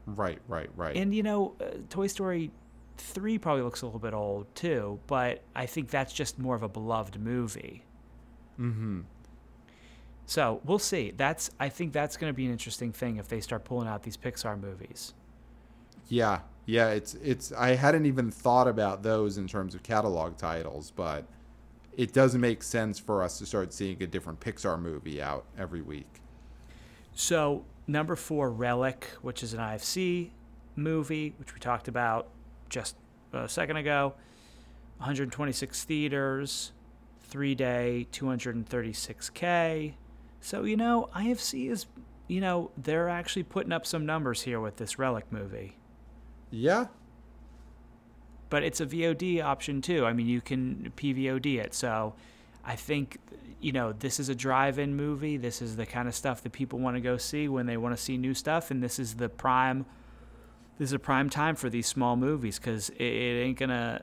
Right, 0.05 0.39
right, 0.47 0.69
right. 0.75 0.95
And 0.95 1.13
you 1.13 1.23
know, 1.23 1.55
uh, 1.61 1.65
Toy 1.89 2.07
Story 2.07 2.51
3 2.97 3.37
probably 3.37 3.63
looks 3.63 3.81
a 3.81 3.85
little 3.85 3.99
bit 3.99 4.13
old 4.13 4.53
too, 4.55 4.99
but 5.07 5.41
I 5.55 5.65
think 5.65 5.89
that's 5.89 6.13
just 6.13 6.37
more 6.37 6.55
of 6.55 6.63
a 6.63 6.69
beloved 6.69 7.19
movie. 7.19 7.83
mm-hmm. 8.59 9.01
So 10.25 10.61
we'll 10.63 10.79
see. 10.79 11.11
That's 11.15 11.51
I 11.59 11.69
think 11.69 11.93
that's 11.93 12.17
going 12.17 12.31
to 12.31 12.35
be 12.35 12.45
an 12.45 12.51
interesting 12.51 12.91
thing 12.91 13.17
if 13.17 13.27
they 13.27 13.41
start 13.41 13.65
pulling 13.65 13.87
out 13.87 14.03
these 14.03 14.17
Pixar 14.17 14.59
movies. 14.59 15.13
Yeah, 16.07 16.39
yeah. 16.65 16.89
It's 16.89 17.15
it's. 17.15 17.51
I 17.51 17.75
hadn't 17.75 18.05
even 18.05 18.31
thought 18.31 18.67
about 18.67 19.03
those 19.03 19.37
in 19.37 19.47
terms 19.47 19.75
of 19.75 19.83
catalog 19.83 20.37
titles, 20.37 20.91
but 20.91 21.25
it 21.97 22.13
does 22.13 22.35
make 22.35 22.63
sense 22.63 22.99
for 22.99 23.21
us 23.21 23.37
to 23.39 23.45
start 23.45 23.73
seeing 23.73 24.01
a 24.01 24.07
different 24.07 24.39
Pixar 24.39 24.79
movie 24.81 25.21
out 25.21 25.45
every 25.57 25.81
week. 25.81 26.21
So 27.13 27.65
number 27.87 28.15
four, 28.15 28.51
Relic, 28.51 29.05
which 29.21 29.43
is 29.43 29.53
an 29.53 29.59
IFC 29.59 30.31
movie, 30.75 31.33
which 31.37 31.53
we 31.53 31.59
talked 31.59 31.87
about 31.87 32.29
just 32.69 32.95
a 33.31 33.47
second 33.47 33.77
ago. 33.77 34.13
126 34.97 35.83
theaters, 35.83 36.71
three 37.21 37.55
day, 37.55 38.07
236k. 38.11 39.93
So 40.39 40.63
you 40.63 40.77
know, 40.77 41.09
IFC 41.15 41.69
is, 41.69 41.85
you 42.27 42.41
know, 42.41 42.71
they're 42.77 43.09
actually 43.09 43.43
putting 43.43 43.71
up 43.71 43.85
some 43.85 44.05
numbers 44.05 44.41
here 44.41 44.59
with 44.59 44.77
this 44.77 44.99
Relic 44.99 45.25
movie. 45.31 45.77
Yeah, 46.51 46.87
but 48.53 48.61
it's 48.61 48.79
a 48.79 48.85
VOD 48.85 49.43
option 49.43 49.81
too. 49.81 50.05
I 50.05 50.13
mean, 50.13 50.27
you 50.27 50.39
can 50.39 50.93
PVOD 50.95 51.59
it. 51.59 51.73
So 51.73 52.13
I 52.63 52.75
think, 52.75 53.17
you 53.63 53.71
know, 53.71 53.93
this 53.93 54.19
is 54.19 54.29
a 54.29 54.35
drive 54.35 54.77
in 54.77 54.95
movie. 54.95 55.37
This 55.37 55.61
is 55.61 55.75
the 55.77 55.85
kind 55.85 56.07
of 56.07 56.15
stuff 56.15 56.43
that 56.43 56.51
people 56.51 56.79
want 56.79 56.97
to 56.97 57.01
go 57.01 57.17
see 57.17 57.47
when 57.47 57.65
they 57.65 57.77
want 57.77 57.95
to 57.95 58.01
see 58.01 58.17
new 58.17 58.33
stuff. 58.33 58.71
And 58.71 58.83
this 58.83 58.99
is 58.99 59.15
the 59.15 59.29
prime, 59.29 59.85
this 60.77 60.89
is 60.89 60.93
a 60.93 60.99
prime 60.99 61.29
time 61.29 61.55
for 61.55 61.69
these 61.69 61.87
small 61.87 62.15
movies 62.15 62.59
because 62.59 62.89
it, 62.89 63.01
it 63.03 63.43
ain't 63.43 63.57
going 63.57 63.69
to, 63.69 64.01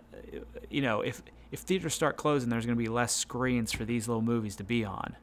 you 0.70 0.80
know, 0.80 1.02
if, 1.02 1.22
if 1.52 1.60
theaters 1.60 1.94
start 1.94 2.16
closing, 2.16 2.48
there's 2.48 2.64
going 2.64 2.76
to 2.76 2.82
be 2.82 2.88
less 2.88 3.14
screens 3.14 3.70
for 3.72 3.84
these 3.84 4.08
little 4.08 4.22
movies 4.22 4.56
to 4.56 4.64
be 4.64 4.84
on. 4.84 5.16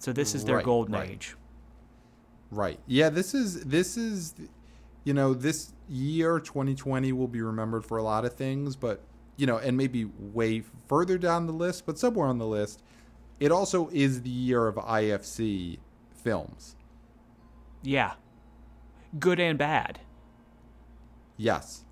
So 0.00 0.12
this 0.12 0.34
is 0.34 0.44
their 0.44 0.56
Right, 0.56 0.64
golden 0.64 0.94
right. 0.94 1.10
age. 1.10 1.36
right. 2.50 2.80
Yeah, 2.86 3.08
this 3.08 3.34
is 3.34 3.62
this 3.64 3.96
is, 3.96 4.34
you 5.04 5.14
know, 5.14 5.32
this 5.32 5.72
year 5.88 6.40
2020 6.40 7.12
will 7.12 7.28
be 7.28 7.40
remembered 7.40 7.84
for 7.84 7.98
a 7.98 8.02
lot 8.02 8.24
of 8.24 8.34
things, 8.34 8.74
but 8.74 9.04
you 9.36 9.46
know, 9.46 9.58
and 9.58 9.76
maybe 9.76 10.04
way 10.18 10.62
further 10.88 11.18
down 11.18 11.46
the 11.46 11.52
list, 11.52 11.86
but 11.86 11.98
somewhere 11.98 12.26
on 12.26 12.38
the 12.38 12.46
list, 12.46 12.82
it 13.42 13.50
also 13.52 13.88
is 13.92 14.22
the 14.22 14.30
year 14.30 14.68
of 14.68 14.76
IFC 14.76 15.78
films. 16.22 16.76
Yeah. 17.82 18.12
Good 19.18 19.40
and 19.40 19.58
bad. 19.58 19.98
Yes. 21.36 21.84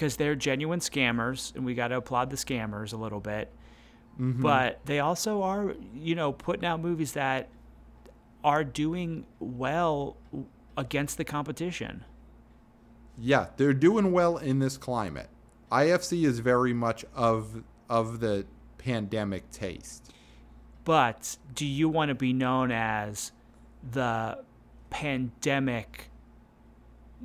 because 0.00 0.16
they're 0.16 0.34
genuine 0.34 0.80
scammers, 0.80 1.54
and 1.54 1.64
we 1.66 1.74
got 1.74 1.88
to 1.88 1.96
applaud 1.98 2.30
the 2.30 2.36
scammers 2.36 2.94
a 2.94 2.96
little 2.96 3.20
bit. 3.20 3.52
Mm-hmm. 4.18 4.40
But 4.40 4.80
they 4.86 4.98
also 5.00 5.42
are, 5.42 5.74
you 5.94 6.14
know, 6.14 6.32
putting 6.32 6.64
out 6.64 6.80
movies 6.80 7.12
that 7.12 7.50
are 8.42 8.64
doing 8.64 9.26
well 9.38 10.16
against 10.76 11.18
the 11.18 11.24
competition. 11.24 12.04
Yeah, 13.18 13.48
they're 13.58 13.74
doing 13.74 14.12
well 14.12 14.38
in 14.38 14.58
this 14.58 14.78
climate. 14.78 15.28
IFC 15.70 16.24
is 16.24 16.38
very 16.38 16.72
much 16.72 17.04
of 17.14 17.62
of 17.90 18.20
the 18.20 18.46
pandemic 18.78 19.50
taste. 19.50 20.10
But 20.84 21.36
do 21.54 21.66
you 21.66 21.88
want 21.88 22.08
to 22.08 22.14
be 22.14 22.32
known 22.32 22.72
as 22.72 23.32
the 23.92 24.38
pandemic? 24.90 26.10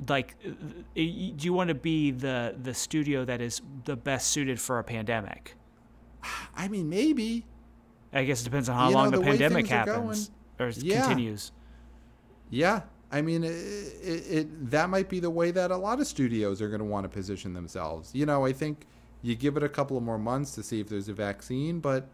Like, 0.08 0.36
do 0.42 0.52
you 0.94 1.52
want 1.52 1.68
to 1.68 1.74
be 1.74 2.10
the 2.10 2.54
the 2.62 2.74
studio 2.74 3.24
that 3.24 3.40
is 3.40 3.62
the 3.84 3.96
best 3.96 4.30
suited 4.30 4.60
for 4.60 4.78
a 4.78 4.84
pandemic? 4.84 5.54
I 6.54 6.68
mean, 6.68 6.88
maybe. 6.88 7.46
I 8.12 8.24
guess 8.24 8.40
it 8.40 8.44
depends 8.44 8.68
on 8.68 8.76
how 8.76 8.88
You 8.88 8.94
know, 8.94 8.98
long 9.02 9.10
the, 9.10 9.18
the 9.18 9.24
pandemic 9.24 9.66
happens 9.66 10.30
or 10.58 10.68
Yeah. 10.68 11.00
continues. 11.02 11.52
Yeah, 12.50 12.82
I 13.10 13.22
mean, 13.22 13.42
it, 13.44 13.50
it, 13.50 14.24
it 14.30 14.70
that 14.70 14.88
might 14.90 15.08
be 15.08 15.18
the 15.20 15.30
way 15.30 15.50
that 15.50 15.70
a 15.70 15.76
lot 15.76 16.00
of 16.00 16.06
studios 16.06 16.62
are 16.62 16.68
going 16.68 16.78
to 16.80 16.84
want 16.84 17.04
to 17.04 17.08
position 17.08 17.54
themselves. 17.54 18.14
You 18.14 18.26
know, 18.26 18.44
I 18.44 18.52
think 18.52 18.86
you 19.22 19.34
give 19.34 19.56
it 19.56 19.62
a 19.62 19.68
couple 19.68 19.96
of 19.96 20.02
more 20.02 20.18
months 20.18 20.54
to 20.56 20.62
see 20.62 20.80
if 20.80 20.88
there's 20.88 21.08
a 21.08 21.12
vaccine, 21.14 21.80
but 21.80 22.08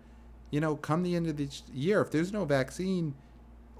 you 0.52 0.60
know, 0.60 0.76
come 0.76 1.02
the 1.02 1.16
end 1.16 1.26
of 1.26 1.36
the 1.36 1.48
year, 1.72 2.02
if 2.02 2.12
there's 2.12 2.32
no 2.32 2.44
vaccine, 2.44 3.14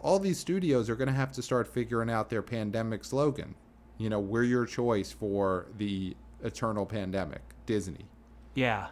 all 0.01 0.19
these 0.19 0.39
studios 0.39 0.91
are 0.91 0.97
going 0.97 1.07
to 1.07 1.15
have 1.15 1.31
to 1.33 1.43
start 1.43 1.69
figuring 1.69 2.11
out 2.11 2.31
their 2.31 2.43
pandemic 2.43 3.05
slogan. 3.05 3.55
You 3.99 4.09
know, 4.09 4.19
we're 4.19 4.43
your 4.43 4.67
choice 4.67 5.13
for 5.13 5.67
the 5.77 6.17
eternal 6.43 6.87
pandemic, 6.87 7.43
Disney. 7.67 8.07
Yeah. 8.55 8.89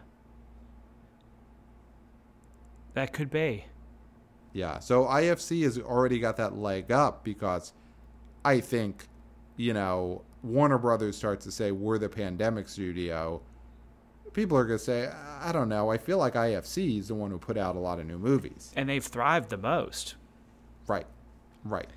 That 2.93 3.15
could 3.15 3.31
be. 3.31 3.65
Yeah. 4.53 4.79
So 4.79 5.05
IFC 5.07 5.63
has 5.65 5.79
already 5.79 6.19
got 6.19 6.37
that 6.37 6.57
leg 6.57 6.93
up 6.93 7.25
because 7.25 7.73
I 8.45 8.61
think, 8.61 9.09
you 9.57 9.73
know, 9.73 10.23
Warner 10.43 10.79
Brothers 10.79 11.17
starts 11.17 11.45
to 11.47 11.51
say 11.51 11.73
we're 11.73 11.99
the 11.99 12.11
pandemic 12.11 12.69
studio. 12.69 13.41
People 14.33 14.57
are 14.57 14.65
going 14.65 14.79
to 14.79 14.85
say, 14.85 15.11
I 15.41 15.53
don't 15.53 15.69
know. 15.69 15.91
I 15.91 15.99
feel 15.99 16.19
like 16.19 16.35
IFC 16.35 16.99
is 16.99 17.09
the 17.09 17.15
one 17.15 17.31
who 17.31 17.39
put 17.39 17.57
out 17.57 17.77
a 17.77 17.79
lot 17.79 17.99
of 17.99 18.07
new 18.07 18.19
movies. 18.19 18.73
And 18.77 18.89
they've 18.89 19.05
thrived 19.05 19.51
the 19.51 19.57
most. 19.57 20.15
Right. 20.87 21.07
Right. 21.65 21.89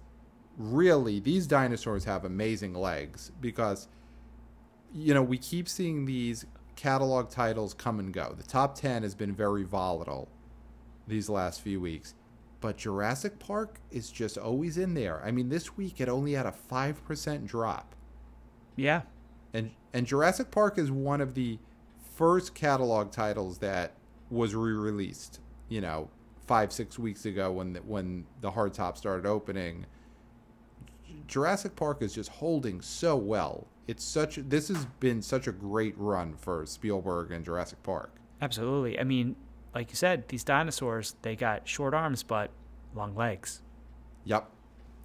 really 0.58 1.20
these 1.20 1.48
dinosaurs 1.48 2.04
have 2.04 2.26
amazing 2.26 2.74
legs 2.74 3.32
because 3.40 3.88
you 4.94 5.14
know 5.14 5.24
we 5.24 5.38
keep 5.38 5.70
seeing 5.70 6.06
these 6.06 6.46
catalog 6.76 7.30
titles 7.30 7.74
come 7.74 8.00
and 8.00 8.14
go. 8.14 8.34
The 8.38 8.44
top 8.44 8.76
10 8.76 9.04
has 9.04 9.16
been 9.16 9.34
very 9.34 9.64
volatile 9.64 10.30
these 11.08 11.30
last 11.30 11.62
few 11.62 11.80
weeks, 11.82 12.14
but 12.62 12.78
Jurassic 12.78 13.40
Park 13.40 13.80
is 13.92 14.12
just 14.12 14.38
always 14.38 14.78
in 14.78 14.94
there. 14.94 15.22
I 15.24 15.32
mean, 15.32 15.50
this 15.50 15.76
week 15.78 16.00
it 16.00 16.08
only 16.10 16.34
had 16.34 16.46
a 16.46 16.54
5% 16.72 17.46
drop. 17.48 17.96
Yeah. 18.76 19.02
And 19.54 19.72
and 19.94 20.06
Jurassic 20.06 20.52
Park 20.52 20.78
is 20.78 20.92
one 20.92 21.20
of 21.22 21.34
the 21.36 21.60
first 22.20 22.54
catalog 22.54 23.12
titles 23.12 23.60
that 23.60 23.94
was 24.30 24.54
re-released, 24.54 25.40
you 25.70 25.80
know, 25.80 26.10
5 26.48 26.74
6 26.74 27.00
weeks 27.00 27.26
ago 27.26 27.50
when 27.54 27.72
the, 27.72 27.80
when 27.80 28.26
the 28.42 28.52
hardtop 28.52 28.98
started 28.98 29.26
opening. 29.26 29.86
Jurassic 31.28 31.78
Park 31.78 32.02
is 32.02 32.14
just 32.14 32.30
holding 32.30 32.82
so 32.82 33.16
well. 33.16 33.68
It's 33.88 34.04
such 34.04 34.36
this 34.36 34.68
has 34.68 34.86
been 35.00 35.22
such 35.22 35.48
a 35.48 35.54
great 35.54 35.98
run 35.98 36.36
for 36.36 36.66
Spielberg 36.66 37.32
and 37.32 37.46
Jurassic 37.46 37.82
Park. 37.84 38.12
Absolutely. 38.42 39.00
I 39.00 39.06
mean, 39.06 39.38
like 39.74 39.90
you 39.90 39.96
said, 39.96 40.28
these 40.28 40.44
dinosaurs, 40.44 41.16
they 41.22 41.38
got 41.38 41.70
short 41.70 41.94
arms 41.94 42.24
but 42.24 42.52
long 42.94 43.16
legs. 43.16 43.62
Yep. 44.26 44.50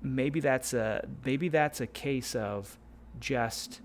maybe 0.02 0.40
that's 0.40 0.74
a 0.74 1.06
maybe 1.26 1.50
that's 1.50 1.82
a 1.82 1.88
case 1.88 2.36
of 2.36 2.78
just 3.20 3.82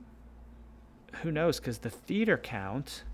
who 1.22 1.32
knows 1.32 1.58
because 1.58 1.78
the 1.78 1.88
theater 1.90 2.36
count 2.36 3.04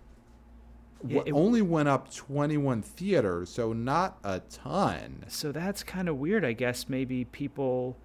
Wha- 1.02 1.22
it- 1.24 1.32
only 1.32 1.62
went 1.62 1.88
up 1.88 2.12
21 2.12 2.82
theaters, 2.82 3.48
so 3.50 3.72
not 3.72 4.18
a 4.24 4.40
ton. 4.50 5.24
so 5.28 5.52
that's 5.52 5.84
kind 5.84 6.08
of 6.08 6.16
weird 6.16 6.44
i 6.44 6.52
guess 6.52 6.88
maybe 6.88 7.24
people 7.24 7.96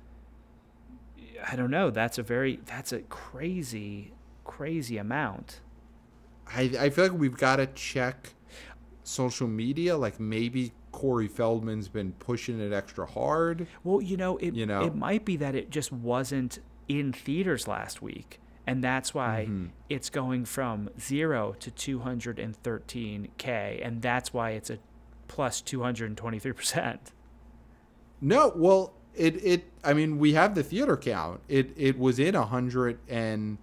i 1.50 1.56
don't 1.56 1.72
know 1.72 1.90
that's 1.90 2.18
a 2.18 2.24
very 2.24 2.60
that's 2.66 2.92
a 2.92 3.00
crazy 3.04 4.12
crazy 4.44 4.98
amount 4.98 5.62
I, 6.48 6.64
I 6.78 6.90
feel 6.90 7.06
like 7.06 7.14
we've 7.18 7.38
got 7.38 7.56
to 7.56 7.68
check 7.68 8.34
social 9.06 9.48
media. 9.48 9.96
Like 9.96 10.20
maybe 10.20 10.74
Corey 10.92 11.30
Feldman's 11.30 11.88
been 11.88 12.12
pushing 12.20 12.60
it 12.60 12.74
extra 12.74 13.06
hard. 13.06 13.66
well 13.86 14.02
you 14.02 14.18
know 14.18 14.36
it, 14.38 14.54
You 14.54 14.66
know. 14.66 14.82
it 14.84 14.94
might 14.94 15.24
be 15.24 15.38
that 15.38 15.56
it 15.56 15.70
just 15.70 15.94
wasn't 15.94 16.60
in 16.90 17.14
theaters 17.14 17.66
last 17.68 18.02
week 18.02 18.42
and 18.68 18.84
that's 18.84 19.14
why 19.14 19.46
Mm-hmm. 19.50 19.68
it's 19.90 20.10
going 20.10 20.44
from 20.44 20.90
0 21.00 21.56
to 21.62 21.72
213k 21.72 23.86
and 23.86 24.02
that's 24.02 24.34
why 24.34 24.52
it's 24.52 24.70
a 24.70 24.78
plus 25.28 25.62
223% 25.62 26.98
No, 28.22 28.54
well, 28.56 28.94
it 29.16 29.44
it. 29.44 29.64
I 29.84 29.94
mean, 29.94 30.18
we 30.18 30.34
have 30.34 30.56
the 30.56 30.64
theater 30.64 30.98
count. 30.98 31.42
It 31.48 31.72
it 31.78 31.98
was 31.98 32.20
in 32.20 32.36
113 32.36 33.58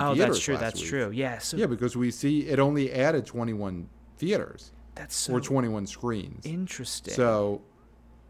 oh 0.00 0.14
theaters. 0.14 0.18
that's 0.18 0.38
true 0.38 0.56
that's 0.56 0.80
week. 0.80 0.88
true 0.88 1.10
yeah 1.10 1.38
so 1.38 1.56
Yeah, 1.56 1.66
because 1.66 1.96
we 1.96 2.10
see 2.10 2.40
it 2.48 2.58
only 2.58 2.92
added 2.92 3.26
21 3.26 3.88
theaters 4.16 4.72
that's 4.94 5.14
so 5.16 5.34
or 5.34 5.40
21 5.40 5.86
screens. 5.86 6.44
interesting 6.44 7.14
So, 7.14 7.62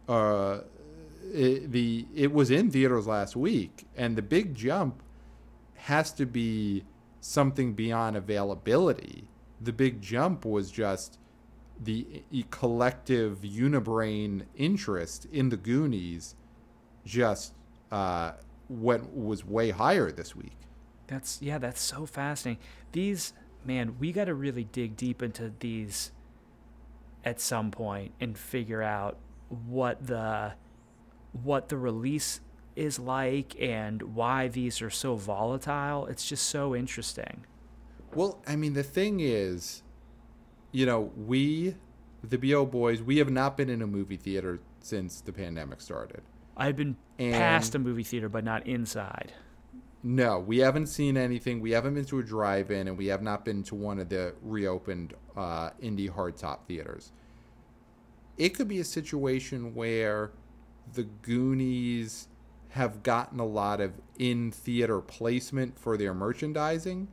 uh, 0.09 0.61
it, 1.33 1.73
the 1.73 2.07
it 2.15 2.33
was 2.33 2.51
in 2.51 2.71
theaters 2.71 3.07
last 3.07 3.37
week, 3.37 3.87
and 3.97 4.17
the 4.17 4.23
big 4.23 4.55
jump 4.55 5.03
has 5.75 6.13
to 6.13 6.27
be 6.27 6.85
something 7.21 7.75
beyond 7.75 8.17
availability. 8.17 9.29
The 9.61 9.73
big 9.73 10.01
jump 10.01 10.45
was 10.45 10.71
just 10.71 11.19
the 11.81 12.23
collective 12.51 13.41
unibrain 13.43 14.43
interest 14.57 15.27
in 15.33 15.49
the 15.49 15.57
Goonies, 15.57 16.35
just 17.05 17.55
uh, 17.91 18.33
went 18.69 19.13
was 19.15 19.45
way 19.45 19.71
higher 19.71 20.11
this 20.11 20.35
week. 20.35 20.57
That's 21.07 21.41
yeah, 21.41 21.59
that's 21.59 21.81
so 21.81 22.07
fascinating. 22.07 22.63
These 22.93 23.33
man, 23.65 23.97
we 23.99 24.13
got 24.13 24.27
to 24.27 24.35
really 24.35 24.65
dig 24.65 24.97
deep 24.97 25.23
into 25.23 25.53
these 25.61 26.13
at 27.25 27.41
some 27.41 27.71
point 27.71 28.13
and 28.21 28.37
figure 28.39 28.83
out 28.83 29.19
what 29.49 30.07
the 30.07 30.55
what 31.33 31.69
the 31.69 31.77
release 31.77 32.41
is 32.77 32.99
like 32.99 33.61
and 33.61 34.15
why 34.15 34.49
these 34.49 34.81
are 34.81 34.91
so 34.91 35.17
volatile. 35.17 36.07
It's 36.07 36.29
just 36.29 36.47
so 36.47 36.75
interesting. 36.75 37.45
Well, 38.15 38.41
I 38.47 38.57
mean, 38.57 38.73
the 38.73 38.83
thing 38.83 39.21
is, 39.21 39.83
you 40.73 40.87
know, 40.87 41.11
we, 41.17 41.75
the 42.23 42.39
BO 42.39 42.67
boys, 42.67 43.03
we 43.03 43.19
have 43.19 43.31
not 43.31 43.57
been 43.57 43.71
in 43.71 43.83
a 43.83 43.87
movie 43.87 44.17
theater 44.17 44.61
since 44.81 45.21
the 45.21 45.33
pandemic 45.33 45.81
started. 45.81 46.23
I've 46.57 46.77
been 46.77 46.97
And- 47.19 47.35
past 47.35 47.75
a 47.75 47.79
movie 47.79 48.03
theater, 48.03 48.29
but 48.29 48.45
not 48.45 48.67
inside. 48.67 49.33
No, 50.03 50.39
we 50.39 50.59
haven't 50.59 50.87
seen 50.87 51.17
anything. 51.17 51.61
We 51.61 51.73
haven't 51.73 51.95
been 51.95 52.05
to 52.07 52.21
a 52.21 52.23
drive-in, 52.23 52.87
and 52.87 52.97
we 52.97 53.07
have 53.07 53.21
not 53.23 53.45
been 53.45 53.65
to 53.65 53.75
one 53.75 53.99
of 53.99 54.09
the 54.09 54.35
reopened 54.43 55.15
uh, 55.37 55.71
indie 55.83 56.11
hardtop 56.11 56.67
theaters. 56.69 57.11
It 58.37 58.51
could 58.51 58.69
be 58.69 58.79
a 58.79 58.85
situation 58.85 59.75
where 59.75 60.31
the 60.95 61.03
Goonies 61.03 62.29
have 62.71 63.03
gotten 63.03 63.41
a 63.41 63.45
lot 63.45 63.81
of 63.81 63.93
in-theater 64.19 65.01
placement 65.01 65.77
for 65.79 65.97
their 65.97 66.15
merchandising. 66.15 67.09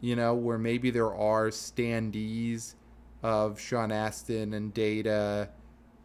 You 0.00 0.16
know, 0.16 0.34
where 0.34 0.58
maybe 0.58 0.90
there 0.90 1.12
are 1.14 1.48
standees 1.48 2.74
of 3.22 3.58
Sean 3.58 3.90
Astin 3.90 4.54
and 4.54 4.72
Data, 4.72 5.50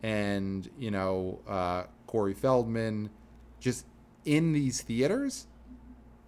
and 0.02 0.70
you 0.80 0.92
know 0.92 1.40
uh, 1.48 1.84
Corey 2.08 2.34
Feldman, 2.34 3.10
just 3.60 3.86
in 4.26 4.54
these 4.54 4.82
theaters 4.82 5.48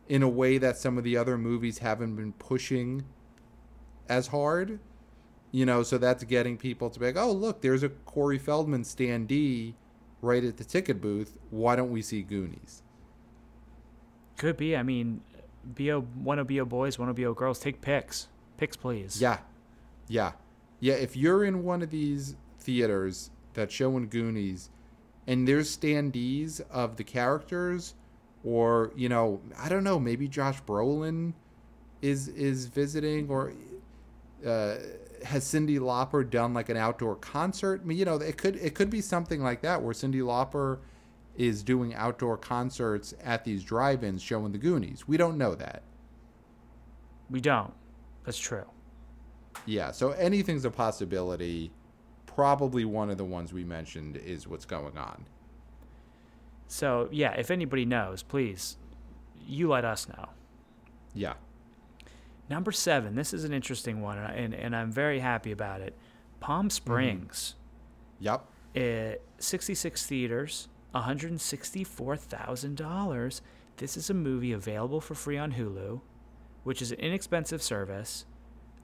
in 0.08 0.22
a 0.22 0.30
way 0.30 0.58
that 0.58 0.78
some 0.78 0.98
of 0.98 1.04
the 1.04 1.18
other 1.18 1.38
movies 1.38 1.80
haven't 1.80 2.16
been 2.16 2.34
pushing 2.34 3.04
as 4.08 4.28
hard. 4.28 4.80
You 5.52 5.66
know, 5.66 5.84
so 5.84 5.98
that's 5.98 6.24
getting 6.26 6.58
people 6.58 6.90
to 6.90 7.00
be 7.00 7.06
like, 7.06 7.18
oh, 7.18 7.32
look, 7.32 7.62
there's 7.62 7.82
a 7.82 7.90
Corey 7.90 8.38
Feldman 8.38 8.84
standee 8.84 9.74
right 10.22 10.44
at 10.44 10.58
the 10.58 10.66
ticket 10.66 11.00
booth. 11.00 11.38
Why 11.50 11.78
don't 11.78 11.92
we 11.92 12.02
see 12.02 12.24
Goonies? 12.24 12.84
Could 14.38 14.58
be. 14.58 14.76
I 14.76 14.84
mean, 14.84 15.22
bo 15.66 16.02
one 16.02 16.40
of 16.40 16.48
bo 16.48 16.66
boys, 16.66 17.00
one 17.00 17.10
of 17.10 17.16
bo 17.16 17.34
girls. 17.34 17.60
Take 17.60 17.82
pics. 17.82 18.28
Pics, 18.58 18.78
please. 18.78 19.22
Yeah. 19.22 19.40
Yeah. 20.08 20.34
Yeah. 20.80 20.96
If 20.96 21.16
you're 21.16 21.44
in 21.44 21.64
one 21.64 21.82
of 21.82 21.90
these 21.90 22.36
theaters 22.60 23.32
that's 23.54 23.74
showing 23.74 24.08
Goonies 24.08 24.70
and 25.28 25.48
there's 25.48 25.76
standees 25.76 26.62
of 26.70 26.98
the 26.98 27.04
characters, 27.04 27.96
or, 28.44 28.92
you 28.96 29.10
know, 29.10 29.42
I 29.58 29.70
don't 29.70 29.84
know, 29.84 30.00
maybe 30.00 30.28
Josh 30.28 30.62
Brolin 30.64 31.34
is 32.02 32.28
is 32.28 32.68
visiting 32.68 33.28
or 33.30 33.54
uh, 34.46 34.76
has 35.24 35.44
Cyndi 35.44 35.80
Lauper 35.80 36.30
done 36.30 36.54
like 36.54 36.70
an 36.70 36.78
outdoor 36.78 37.16
concert? 37.16 37.82
I 37.84 37.86
mean, 37.86 37.98
you 37.98 38.06
know, 38.06 38.16
it 38.16 38.38
could 38.38 38.56
it 38.58 38.76
could 38.76 38.92
be 38.92 39.02
something 39.02 39.42
like 39.42 39.62
that 39.62 39.82
where 39.82 39.94
Cyndi 39.94 40.22
Lauper 40.22 40.80
is 41.38 41.64
doing 41.64 41.94
outdoor 41.96 42.38
concerts 42.38 43.14
at 43.24 43.44
these 43.44 43.64
drive-ins 43.64 44.22
showing 44.22 44.52
the 44.52 44.58
Goonies. 44.58 45.08
We 45.08 45.18
don't 45.18 45.38
know 45.38 45.56
that. 45.56 45.84
We 47.30 47.42
don't. 47.42 47.74
That's 48.24 48.38
true. 48.40 48.66
Yeah, 49.66 49.92
so 49.92 50.12
anything's 50.12 50.66
a 50.66 50.72
possibility. 50.72 51.72
Probably 52.26 52.86
one 52.86 53.10
of 53.10 53.18
the 53.18 53.26
ones 53.26 53.54
we 53.54 53.64
mentioned 53.64 54.18
is 54.18 54.48
what's 54.48 54.66
going 54.66 54.98
on. 54.98 55.26
So 56.68 57.10
yeah, 57.12 57.34
if 57.34 57.52
anybody 57.52 57.86
knows, 57.86 58.24
please, 58.24 58.78
you 59.48 59.70
let 59.70 59.86
us 59.86 60.08
know. 60.08 60.30
Yeah. 61.14 61.34
Number 62.50 62.72
seven. 62.72 63.16
This 63.16 63.34
is 63.34 63.44
an 63.44 63.54
interesting 63.54 64.02
one, 64.02 64.18
and, 64.18 64.34
and, 64.36 64.54
and 64.54 64.76
I'm 64.76 64.92
very 64.92 65.20
happy 65.20 65.52
about 65.52 65.82
it. 65.82 65.96
Palm 66.40 66.70
Springs, 66.70 67.56
Yep. 68.20 68.46
uh, 68.78 69.16
66 69.40 70.06
theaters, 70.06 70.68
164,000 70.96 72.76
dollars. 72.78 73.42
This 73.78 73.98
is 73.98 74.10
a 74.10 74.14
movie 74.14 74.54
available 74.54 75.02
for 75.02 75.16
free 75.16 75.38
on 75.38 75.54
Hulu, 75.54 76.02
which 76.64 76.82
is 76.82 76.92
an 76.92 77.00
inexpensive 77.00 77.62
service 77.62 78.26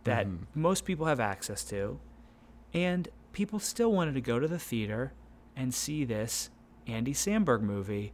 that 0.04 0.28
mm-hmm. 0.28 0.44
most 0.54 0.84
people 0.86 1.06
have 1.06 1.20
access 1.20 1.64
to, 1.66 2.00
and 2.74 3.08
people 3.32 3.60
still 3.60 3.92
wanted 3.92 4.14
to 4.16 4.22
go 4.22 4.40
to 4.40 4.48
the 4.48 4.60
theater 4.60 5.14
and 5.56 5.74
see 5.74 6.04
this 6.04 6.50
Andy 6.88 7.14
Samberg 7.14 7.62
movie. 7.62 8.14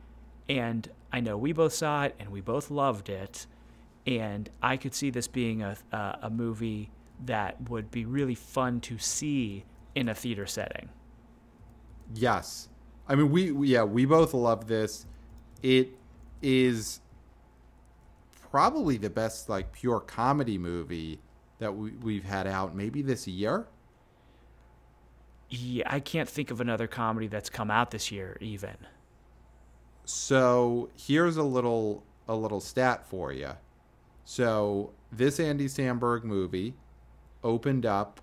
And 0.49 0.89
I 1.11 1.19
know 1.19 1.37
we 1.37 1.51
both 1.53 1.73
saw 1.73 2.03
it 2.03 2.15
and 2.19 2.29
we 2.29 2.41
both 2.41 2.69
loved 2.69 3.09
it. 3.09 3.47
And 4.05 4.49
I 4.61 4.77
could 4.77 4.93
see 4.93 5.09
this 5.09 5.27
being 5.27 5.61
a, 5.61 5.75
a, 5.91 6.19
a 6.23 6.29
movie 6.29 6.91
that 7.25 7.69
would 7.69 7.91
be 7.91 8.05
really 8.05 8.35
fun 8.35 8.79
to 8.81 8.97
see 8.97 9.65
in 9.95 10.07
a 10.07 10.15
theater 10.15 10.45
setting. 10.45 10.89
Yes. 12.13 12.69
I 13.07 13.15
mean, 13.15 13.31
we, 13.31 13.51
we 13.51 13.69
yeah, 13.69 13.83
we 13.83 14.05
both 14.05 14.33
love 14.33 14.67
this. 14.67 15.05
It 15.61 15.89
is 16.41 16.99
probably 18.51 18.97
the 18.97 19.09
best 19.09 19.49
like 19.49 19.71
pure 19.71 19.99
comedy 19.99 20.57
movie 20.57 21.19
that 21.59 21.75
we, 21.75 21.91
we've 21.91 22.23
had 22.23 22.47
out 22.47 22.75
maybe 22.75 23.01
this 23.01 23.27
year. 23.27 23.67
Yeah, 25.49 25.85
I 25.87 25.99
can't 25.99 26.27
think 26.27 26.51
of 26.51 26.59
another 26.59 26.87
comedy 26.87 27.27
that's 27.27 27.49
come 27.49 27.71
out 27.71 27.91
this 27.91 28.11
year 28.11 28.37
even. 28.41 28.75
So 30.05 30.89
here's 30.95 31.37
a 31.37 31.43
little 31.43 32.03
a 32.27 32.35
little 32.35 32.59
stat 32.59 33.05
for 33.05 33.31
you. 33.31 33.51
So 34.25 34.91
this 35.11 35.39
Andy 35.39 35.67
Samberg 35.67 36.23
movie 36.23 36.75
opened 37.43 37.85
up 37.85 38.19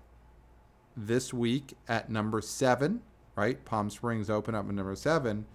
this 0.95 1.33
week 1.33 1.73
at 1.87 2.09
number 2.09 2.41
seven, 2.41 3.01
right? 3.35 3.63
Palm 3.65 3.89
Springs 3.89 4.29
opened 4.29 4.57
up 4.57 4.67
at 4.67 4.73
number 4.73 4.95
seven. 4.95 5.45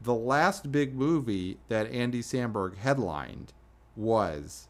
The 0.00 0.14
last 0.14 0.70
big 0.70 0.94
movie 0.94 1.58
that 1.68 1.90
Andy 1.90 2.22
Samberg 2.22 2.76
headlined 2.76 3.52
was, 3.96 4.68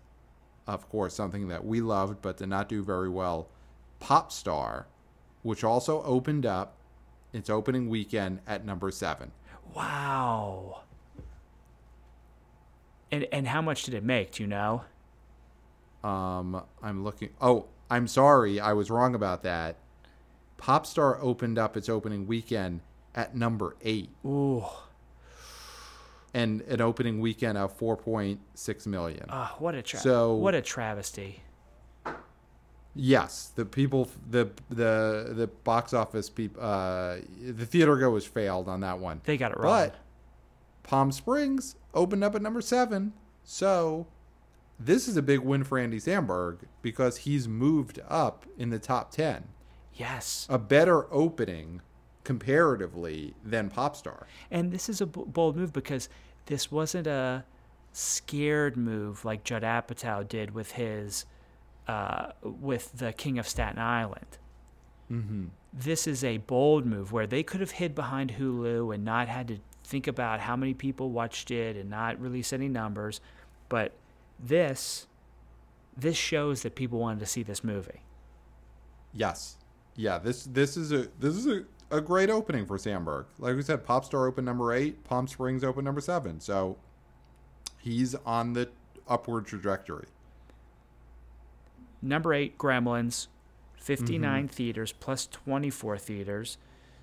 of 0.66 0.88
course, 0.88 1.14
something 1.14 1.48
that 1.48 1.64
we 1.64 1.80
loved 1.80 2.22
but 2.22 2.38
did 2.38 2.48
not 2.48 2.68
do 2.68 2.82
very 2.82 3.08
well 3.08 3.48
Pop 4.00 4.32
Star, 4.32 4.86
which 5.42 5.64
also 5.64 6.02
opened 6.02 6.46
up 6.46 6.76
its 7.32 7.50
opening 7.50 7.88
weekend 7.88 8.40
at 8.46 8.64
number 8.64 8.90
seven. 8.90 9.32
Wow. 9.74 10.82
And 13.10 13.26
and 13.32 13.48
how 13.48 13.62
much 13.62 13.84
did 13.84 13.94
it 13.94 14.04
make? 14.04 14.32
Do 14.32 14.42
you 14.42 14.48
know? 14.48 14.84
Um, 16.04 16.62
I'm 16.82 17.04
looking. 17.04 17.30
Oh, 17.40 17.66
I'm 17.90 18.06
sorry, 18.06 18.60
I 18.60 18.72
was 18.72 18.90
wrong 18.90 19.14
about 19.14 19.42
that. 19.42 19.76
Popstar 20.58 21.18
opened 21.20 21.58
up 21.58 21.76
its 21.76 21.88
opening 21.88 22.26
weekend 22.26 22.80
at 23.14 23.34
number 23.34 23.76
eight, 23.82 24.10
Ooh. 24.26 24.64
and 26.34 26.60
an 26.62 26.80
opening 26.80 27.20
weekend 27.20 27.56
of 27.56 27.76
4.6 27.78 28.86
million. 28.86 29.24
Oh, 29.30 29.54
what 29.58 29.74
a 29.74 29.82
tra- 29.82 30.00
So- 30.00 30.34
what 30.34 30.54
a 30.54 30.60
travesty. 30.62 31.42
Yes, 32.94 33.52
the 33.54 33.64
people, 33.64 34.08
the 34.28 34.50
the 34.70 35.32
the 35.32 35.46
box 35.46 35.94
office 35.94 36.28
people, 36.28 36.60
uh, 36.60 37.18
the 37.40 37.64
theater 37.64 37.96
goers 37.96 38.24
failed 38.26 38.68
on 38.68 38.80
that 38.80 38.98
one. 38.98 39.20
They 39.24 39.36
got 39.36 39.52
it 39.52 39.58
wrong. 39.58 39.90
But 39.90 39.94
Palm 40.82 41.12
Springs 41.12 41.76
opened 41.94 42.24
up 42.24 42.34
at 42.34 42.42
number 42.42 42.60
seven, 42.60 43.12
so 43.44 44.08
this 44.80 45.06
is 45.06 45.16
a 45.16 45.22
big 45.22 45.40
win 45.40 45.62
for 45.62 45.78
Andy 45.78 46.00
Samberg 46.00 46.60
because 46.82 47.18
he's 47.18 47.46
moved 47.46 48.00
up 48.08 48.46
in 48.56 48.70
the 48.70 48.80
top 48.80 49.12
ten. 49.12 49.44
Yes. 49.98 50.46
a 50.48 50.58
better 50.58 51.12
opening 51.12 51.82
comparatively 52.24 53.34
than 53.44 53.70
Popstar. 53.70 54.24
And 54.50 54.72
this 54.72 54.88
is 54.88 55.00
a 55.00 55.06
b- 55.06 55.24
bold 55.26 55.56
move 55.56 55.72
because 55.72 56.08
this 56.46 56.70
wasn't 56.70 57.06
a 57.06 57.44
scared 57.92 58.76
move 58.76 59.24
like 59.24 59.44
Judd 59.44 59.62
Apatow 59.62 60.26
did 60.26 60.52
with 60.54 60.72
his 60.72 61.26
uh, 61.86 62.32
with 62.42 62.98
the 62.98 63.12
King 63.12 63.38
of 63.38 63.48
Staten 63.48 63.78
Island. 63.78 64.38
Mm-hmm. 65.10 65.46
This 65.72 66.06
is 66.06 66.22
a 66.22 66.38
bold 66.38 66.84
move 66.84 67.12
where 67.12 67.26
they 67.26 67.42
could 67.42 67.60
have 67.60 67.72
hid 67.72 67.94
behind 67.94 68.34
Hulu 68.34 68.94
and 68.94 69.04
not 69.04 69.28
had 69.28 69.48
to 69.48 69.58
think 69.84 70.06
about 70.06 70.40
how 70.40 70.54
many 70.54 70.74
people 70.74 71.10
watched 71.10 71.50
it 71.50 71.76
and 71.76 71.88
not 71.88 72.20
release 72.20 72.52
any 72.52 72.68
numbers, 72.68 73.20
but 73.68 73.92
this 74.38 75.06
this 75.96 76.16
shows 76.16 76.62
that 76.62 76.74
people 76.74 76.98
wanted 76.98 77.20
to 77.20 77.26
see 77.26 77.42
this 77.42 77.64
movie. 77.64 78.02
Yes, 79.12 79.56
yeah. 79.98 80.18
This 80.18 80.44
this 80.44 80.76
is 80.76 80.92
a 80.92 81.08
this 81.18 81.34
is 81.34 81.46
a, 81.46 81.64
a 81.90 82.00
great 82.00 82.30
opening 82.30 82.64
for 82.64 82.78
Samberg. 82.78 83.24
Like 83.38 83.56
we 83.56 83.62
said, 83.62 83.84
Popstar 83.84 84.28
open 84.28 84.44
number 84.44 84.72
eight, 84.72 85.02
Palm 85.04 85.26
Springs 85.26 85.64
open 85.64 85.84
number 85.84 86.00
seven. 86.00 86.38
So 86.40 86.76
he's 87.78 88.14
on 88.24 88.52
the 88.52 88.68
upward 89.08 89.46
trajectory. 89.46 90.06
Number 92.00 92.32
eight, 92.32 92.56
Gremlins, 92.58 93.26
59 93.76 94.44
mm-hmm. 94.44 94.46
theaters 94.46 94.92
plus 94.92 95.26
24 95.26 95.98
theaters. 95.98 96.58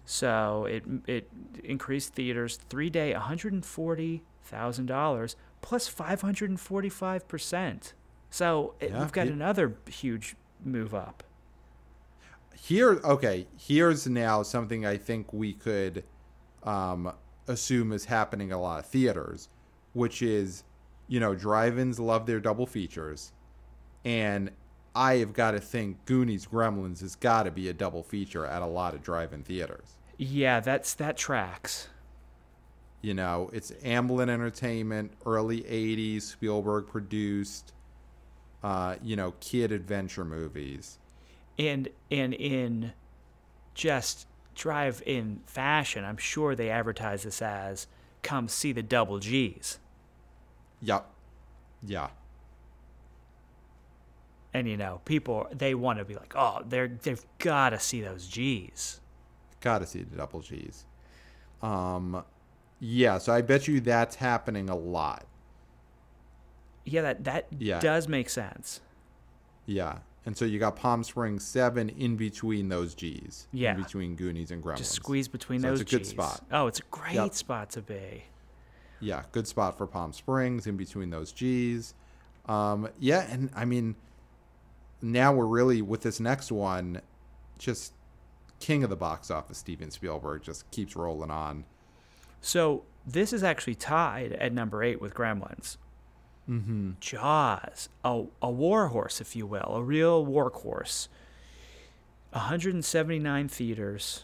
So 0.05 0.63
it 0.65 0.85
it 1.05 1.29
increased 1.63 2.13
theaters 2.13 2.57
three 2.69 2.89
day, 2.89 3.13
$140,000 3.13 5.35
plus 5.61 5.89
545%. 5.89 7.93
So 8.29 8.73
it, 8.79 8.91
Yeah, 8.91 9.01
we've 9.01 9.11
got 9.11 9.27
it- 9.27 9.33
another 9.33 9.75
huge 9.89 10.37
move 10.63 10.95
up. 10.95 11.25
Here, 12.56 12.99
okay. 13.03 13.47
Here's 13.58 14.08
now 14.08 14.43
something 14.43 14.86
I 14.86 14.97
think 14.97 15.34
we 15.34 15.53
could 15.53 16.03
um, 16.64 17.14
assume 17.47 17.91
is 17.91 18.06
happening 18.06 18.51
a 18.51 18.60
lot 18.60 18.80
of 18.80 18.86
theaters, 18.86 19.49
which 19.93 20.22
is, 20.22 20.64
you 21.08 21.20
know, 21.20 21.36
drive-ins 21.36 21.99
love 21.99 22.26
their 22.26 22.39
double 22.39 22.66
features, 22.66 23.32
and 24.03 24.51
I 24.95 25.16
have 25.16 25.34
got 25.34 25.51
to 25.51 25.60
think 25.60 26.06
Goonies 26.06 26.47
Gremlins 26.47 27.01
has 27.01 27.16
got 27.16 27.43
to 27.43 27.51
be 27.51 27.70
a 27.70 27.74
double 27.74 28.03
feature 28.03 28.45
at 28.45 28.62
a 28.62 28.66
lot 28.66 28.93
of 28.93 29.03
drive-in 29.03 29.43
theaters. 29.43 29.97
Yeah, 30.18 30.60
that's 30.62 30.93
that 30.95 31.18
tracks. 31.18 31.89
You 33.01 33.14
know, 33.14 33.49
it's 33.53 33.72
Amblin 33.84 34.30
Entertainment, 34.30 35.12
early 35.26 35.62
'80s 35.62 36.24
Spielberg 36.24 36.88
produced, 36.88 37.74
uh, 38.64 38.95
you 39.03 39.16
know, 39.16 39.34
kid 39.41 39.72
adventure 39.72 40.26
movies. 40.26 40.97
And 41.58 41.89
and 42.12 42.34
in 42.34 42.93
just 43.74 44.28
drive 44.56 45.01
in 45.06 45.41
fashion, 45.45 46.03
I'm 46.06 46.18
sure 46.18 46.56
they 46.56 46.70
advertise 46.70 47.24
this 47.24 47.41
as 47.41 47.88
come 48.24 48.47
see 48.47 48.72
the 48.72 48.84
double 48.84 49.20
G's. 49.20 49.80
Yep. 50.82 51.06
Yeah. 51.86 52.10
And 54.53 54.68
you 54.68 54.78
know, 54.78 55.01
people 55.06 55.47
they 55.51 55.76
want 55.76 55.99
to 55.99 56.06
be 56.06 56.16
like, 56.16 56.34
"Oh, 56.36 56.62
they're 56.66 56.88
they've 56.88 57.24
got 57.39 57.72
to 57.72 57.80
see 57.80 58.01
those 58.01 58.28
G's." 58.28 59.01
Got 59.60 59.80
to 59.80 59.86
see 59.86 60.03
the 60.03 60.18
double 60.18 60.41
G's. 60.41 60.86
Um, 61.62 62.24
yeah. 62.80 63.18
So 63.18 63.34
I 63.34 63.41
bet 63.41 63.68
you 63.68 63.80
that's 63.82 64.16
happening 64.16 64.70
a 64.70 64.76
lot. 64.76 65.26
Yeah, 66.86 67.01
that 67.01 67.24
that 67.26 67.47
Yeah. 67.58 67.80
does 67.80 68.08
make 68.08 68.30
sense. 68.30 68.80
Yeah. 69.66 69.99
And 70.26 70.36
so 70.36 70.43
you 70.45 70.57
got 70.57 70.76
Palm 70.76 71.03
Springs 71.03 71.45
seven 71.45 71.89
in 71.89 72.15
between 72.15 72.69
those 72.69 72.95
G's. 72.95 73.47
Yeah. 73.51 73.76
In 73.76 73.84
between 73.84 74.15
Goonies 74.15 74.49
and 74.51 74.63
Gremlins. 74.63 74.78
Just 74.78 74.91
squeeze 74.93 75.28
between 75.28 75.61
So 75.61 75.67
those 75.69 75.82
it's 75.82 75.93
a 75.93 75.97
good 75.97 76.05
spot. 76.07 76.43
Oh, 76.51 76.65
it's 76.67 76.80
a 76.80 76.84
great 76.89 77.13
Yep. 77.13 77.34
spot 77.34 77.69
to 77.71 77.82
be. 77.82 78.23
Yeah, 78.99 79.23
good 79.32 79.47
spot 79.47 79.78
for 79.78 79.86
Palm 79.86 80.13
Springs 80.13 80.65
in 80.65 80.78
between 80.78 81.11
those 81.11 81.32
G's. 81.32 81.93
Um, 82.47 82.89
yeah, 82.99 83.28
and 83.32 83.51
I 83.55 83.65
mean, 83.65 83.95
now 85.01 85.32
we're 85.34 85.45
really 85.45 85.82
with 85.84 86.01
this 86.01 86.19
next 86.19 86.51
one, 86.51 87.01
just 87.59 87.93
king 88.59 88.84
of 88.84 88.89
the 88.89 88.95
box 88.95 89.30
office. 89.30 89.59
Steven 89.59 89.91
Spielberg 89.91 90.41
just 90.41 90.69
keeps 90.71 90.95
rolling 90.95 91.30
on. 91.30 91.65
So 92.41 92.84
this 93.05 93.32
is 93.34 93.43
actually 93.43 93.76
tied 93.76 94.32
at 94.34 94.53
number 94.53 94.82
eight 94.84 94.99
with 95.01 95.13
Gremlins. 95.13 95.78
Mm-hmm. 96.49 96.91
Jaws, 96.99 97.89
a, 98.03 98.23
a 98.41 98.49
war 98.51 98.87
horse, 98.89 99.21
if 99.21 99.35
you 99.35 99.45
will, 99.47 99.75
a 99.75 99.83
real 99.83 100.25
workhorse. 100.25 101.07
179 102.31 103.47
theaters, 103.47 104.23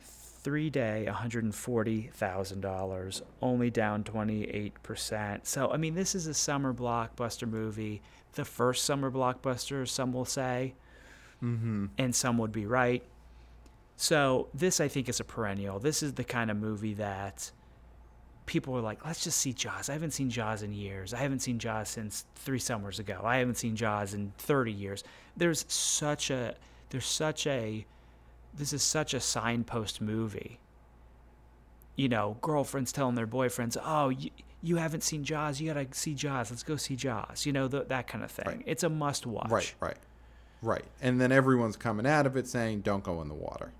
three 0.00 0.68
day, 0.70 1.06
$140,000, 1.08 3.22
only 3.42 3.70
down 3.70 4.04
28%. 4.04 5.40
So, 5.46 5.70
I 5.72 5.76
mean, 5.78 5.94
this 5.94 6.14
is 6.14 6.26
a 6.26 6.34
summer 6.34 6.74
blockbuster 6.74 7.48
movie, 7.48 8.02
the 8.34 8.44
first 8.44 8.84
summer 8.84 9.10
blockbuster, 9.10 9.88
some 9.88 10.12
will 10.12 10.24
say, 10.24 10.74
Mm-hmm. 11.42 11.86
and 11.98 12.14
some 12.16 12.36
would 12.38 12.50
be 12.50 12.66
right. 12.66 13.04
So, 13.94 14.48
this 14.52 14.80
I 14.80 14.88
think 14.88 15.08
is 15.08 15.20
a 15.20 15.24
perennial. 15.24 15.78
This 15.78 16.02
is 16.02 16.14
the 16.14 16.24
kind 16.24 16.50
of 16.50 16.56
movie 16.56 16.94
that 16.94 17.52
people 18.48 18.76
are 18.76 18.80
like, 18.80 19.04
let's 19.04 19.22
just 19.22 19.38
see 19.38 19.52
Jaws. 19.52 19.88
I 19.88 19.92
haven't 19.92 20.10
seen 20.10 20.30
Jaws 20.30 20.62
in 20.62 20.72
years. 20.72 21.14
I 21.14 21.18
haven't 21.18 21.40
seen 21.40 21.58
Jaws 21.60 21.88
since 21.90 22.24
three 22.34 22.58
summers 22.58 22.98
ago. 22.98 23.20
I 23.22 23.36
haven't 23.36 23.56
seen 23.56 23.76
Jaws 23.76 24.14
in 24.14 24.32
30 24.38 24.72
years. 24.72 25.04
There's 25.36 25.64
such 25.68 26.30
a, 26.30 26.56
there's 26.88 27.06
such 27.06 27.46
a, 27.46 27.86
this 28.54 28.72
is 28.72 28.82
such 28.82 29.14
a 29.14 29.20
signpost 29.20 30.00
movie. 30.00 30.58
You 31.94 32.08
know, 32.08 32.38
girlfriends 32.40 32.90
telling 32.90 33.14
their 33.14 33.26
boyfriends, 33.26 33.76
oh, 33.84 34.08
you, 34.08 34.30
you 34.62 34.76
haven't 34.76 35.02
seen 35.02 35.24
Jaws. 35.24 35.60
You 35.60 35.72
got 35.72 35.92
to 35.92 35.98
see 35.98 36.14
Jaws. 36.14 36.50
Let's 36.50 36.62
go 36.62 36.76
see 36.76 36.96
Jaws. 36.96 37.44
You 37.44 37.52
know, 37.52 37.68
the, 37.68 37.84
that 37.84 38.08
kind 38.08 38.24
of 38.24 38.30
thing. 38.30 38.46
Right. 38.46 38.62
It's 38.66 38.82
a 38.82 38.88
must 38.88 39.26
watch. 39.26 39.50
Right, 39.50 39.74
right, 39.80 39.96
right. 40.62 40.84
And 41.02 41.20
then 41.20 41.32
everyone's 41.32 41.76
coming 41.76 42.06
out 42.06 42.24
of 42.24 42.36
it 42.36 42.46
saying, 42.46 42.80
"Don't 42.80 43.04
go 43.04 43.20
in 43.20 43.28
the 43.28 43.34
water." 43.34 43.72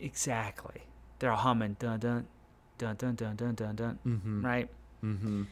Exactly. 0.00 0.82
They're 1.18 1.30
all 1.30 1.38
humming 1.38 1.76
dun 1.78 2.00
dun 2.00 2.26
dun 2.84 2.96
dun 2.96 3.14
dun 3.14 3.36
dun 3.36 3.54
dun 3.54 3.74
dun. 3.76 3.98
Mm-hmm. 4.06 4.44
Right. 4.44 4.68
Mm-hmm. 5.02 5.42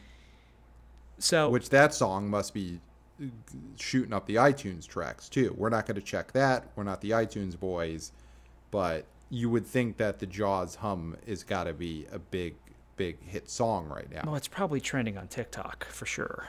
So 1.19 1.49
Which 1.49 1.69
that 1.69 1.93
song 1.93 2.29
must 2.29 2.53
be 2.53 2.79
uh, 3.21 3.25
shooting 3.77 4.13
up 4.13 4.25
the 4.25 4.35
iTunes 4.35 4.87
tracks 4.87 5.29
too. 5.29 5.53
We're 5.57 5.69
not 5.69 5.85
going 5.85 5.95
to 5.95 6.01
check 6.01 6.31
that. 6.33 6.67
We're 6.75 6.83
not 6.83 7.01
the 7.01 7.11
iTunes 7.11 7.59
boys, 7.59 8.11
but 8.71 9.05
you 9.29 9.49
would 9.49 9.65
think 9.65 9.97
that 9.97 10.19
the 10.19 10.25
Jaws 10.25 10.75
hum 10.75 11.15
is 11.25 11.43
got 11.43 11.63
to 11.65 11.73
be 11.73 12.05
a 12.11 12.19
big, 12.19 12.55
big 12.97 13.21
hit 13.23 13.49
song 13.49 13.87
right 13.87 14.11
now. 14.11 14.21
Well, 14.25 14.35
it's 14.35 14.47
probably 14.47 14.81
trending 14.81 15.17
on 15.17 15.27
TikTok 15.27 15.85
for 15.85 16.05
sure. 16.05 16.47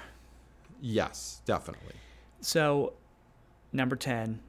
Yes, 0.80 1.40
definitely. 1.46 1.94
So, 2.40 2.92
number 3.72 3.96
10, 3.96 4.40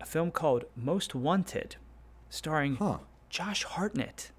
a 0.00 0.06
film 0.06 0.30
called 0.30 0.64
Most 0.74 1.14
Wanted, 1.14 1.76
starring 2.30 2.76
Huh. 2.76 2.98
Josh 3.28 3.64
Hartnett. 3.64 4.30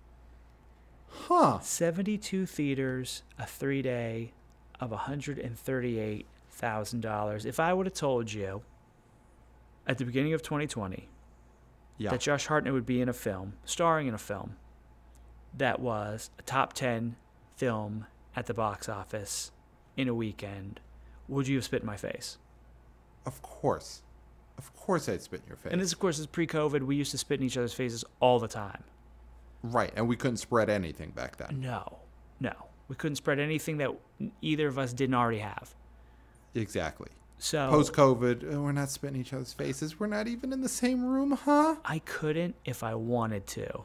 Huh. 1.14 1.60
72 1.60 2.46
theaters, 2.46 3.24
a 3.38 3.46
three 3.46 3.82
day 3.82 4.34
of 4.80 4.92
$138,000. 4.92 7.46
If 7.46 7.60
I 7.60 7.74
would 7.74 7.86
have 7.86 7.94
told 7.94 8.32
you 8.34 8.62
at 9.88 9.98
the 9.98 10.06
beginning 10.06 10.34
of 10.34 10.42
2020 10.42 11.10
Yeah. 11.98 12.12
that 12.12 12.20
Josh 12.22 12.48
Hartnett 12.48 12.74
would 12.74 12.86
be 12.86 13.02
in 13.02 13.10
a 13.10 13.14
film, 13.14 13.54
starring 13.66 14.08
in 14.08 14.14
a 14.14 14.18
film 14.20 14.56
that 15.56 15.80
was 15.80 16.30
a 16.40 16.42
top 16.42 16.74
10 16.74 17.16
film 17.56 18.08
at 18.36 18.48
the 18.48 18.54
box 18.54 18.90
office 18.90 19.52
in 19.96 20.08
a 20.08 20.14
weekend, 20.14 20.80
would 21.28 21.48
you 21.48 21.58
have 21.58 21.66
spit 21.66 21.82
in 21.82 21.86
my 21.86 21.98
face? 21.98 22.38
Of 23.26 23.42
course. 23.42 24.02
Of 24.58 24.76
course 24.76 25.08
I'd 25.08 25.22
spit 25.22 25.42
in 25.42 25.48
your 25.48 25.58
face. 25.58 25.72
And 25.72 25.82
this, 25.82 25.94
of 25.94 26.00
course, 26.00 26.20
is 26.20 26.28
pre 26.28 26.46
COVID. 26.48 26.84
We 26.84 26.96
used 26.96 27.12
to 27.12 27.18
spit 27.18 27.40
in 27.40 27.46
each 27.46 27.58
other's 27.58 27.74
faces 27.74 28.04
all 28.20 28.40
the 28.40 28.48
time. 28.48 28.84
Right. 29.64 29.92
And 29.96 30.08
we 30.08 30.16
couldn't 30.16 30.38
spread 30.38 30.70
anything 30.70 31.12
back 31.12 31.38
then. 31.38 31.60
No, 31.62 32.00
no. 32.40 32.54
We 32.88 32.96
couldn't 32.96 33.16
spread 33.16 33.40
anything 33.40 33.78
that 33.78 33.92
either 34.42 34.68
of 34.68 34.78
us 34.78 34.94
didn't 34.94 35.16
already 35.16 35.40
have. 35.40 35.74
Exactly. 36.54 37.10
So 37.40 37.70
Post 37.70 37.94
COVID, 37.94 38.54
uh, 38.54 38.62
we're 38.62 38.72
not 38.72 38.90
spitting 38.90 39.20
each 39.20 39.34
other's 39.34 39.54
faces. 39.54 40.00
We're 40.00 40.08
not 40.08 40.28
even 40.28 40.54
in 40.54 40.62
the 40.62 40.70
same 40.70 41.04
room, 41.04 41.32
huh? 41.32 41.78
I 41.84 42.00
couldn't 42.00 42.56
if 42.64 42.84
I 42.84 42.96
wanted 42.96 43.48
to. 43.48 43.84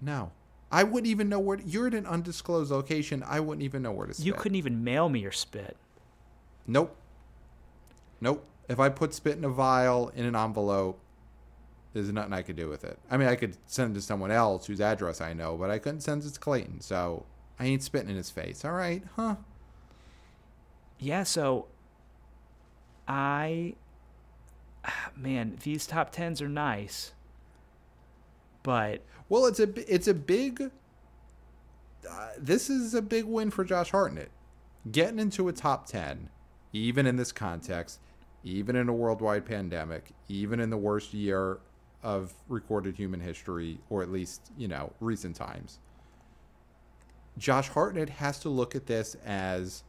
No. 0.00 0.32
I 0.72 0.84
wouldn't 0.84 1.08
even 1.08 1.28
know 1.28 1.40
where. 1.40 1.58
you're 1.60 1.88
at 1.88 1.94
an 1.94 2.06
undisclosed 2.06 2.70
location. 2.70 3.24
I 3.26 3.40
wouldn't 3.40 3.64
even 3.64 3.82
know 3.82 3.92
where 3.92 4.06
to 4.06 4.14
spit. 4.14 4.24
You 4.24 4.34
couldn't 4.34 4.56
even 4.56 4.84
mail 4.84 5.08
me 5.08 5.20
your 5.20 5.32
spit. 5.32 5.76
Nope. 6.66 6.96
Nope. 8.20 8.46
If 8.68 8.78
I 8.78 8.88
put 8.88 9.12
spit 9.12 9.36
in 9.36 9.44
a 9.44 9.48
vial 9.48 10.10
in 10.14 10.24
an 10.24 10.36
envelope, 10.36 11.00
there's 11.92 12.12
nothing 12.12 12.32
I 12.32 12.42
could 12.42 12.56
do 12.56 12.68
with 12.68 12.84
it. 12.84 12.98
I 13.10 13.16
mean, 13.16 13.28
I 13.28 13.34
could 13.34 13.56
send 13.66 13.92
it 13.92 13.94
to 13.94 14.02
someone 14.02 14.30
else 14.30 14.66
whose 14.66 14.80
address 14.80 15.20
I 15.20 15.32
know, 15.32 15.56
but 15.56 15.70
I 15.70 15.78
couldn't 15.78 16.02
send 16.02 16.24
it 16.24 16.30
to 16.30 16.40
Clayton. 16.40 16.80
So 16.80 17.26
I 17.58 17.66
ain't 17.66 17.82
spitting 17.82 18.10
in 18.10 18.16
his 18.16 18.30
face. 18.30 18.64
All 18.64 18.72
right, 18.72 19.02
huh? 19.16 19.36
Yeah, 20.98 21.24
so 21.24 21.66
I 23.08 23.74
man, 25.16 25.58
these 25.62 25.86
top 25.86 26.14
10s 26.14 26.40
are 26.40 26.48
nice. 26.48 27.12
But 28.62 29.02
Well, 29.28 29.46
it's 29.46 29.60
a 29.60 29.68
it's 29.92 30.06
a 30.06 30.14
big. 30.14 30.70
Uh, 32.08 32.28
this 32.38 32.70
is 32.70 32.94
a 32.94 33.02
big 33.02 33.24
win 33.24 33.50
for 33.50 33.64
Josh 33.64 33.90
Hartnett, 33.90 34.30
getting 34.90 35.18
into 35.18 35.48
a 35.48 35.52
top 35.52 35.86
ten, 35.86 36.30
even 36.72 37.06
in 37.06 37.16
this 37.16 37.30
context, 37.30 38.00
even 38.42 38.74
in 38.76 38.88
a 38.88 38.92
worldwide 38.92 39.44
pandemic, 39.44 40.12
even 40.28 40.60
in 40.60 40.70
the 40.70 40.76
worst 40.76 41.12
year 41.12 41.58
of 42.02 42.32
recorded 42.48 42.96
human 42.96 43.20
history, 43.20 43.78
or 43.90 44.02
at 44.02 44.10
least 44.10 44.50
you 44.56 44.68
know 44.68 44.92
recent 45.00 45.36
times. 45.36 45.78
Josh 47.38 47.68
Hartnett 47.68 48.08
has 48.10 48.38
to 48.40 48.48
look 48.48 48.74
at 48.74 48.86
this 48.86 49.16
as 49.24 49.82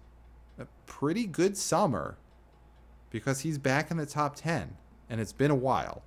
a 0.59 0.65
pretty 0.85 1.25
good 1.25 1.57
summer, 1.57 2.17
because 3.09 3.41
he's 3.41 3.57
back 3.57 3.91
in 3.91 3.97
the 3.97 4.05
top 4.05 4.35
ten, 4.35 4.77
and 5.09 5.19
it's 5.19 5.33
been 5.33 5.51
a 5.51 5.55
while. 5.55 6.03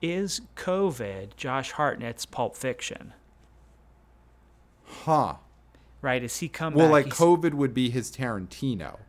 is 0.00 0.40
COVID 0.56 1.36
Josh 1.36 1.72
Hartnett's 1.72 2.24
Pulp 2.24 2.56
Fiction? 2.56 3.12
Huh. 5.04 5.34
Right? 6.02 6.22
Is 6.22 6.38
he 6.38 6.48
come 6.48 6.74
Well, 6.74 6.86
back? 6.86 7.06
like 7.06 7.14
COVID 7.14 7.54
would 7.54 7.74
be 7.74 7.90
his 7.90 8.10
Tarantino. 8.10 9.00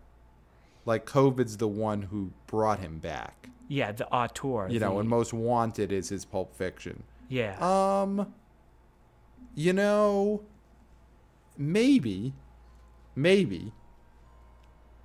Like 0.86 1.05
COVID's 1.05 1.57
the 1.57 1.67
one 1.67 2.03
who 2.03 2.32
brought 2.47 2.79
him 2.79 2.97
back. 2.99 3.41
Yeah, 3.72 3.93
the 3.93 4.05
auteur. 4.09 4.67
You 4.69 4.82
know, 4.82 4.99
and 4.99 5.07
Most 5.07 5.32
Wanted 5.32 5.93
is 5.93 6.09
his 6.09 6.26
Pulp 6.26 6.53
Fiction. 6.53 7.03
yeah. 7.30 7.55
Um, 7.61 8.34
you 9.55 9.72
know, 9.72 10.43
maybe, 11.57 12.34
maybe. 13.15 13.72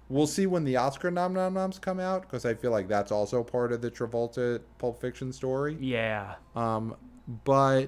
We'll 0.08 0.26
see 0.26 0.46
when 0.46 0.64
the 0.64 0.76
Oscar 0.76 1.12
nom 1.12 1.32
nom 1.32 1.54
noms 1.54 1.78
come 1.78 2.00
out 2.00 2.22
because 2.22 2.44
I 2.44 2.54
feel 2.54 2.72
like 2.72 2.88
that's 2.88 3.12
also 3.12 3.44
part 3.44 3.70
of 3.70 3.82
the 3.82 3.90
Travolta 3.90 4.60
Pulp 4.78 5.00
Fiction 5.00 5.32
story. 5.32 5.76
yeah. 5.80 6.34
Um, 6.56 6.96
but 7.44 7.86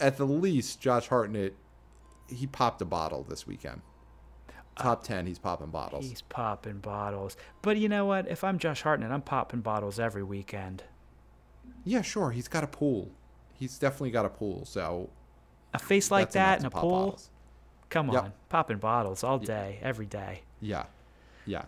at 0.00 0.16
the 0.16 0.26
least, 0.26 0.80
Josh 0.80 1.06
Hartnett, 1.06 1.54
he 2.28 2.48
popped 2.48 2.82
a 2.82 2.84
bottle 2.84 3.22
this 3.28 3.46
weekend. 3.46 3.82
Top 4.80 5.02
ten, 5.02 5.26
he's 5.26 5.38
popping 5.38 5.68
bottles. 5.68 6.08
He's 6.08 6.22
popping 6.22 6.78
bottles. 6.78 7.36
But 7.62 7.76
you 7.76 7.88
know 7.88 8.04
what? 8.06 8.28
If 8.28 8.42
I'm 8.44 8.58
Josh 8.58 8.82
Hartnett, 8.82 9.10
I'm 9.10 9.22
popping 9.22 9.60
bottles 9.60 9.98
every 10.00 10.22
weekend. 10.22 10.82
Yeah, 11.84 12.02
sure. 12.02 12.30
He's 12.30 12.48
got 12.48 12.64
a 12.64 12.66
pool. 12.66 13.10
He's 13.54 13.78
definitely 13.78 14.10
got 14.10 14.24
a 14.26 14.30
pool. 14.30 14.64
So 14.64 15.10
A 15.74 15.78
face 15.78 16.10
like 16.10 16.32
that 16.32 16.60
in 16.60 16.66
a 16.66 16.70
pool? 16.70 16.90
bottles. 17.06 17.30
Come 17.90 18.10
Yep. 18.10 18.22
on. 18.24 18.32
Popping 18.48 18.78
bottles 18.78 19.22
all 19.24 19.38
day, 19.38 19.78
every 19.82 20.06
day. 20.06 20.42
Yeah, 20.60 20.84
yeah. 21.46 21.64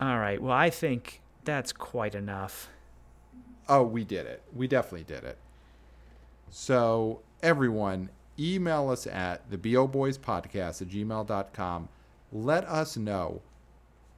All 0.00 0.18
right. 0.18 0.40
Well, 0.40 0.52
I 0.52 0.70
think 0.70 1.20
that's 1.44 1.72
quite 1.72 2.14
enough. 2.14 2.68
Oh, 3.68 3.82
we 3.82 4.04
did 4.04 4.26
it. 4.26 4.42
We 4.54 4.68
definitely 4.68 5.04
did 5.04 5.24
it. 5.24 5.36
So 6.50 7.20
everyone, 7.42 8.10
email 8.38 8.88
us 8.90 9.06
at 9.06 9.50
the 9.50 9.58
BO 9.58 9.86
Boys 9.86 10.16
Podcast 10.18 10.80
at 10.82 10.88
gmail.com. 10.88 11.88
Let 12.32 12.64
us 12.64 12.96
know. 12.96 13.42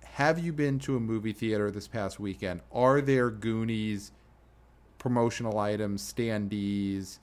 Have 0.03 0.39
you 0.39 0.53
been 0.53 0.81
to 0.81 0.97
a 0.97 1.01
movie 1.01 1.33
theater 1.33 1.71
this 1.71 1.87
past 1.87 2.19
weekend? 2.19 2.61
Are 2.73 3.01
there 3.01 3.31
Goonies 3.31 4.11
promotional 4.99 5.59
items, 5.59 6.13
standees, 6.13 7.19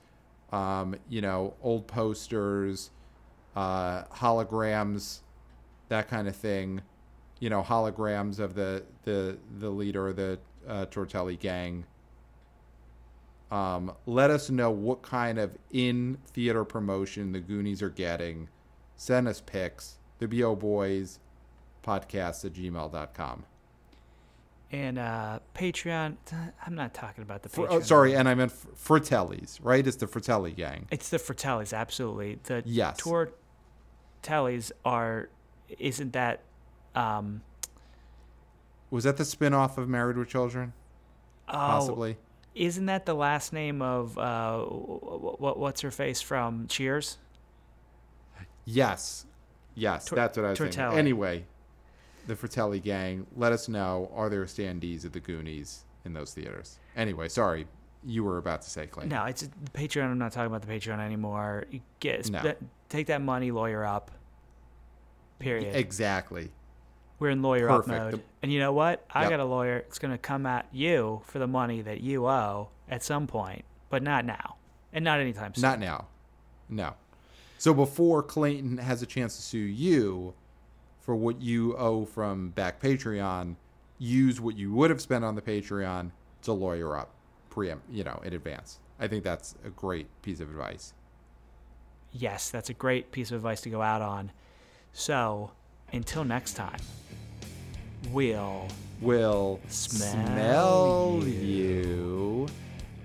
um, 0.50 0.96
you 1.08 1.20
know, 1.20 1.54
old 1.62 1.86
posters, 1.86 2.90
uh, 3.54 4.04
holograms, 4.04 5.20
that 5.90 6.08
kind 6.08 6.26
of 6.26 6.34
thing? 6.34 6.80
You 7.38 7.50
know, 7.50 7.62
holograms 7.62 8.38
of 8.38 8.54
the 8.54 8.82
the 9.04 9.38
the 9.58 9.68
leader 9.68 10.08
of 10.08 10.16
the 10.16 10.38
uh, 10.66 10.86
Tortelli 10.86 11.38
gang. 11.38 11.84
Um, 13.50 13.92
let 14.06 14.30
us 14.30 14.50
know 14.50 14.70
what 14.70 15.02
kind 15.02 15.38
of 15.38 15.56
in 15.70 16.18
theater 16.26 16.64
promotion 16.64 17.32
the 17.32 17.40
Goonies 17.40 17.82
are 17.82 17.90
getting. 17.90 18.48
Send 18.96 19.28
us 19.28 19.40
pics. 19.40 19.97
The 20.18 20.26
BO 20.28 20.54
Boys 20.56 21.18
podcast 21.84 22.44
at 22.44 22.52
gmail.com. 22.52 23.44
And 24.70 24.98
uh, 24.98 25.38
Patreon, 25.54 26.16
I'm 26.66 26.74
not 26.74 26.92
talking 26.92 27.22
about 27.22 27.42
the 27.42 27.48
For, 27.48 27.66
Patreon. 27.66 27.72
oh, 27.72 27.80
sorry, 27.80 28.14
and 28.14 28.28
I 28.28 28.34
meant 28.34 28.52
Fr- 28.52 28.68
Fratellis, 28.98 29.58
right? 29.62 29.86
It's 29.86 29.96
the 29.96 30.06
Fratelli 30.06 30.52
gang. 30.52 30.86
It's 30.90 31.08
the 31.08 31.16
Fratellis, 31.18 31.72
absolutely. 31.72 32.38
The 32.42 32.62
Yes. 32.66 33.00
Tortellis 33.00 34.72
are, 34.84 35.30
isn't 35.78 36.12
that, 36.12 36.42
um, 36.94 37.40
Was 38.90 39.04
that 39.04 39.16
the 39.16 39.24
spin 39.24 39.54
off 39.54 39.78
of 39.78 39.88
Married 39.88 40.18
with 40.18 40.28
Children? 40.28 40.74
oh, 41.48 41.52
Possibly. 41.52 42.18
isn't 42.54 42.86
that 42.86 43.06
the 43.06 43.14
last 43.14 43.54
name 43.54 43.80
of, 43.80 44.18
uh, 44.18 44.64
what, 44.64 45.58
what's 45.58 45.80
her 45.80 45.90
face 45.90 46.20
from 46.20 46.66
Cheers? 46.66 47.16
Yes. 48.66 49.24
Yes, 49.78 50.06
Tor- 50.06 50.16
that's 50.16 50.36
what 50.36 50.46
I 50.46 50.50
was 50.50 50.58
Tortelli. 50.58 50.74
thinking. 50.74 50.98
Anyway, 50.98 51.44
the 52.26 52.36
Fratelli 52.36 52.80
gang, 52.80 53.26
let 53.36 53.52
us 53.52 53.68
know. 53.68 54.10
Are 54.14 54.28
there 54.28 54.44
standees 54.44 55.04
of 55.04 55.12
the 55.12 55.20
Goonies 55.20 55.84
in 56.04 56.12
those 56.12 56.34
theaters? 56.34 56.78
Anyway, 56.96 57.28
sorry. 57.28 57.66
You 58.04 58.22
were 58.24 58.38
about 58.38 58.62
to 58.62 58.70
say, 58.70 58.86
Clay. 58.86 59.06
No, 59.06 59.24
it's 59.24 59.42
the 59.42 59.70
Patreon. 59.72 60.04
I'm 60.04 60.18
not 60.18 60.32
talking 60.32 60.46
about 60.46 60.62
the 60.62 60.72
Patreon 60.72 61.00
anymore. 61.00 61.64
You 61.70 61.80
get 62.00 62.30
No. 62.30 62.54
take 62.88 63.08
that 63.08 63.20
money, 63.22 63.50
lawyer 63.50 63.84
up. 63.84 64.10
Period. 65.38 65.74
Exactly. 65.74 66.50
We're 67.18 67.30
in 67.30 67.42
lawyer 67.42 67.66
Perfect. 67.68 67.88
up 67.98 68.02
mode. 68.04 68.14
The- 68.14 68.20
and 68.42 68.52
you 68.52 68.60
know 68.60 68.72
what? 68.72 69.04
I 69.10 69.22
Yep. 69.22 69.30
got 69.30 69.40
a 69.40 69.44
lawyer. 69.44 69.78
It's 69.78 69.98
going 69.98 70.12
to 70.12 70.18
come 70.18 70.46
at 70.46 70.66
you 70.72 71.22
for 71.24 71.38
the 71.40 71.46
money 71.48 71.82
that 71.82 72.00
you 72.00 72.26
owe 72.28 72.68
at 72.88 73.02
some 73.02 73.26
point, 73.26 73.64
but 73.90 74.02
not 74.02 74.24
now, 74.24 74.56
and 74.92 75.04
not 75.04 75.18
anytime 75.20 75.54
soon. 75.54 75.62
Not 75.62 75.80
now. 75.80 76.06
No. 76.68 76.94
So 77.58 77.74
before 77.74 78.22
Clayton 78.22 78.78
has 78.78 79.02
a 79.02 79.06
chance 79.06 79.36
to 79.36 79.42
sue 79.42 79.58
you 79.58 80.32
for 81.00 81.16
what 81.16 81.42
you 81.42 81.76
owe 81.76 82.04
from 82.04 82.50
back 82.50 82.80
Patreon, 82.80 83.56
use 83.98 84.40
what 84.40 84.56
you 84.56 84.72
would 84.72 84.90
have 84.90 85.00
spent 85.00 85.24
on 85.24 85.34
the 85.34 85.42
Patreon 85.42 86.12
to 86.42 86.52
lawyer 86.52 86.96
up 86.96 87.10
preempt, 87.50 87.90
you 87.90 88.04
know, 88.04 88.20
in 88.24 88.32
advance. 88.32 88.78
I 89.00 89.08
think 89.08 89.24
that's 89.24 89.56
a 89.64 89.70
great 89.70 90.06
piece 90.22 90.38
of 90.38 90.48
advice. 90.48 90.94
Yes, 92.12 92.50
that's 92.50 92.70
a 92.70 92.74
great 92.74 93.10
piece 93.10 93.32
of 93.32 93.36
advice 93.36 93.60
to 93.62 93.70
go 93.70 93.82
out 93.82 94.02
on. 94.02 94.30
So, 94.92 95.50
until 95.92 96.24
next 96.24 96.54
time, 96.54 96.80
we'll 98.10 98.68
Will 99.00 99.60
Smell 99.68 100.26
smell 100.26 101.22
you. 101.24 101.30
you 101.30 102.46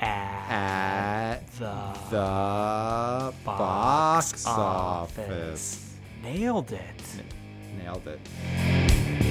at, 0.03 1.37
at 1.39 1.47
the, 1.57 1.99
the 2.09 3.33
box 3.45 4.45
office. 4.45 5.95
Nailed 6.21 6.71
it. 6.71 7.23
Nailed 7.77 8.07
it. 8.07 9.22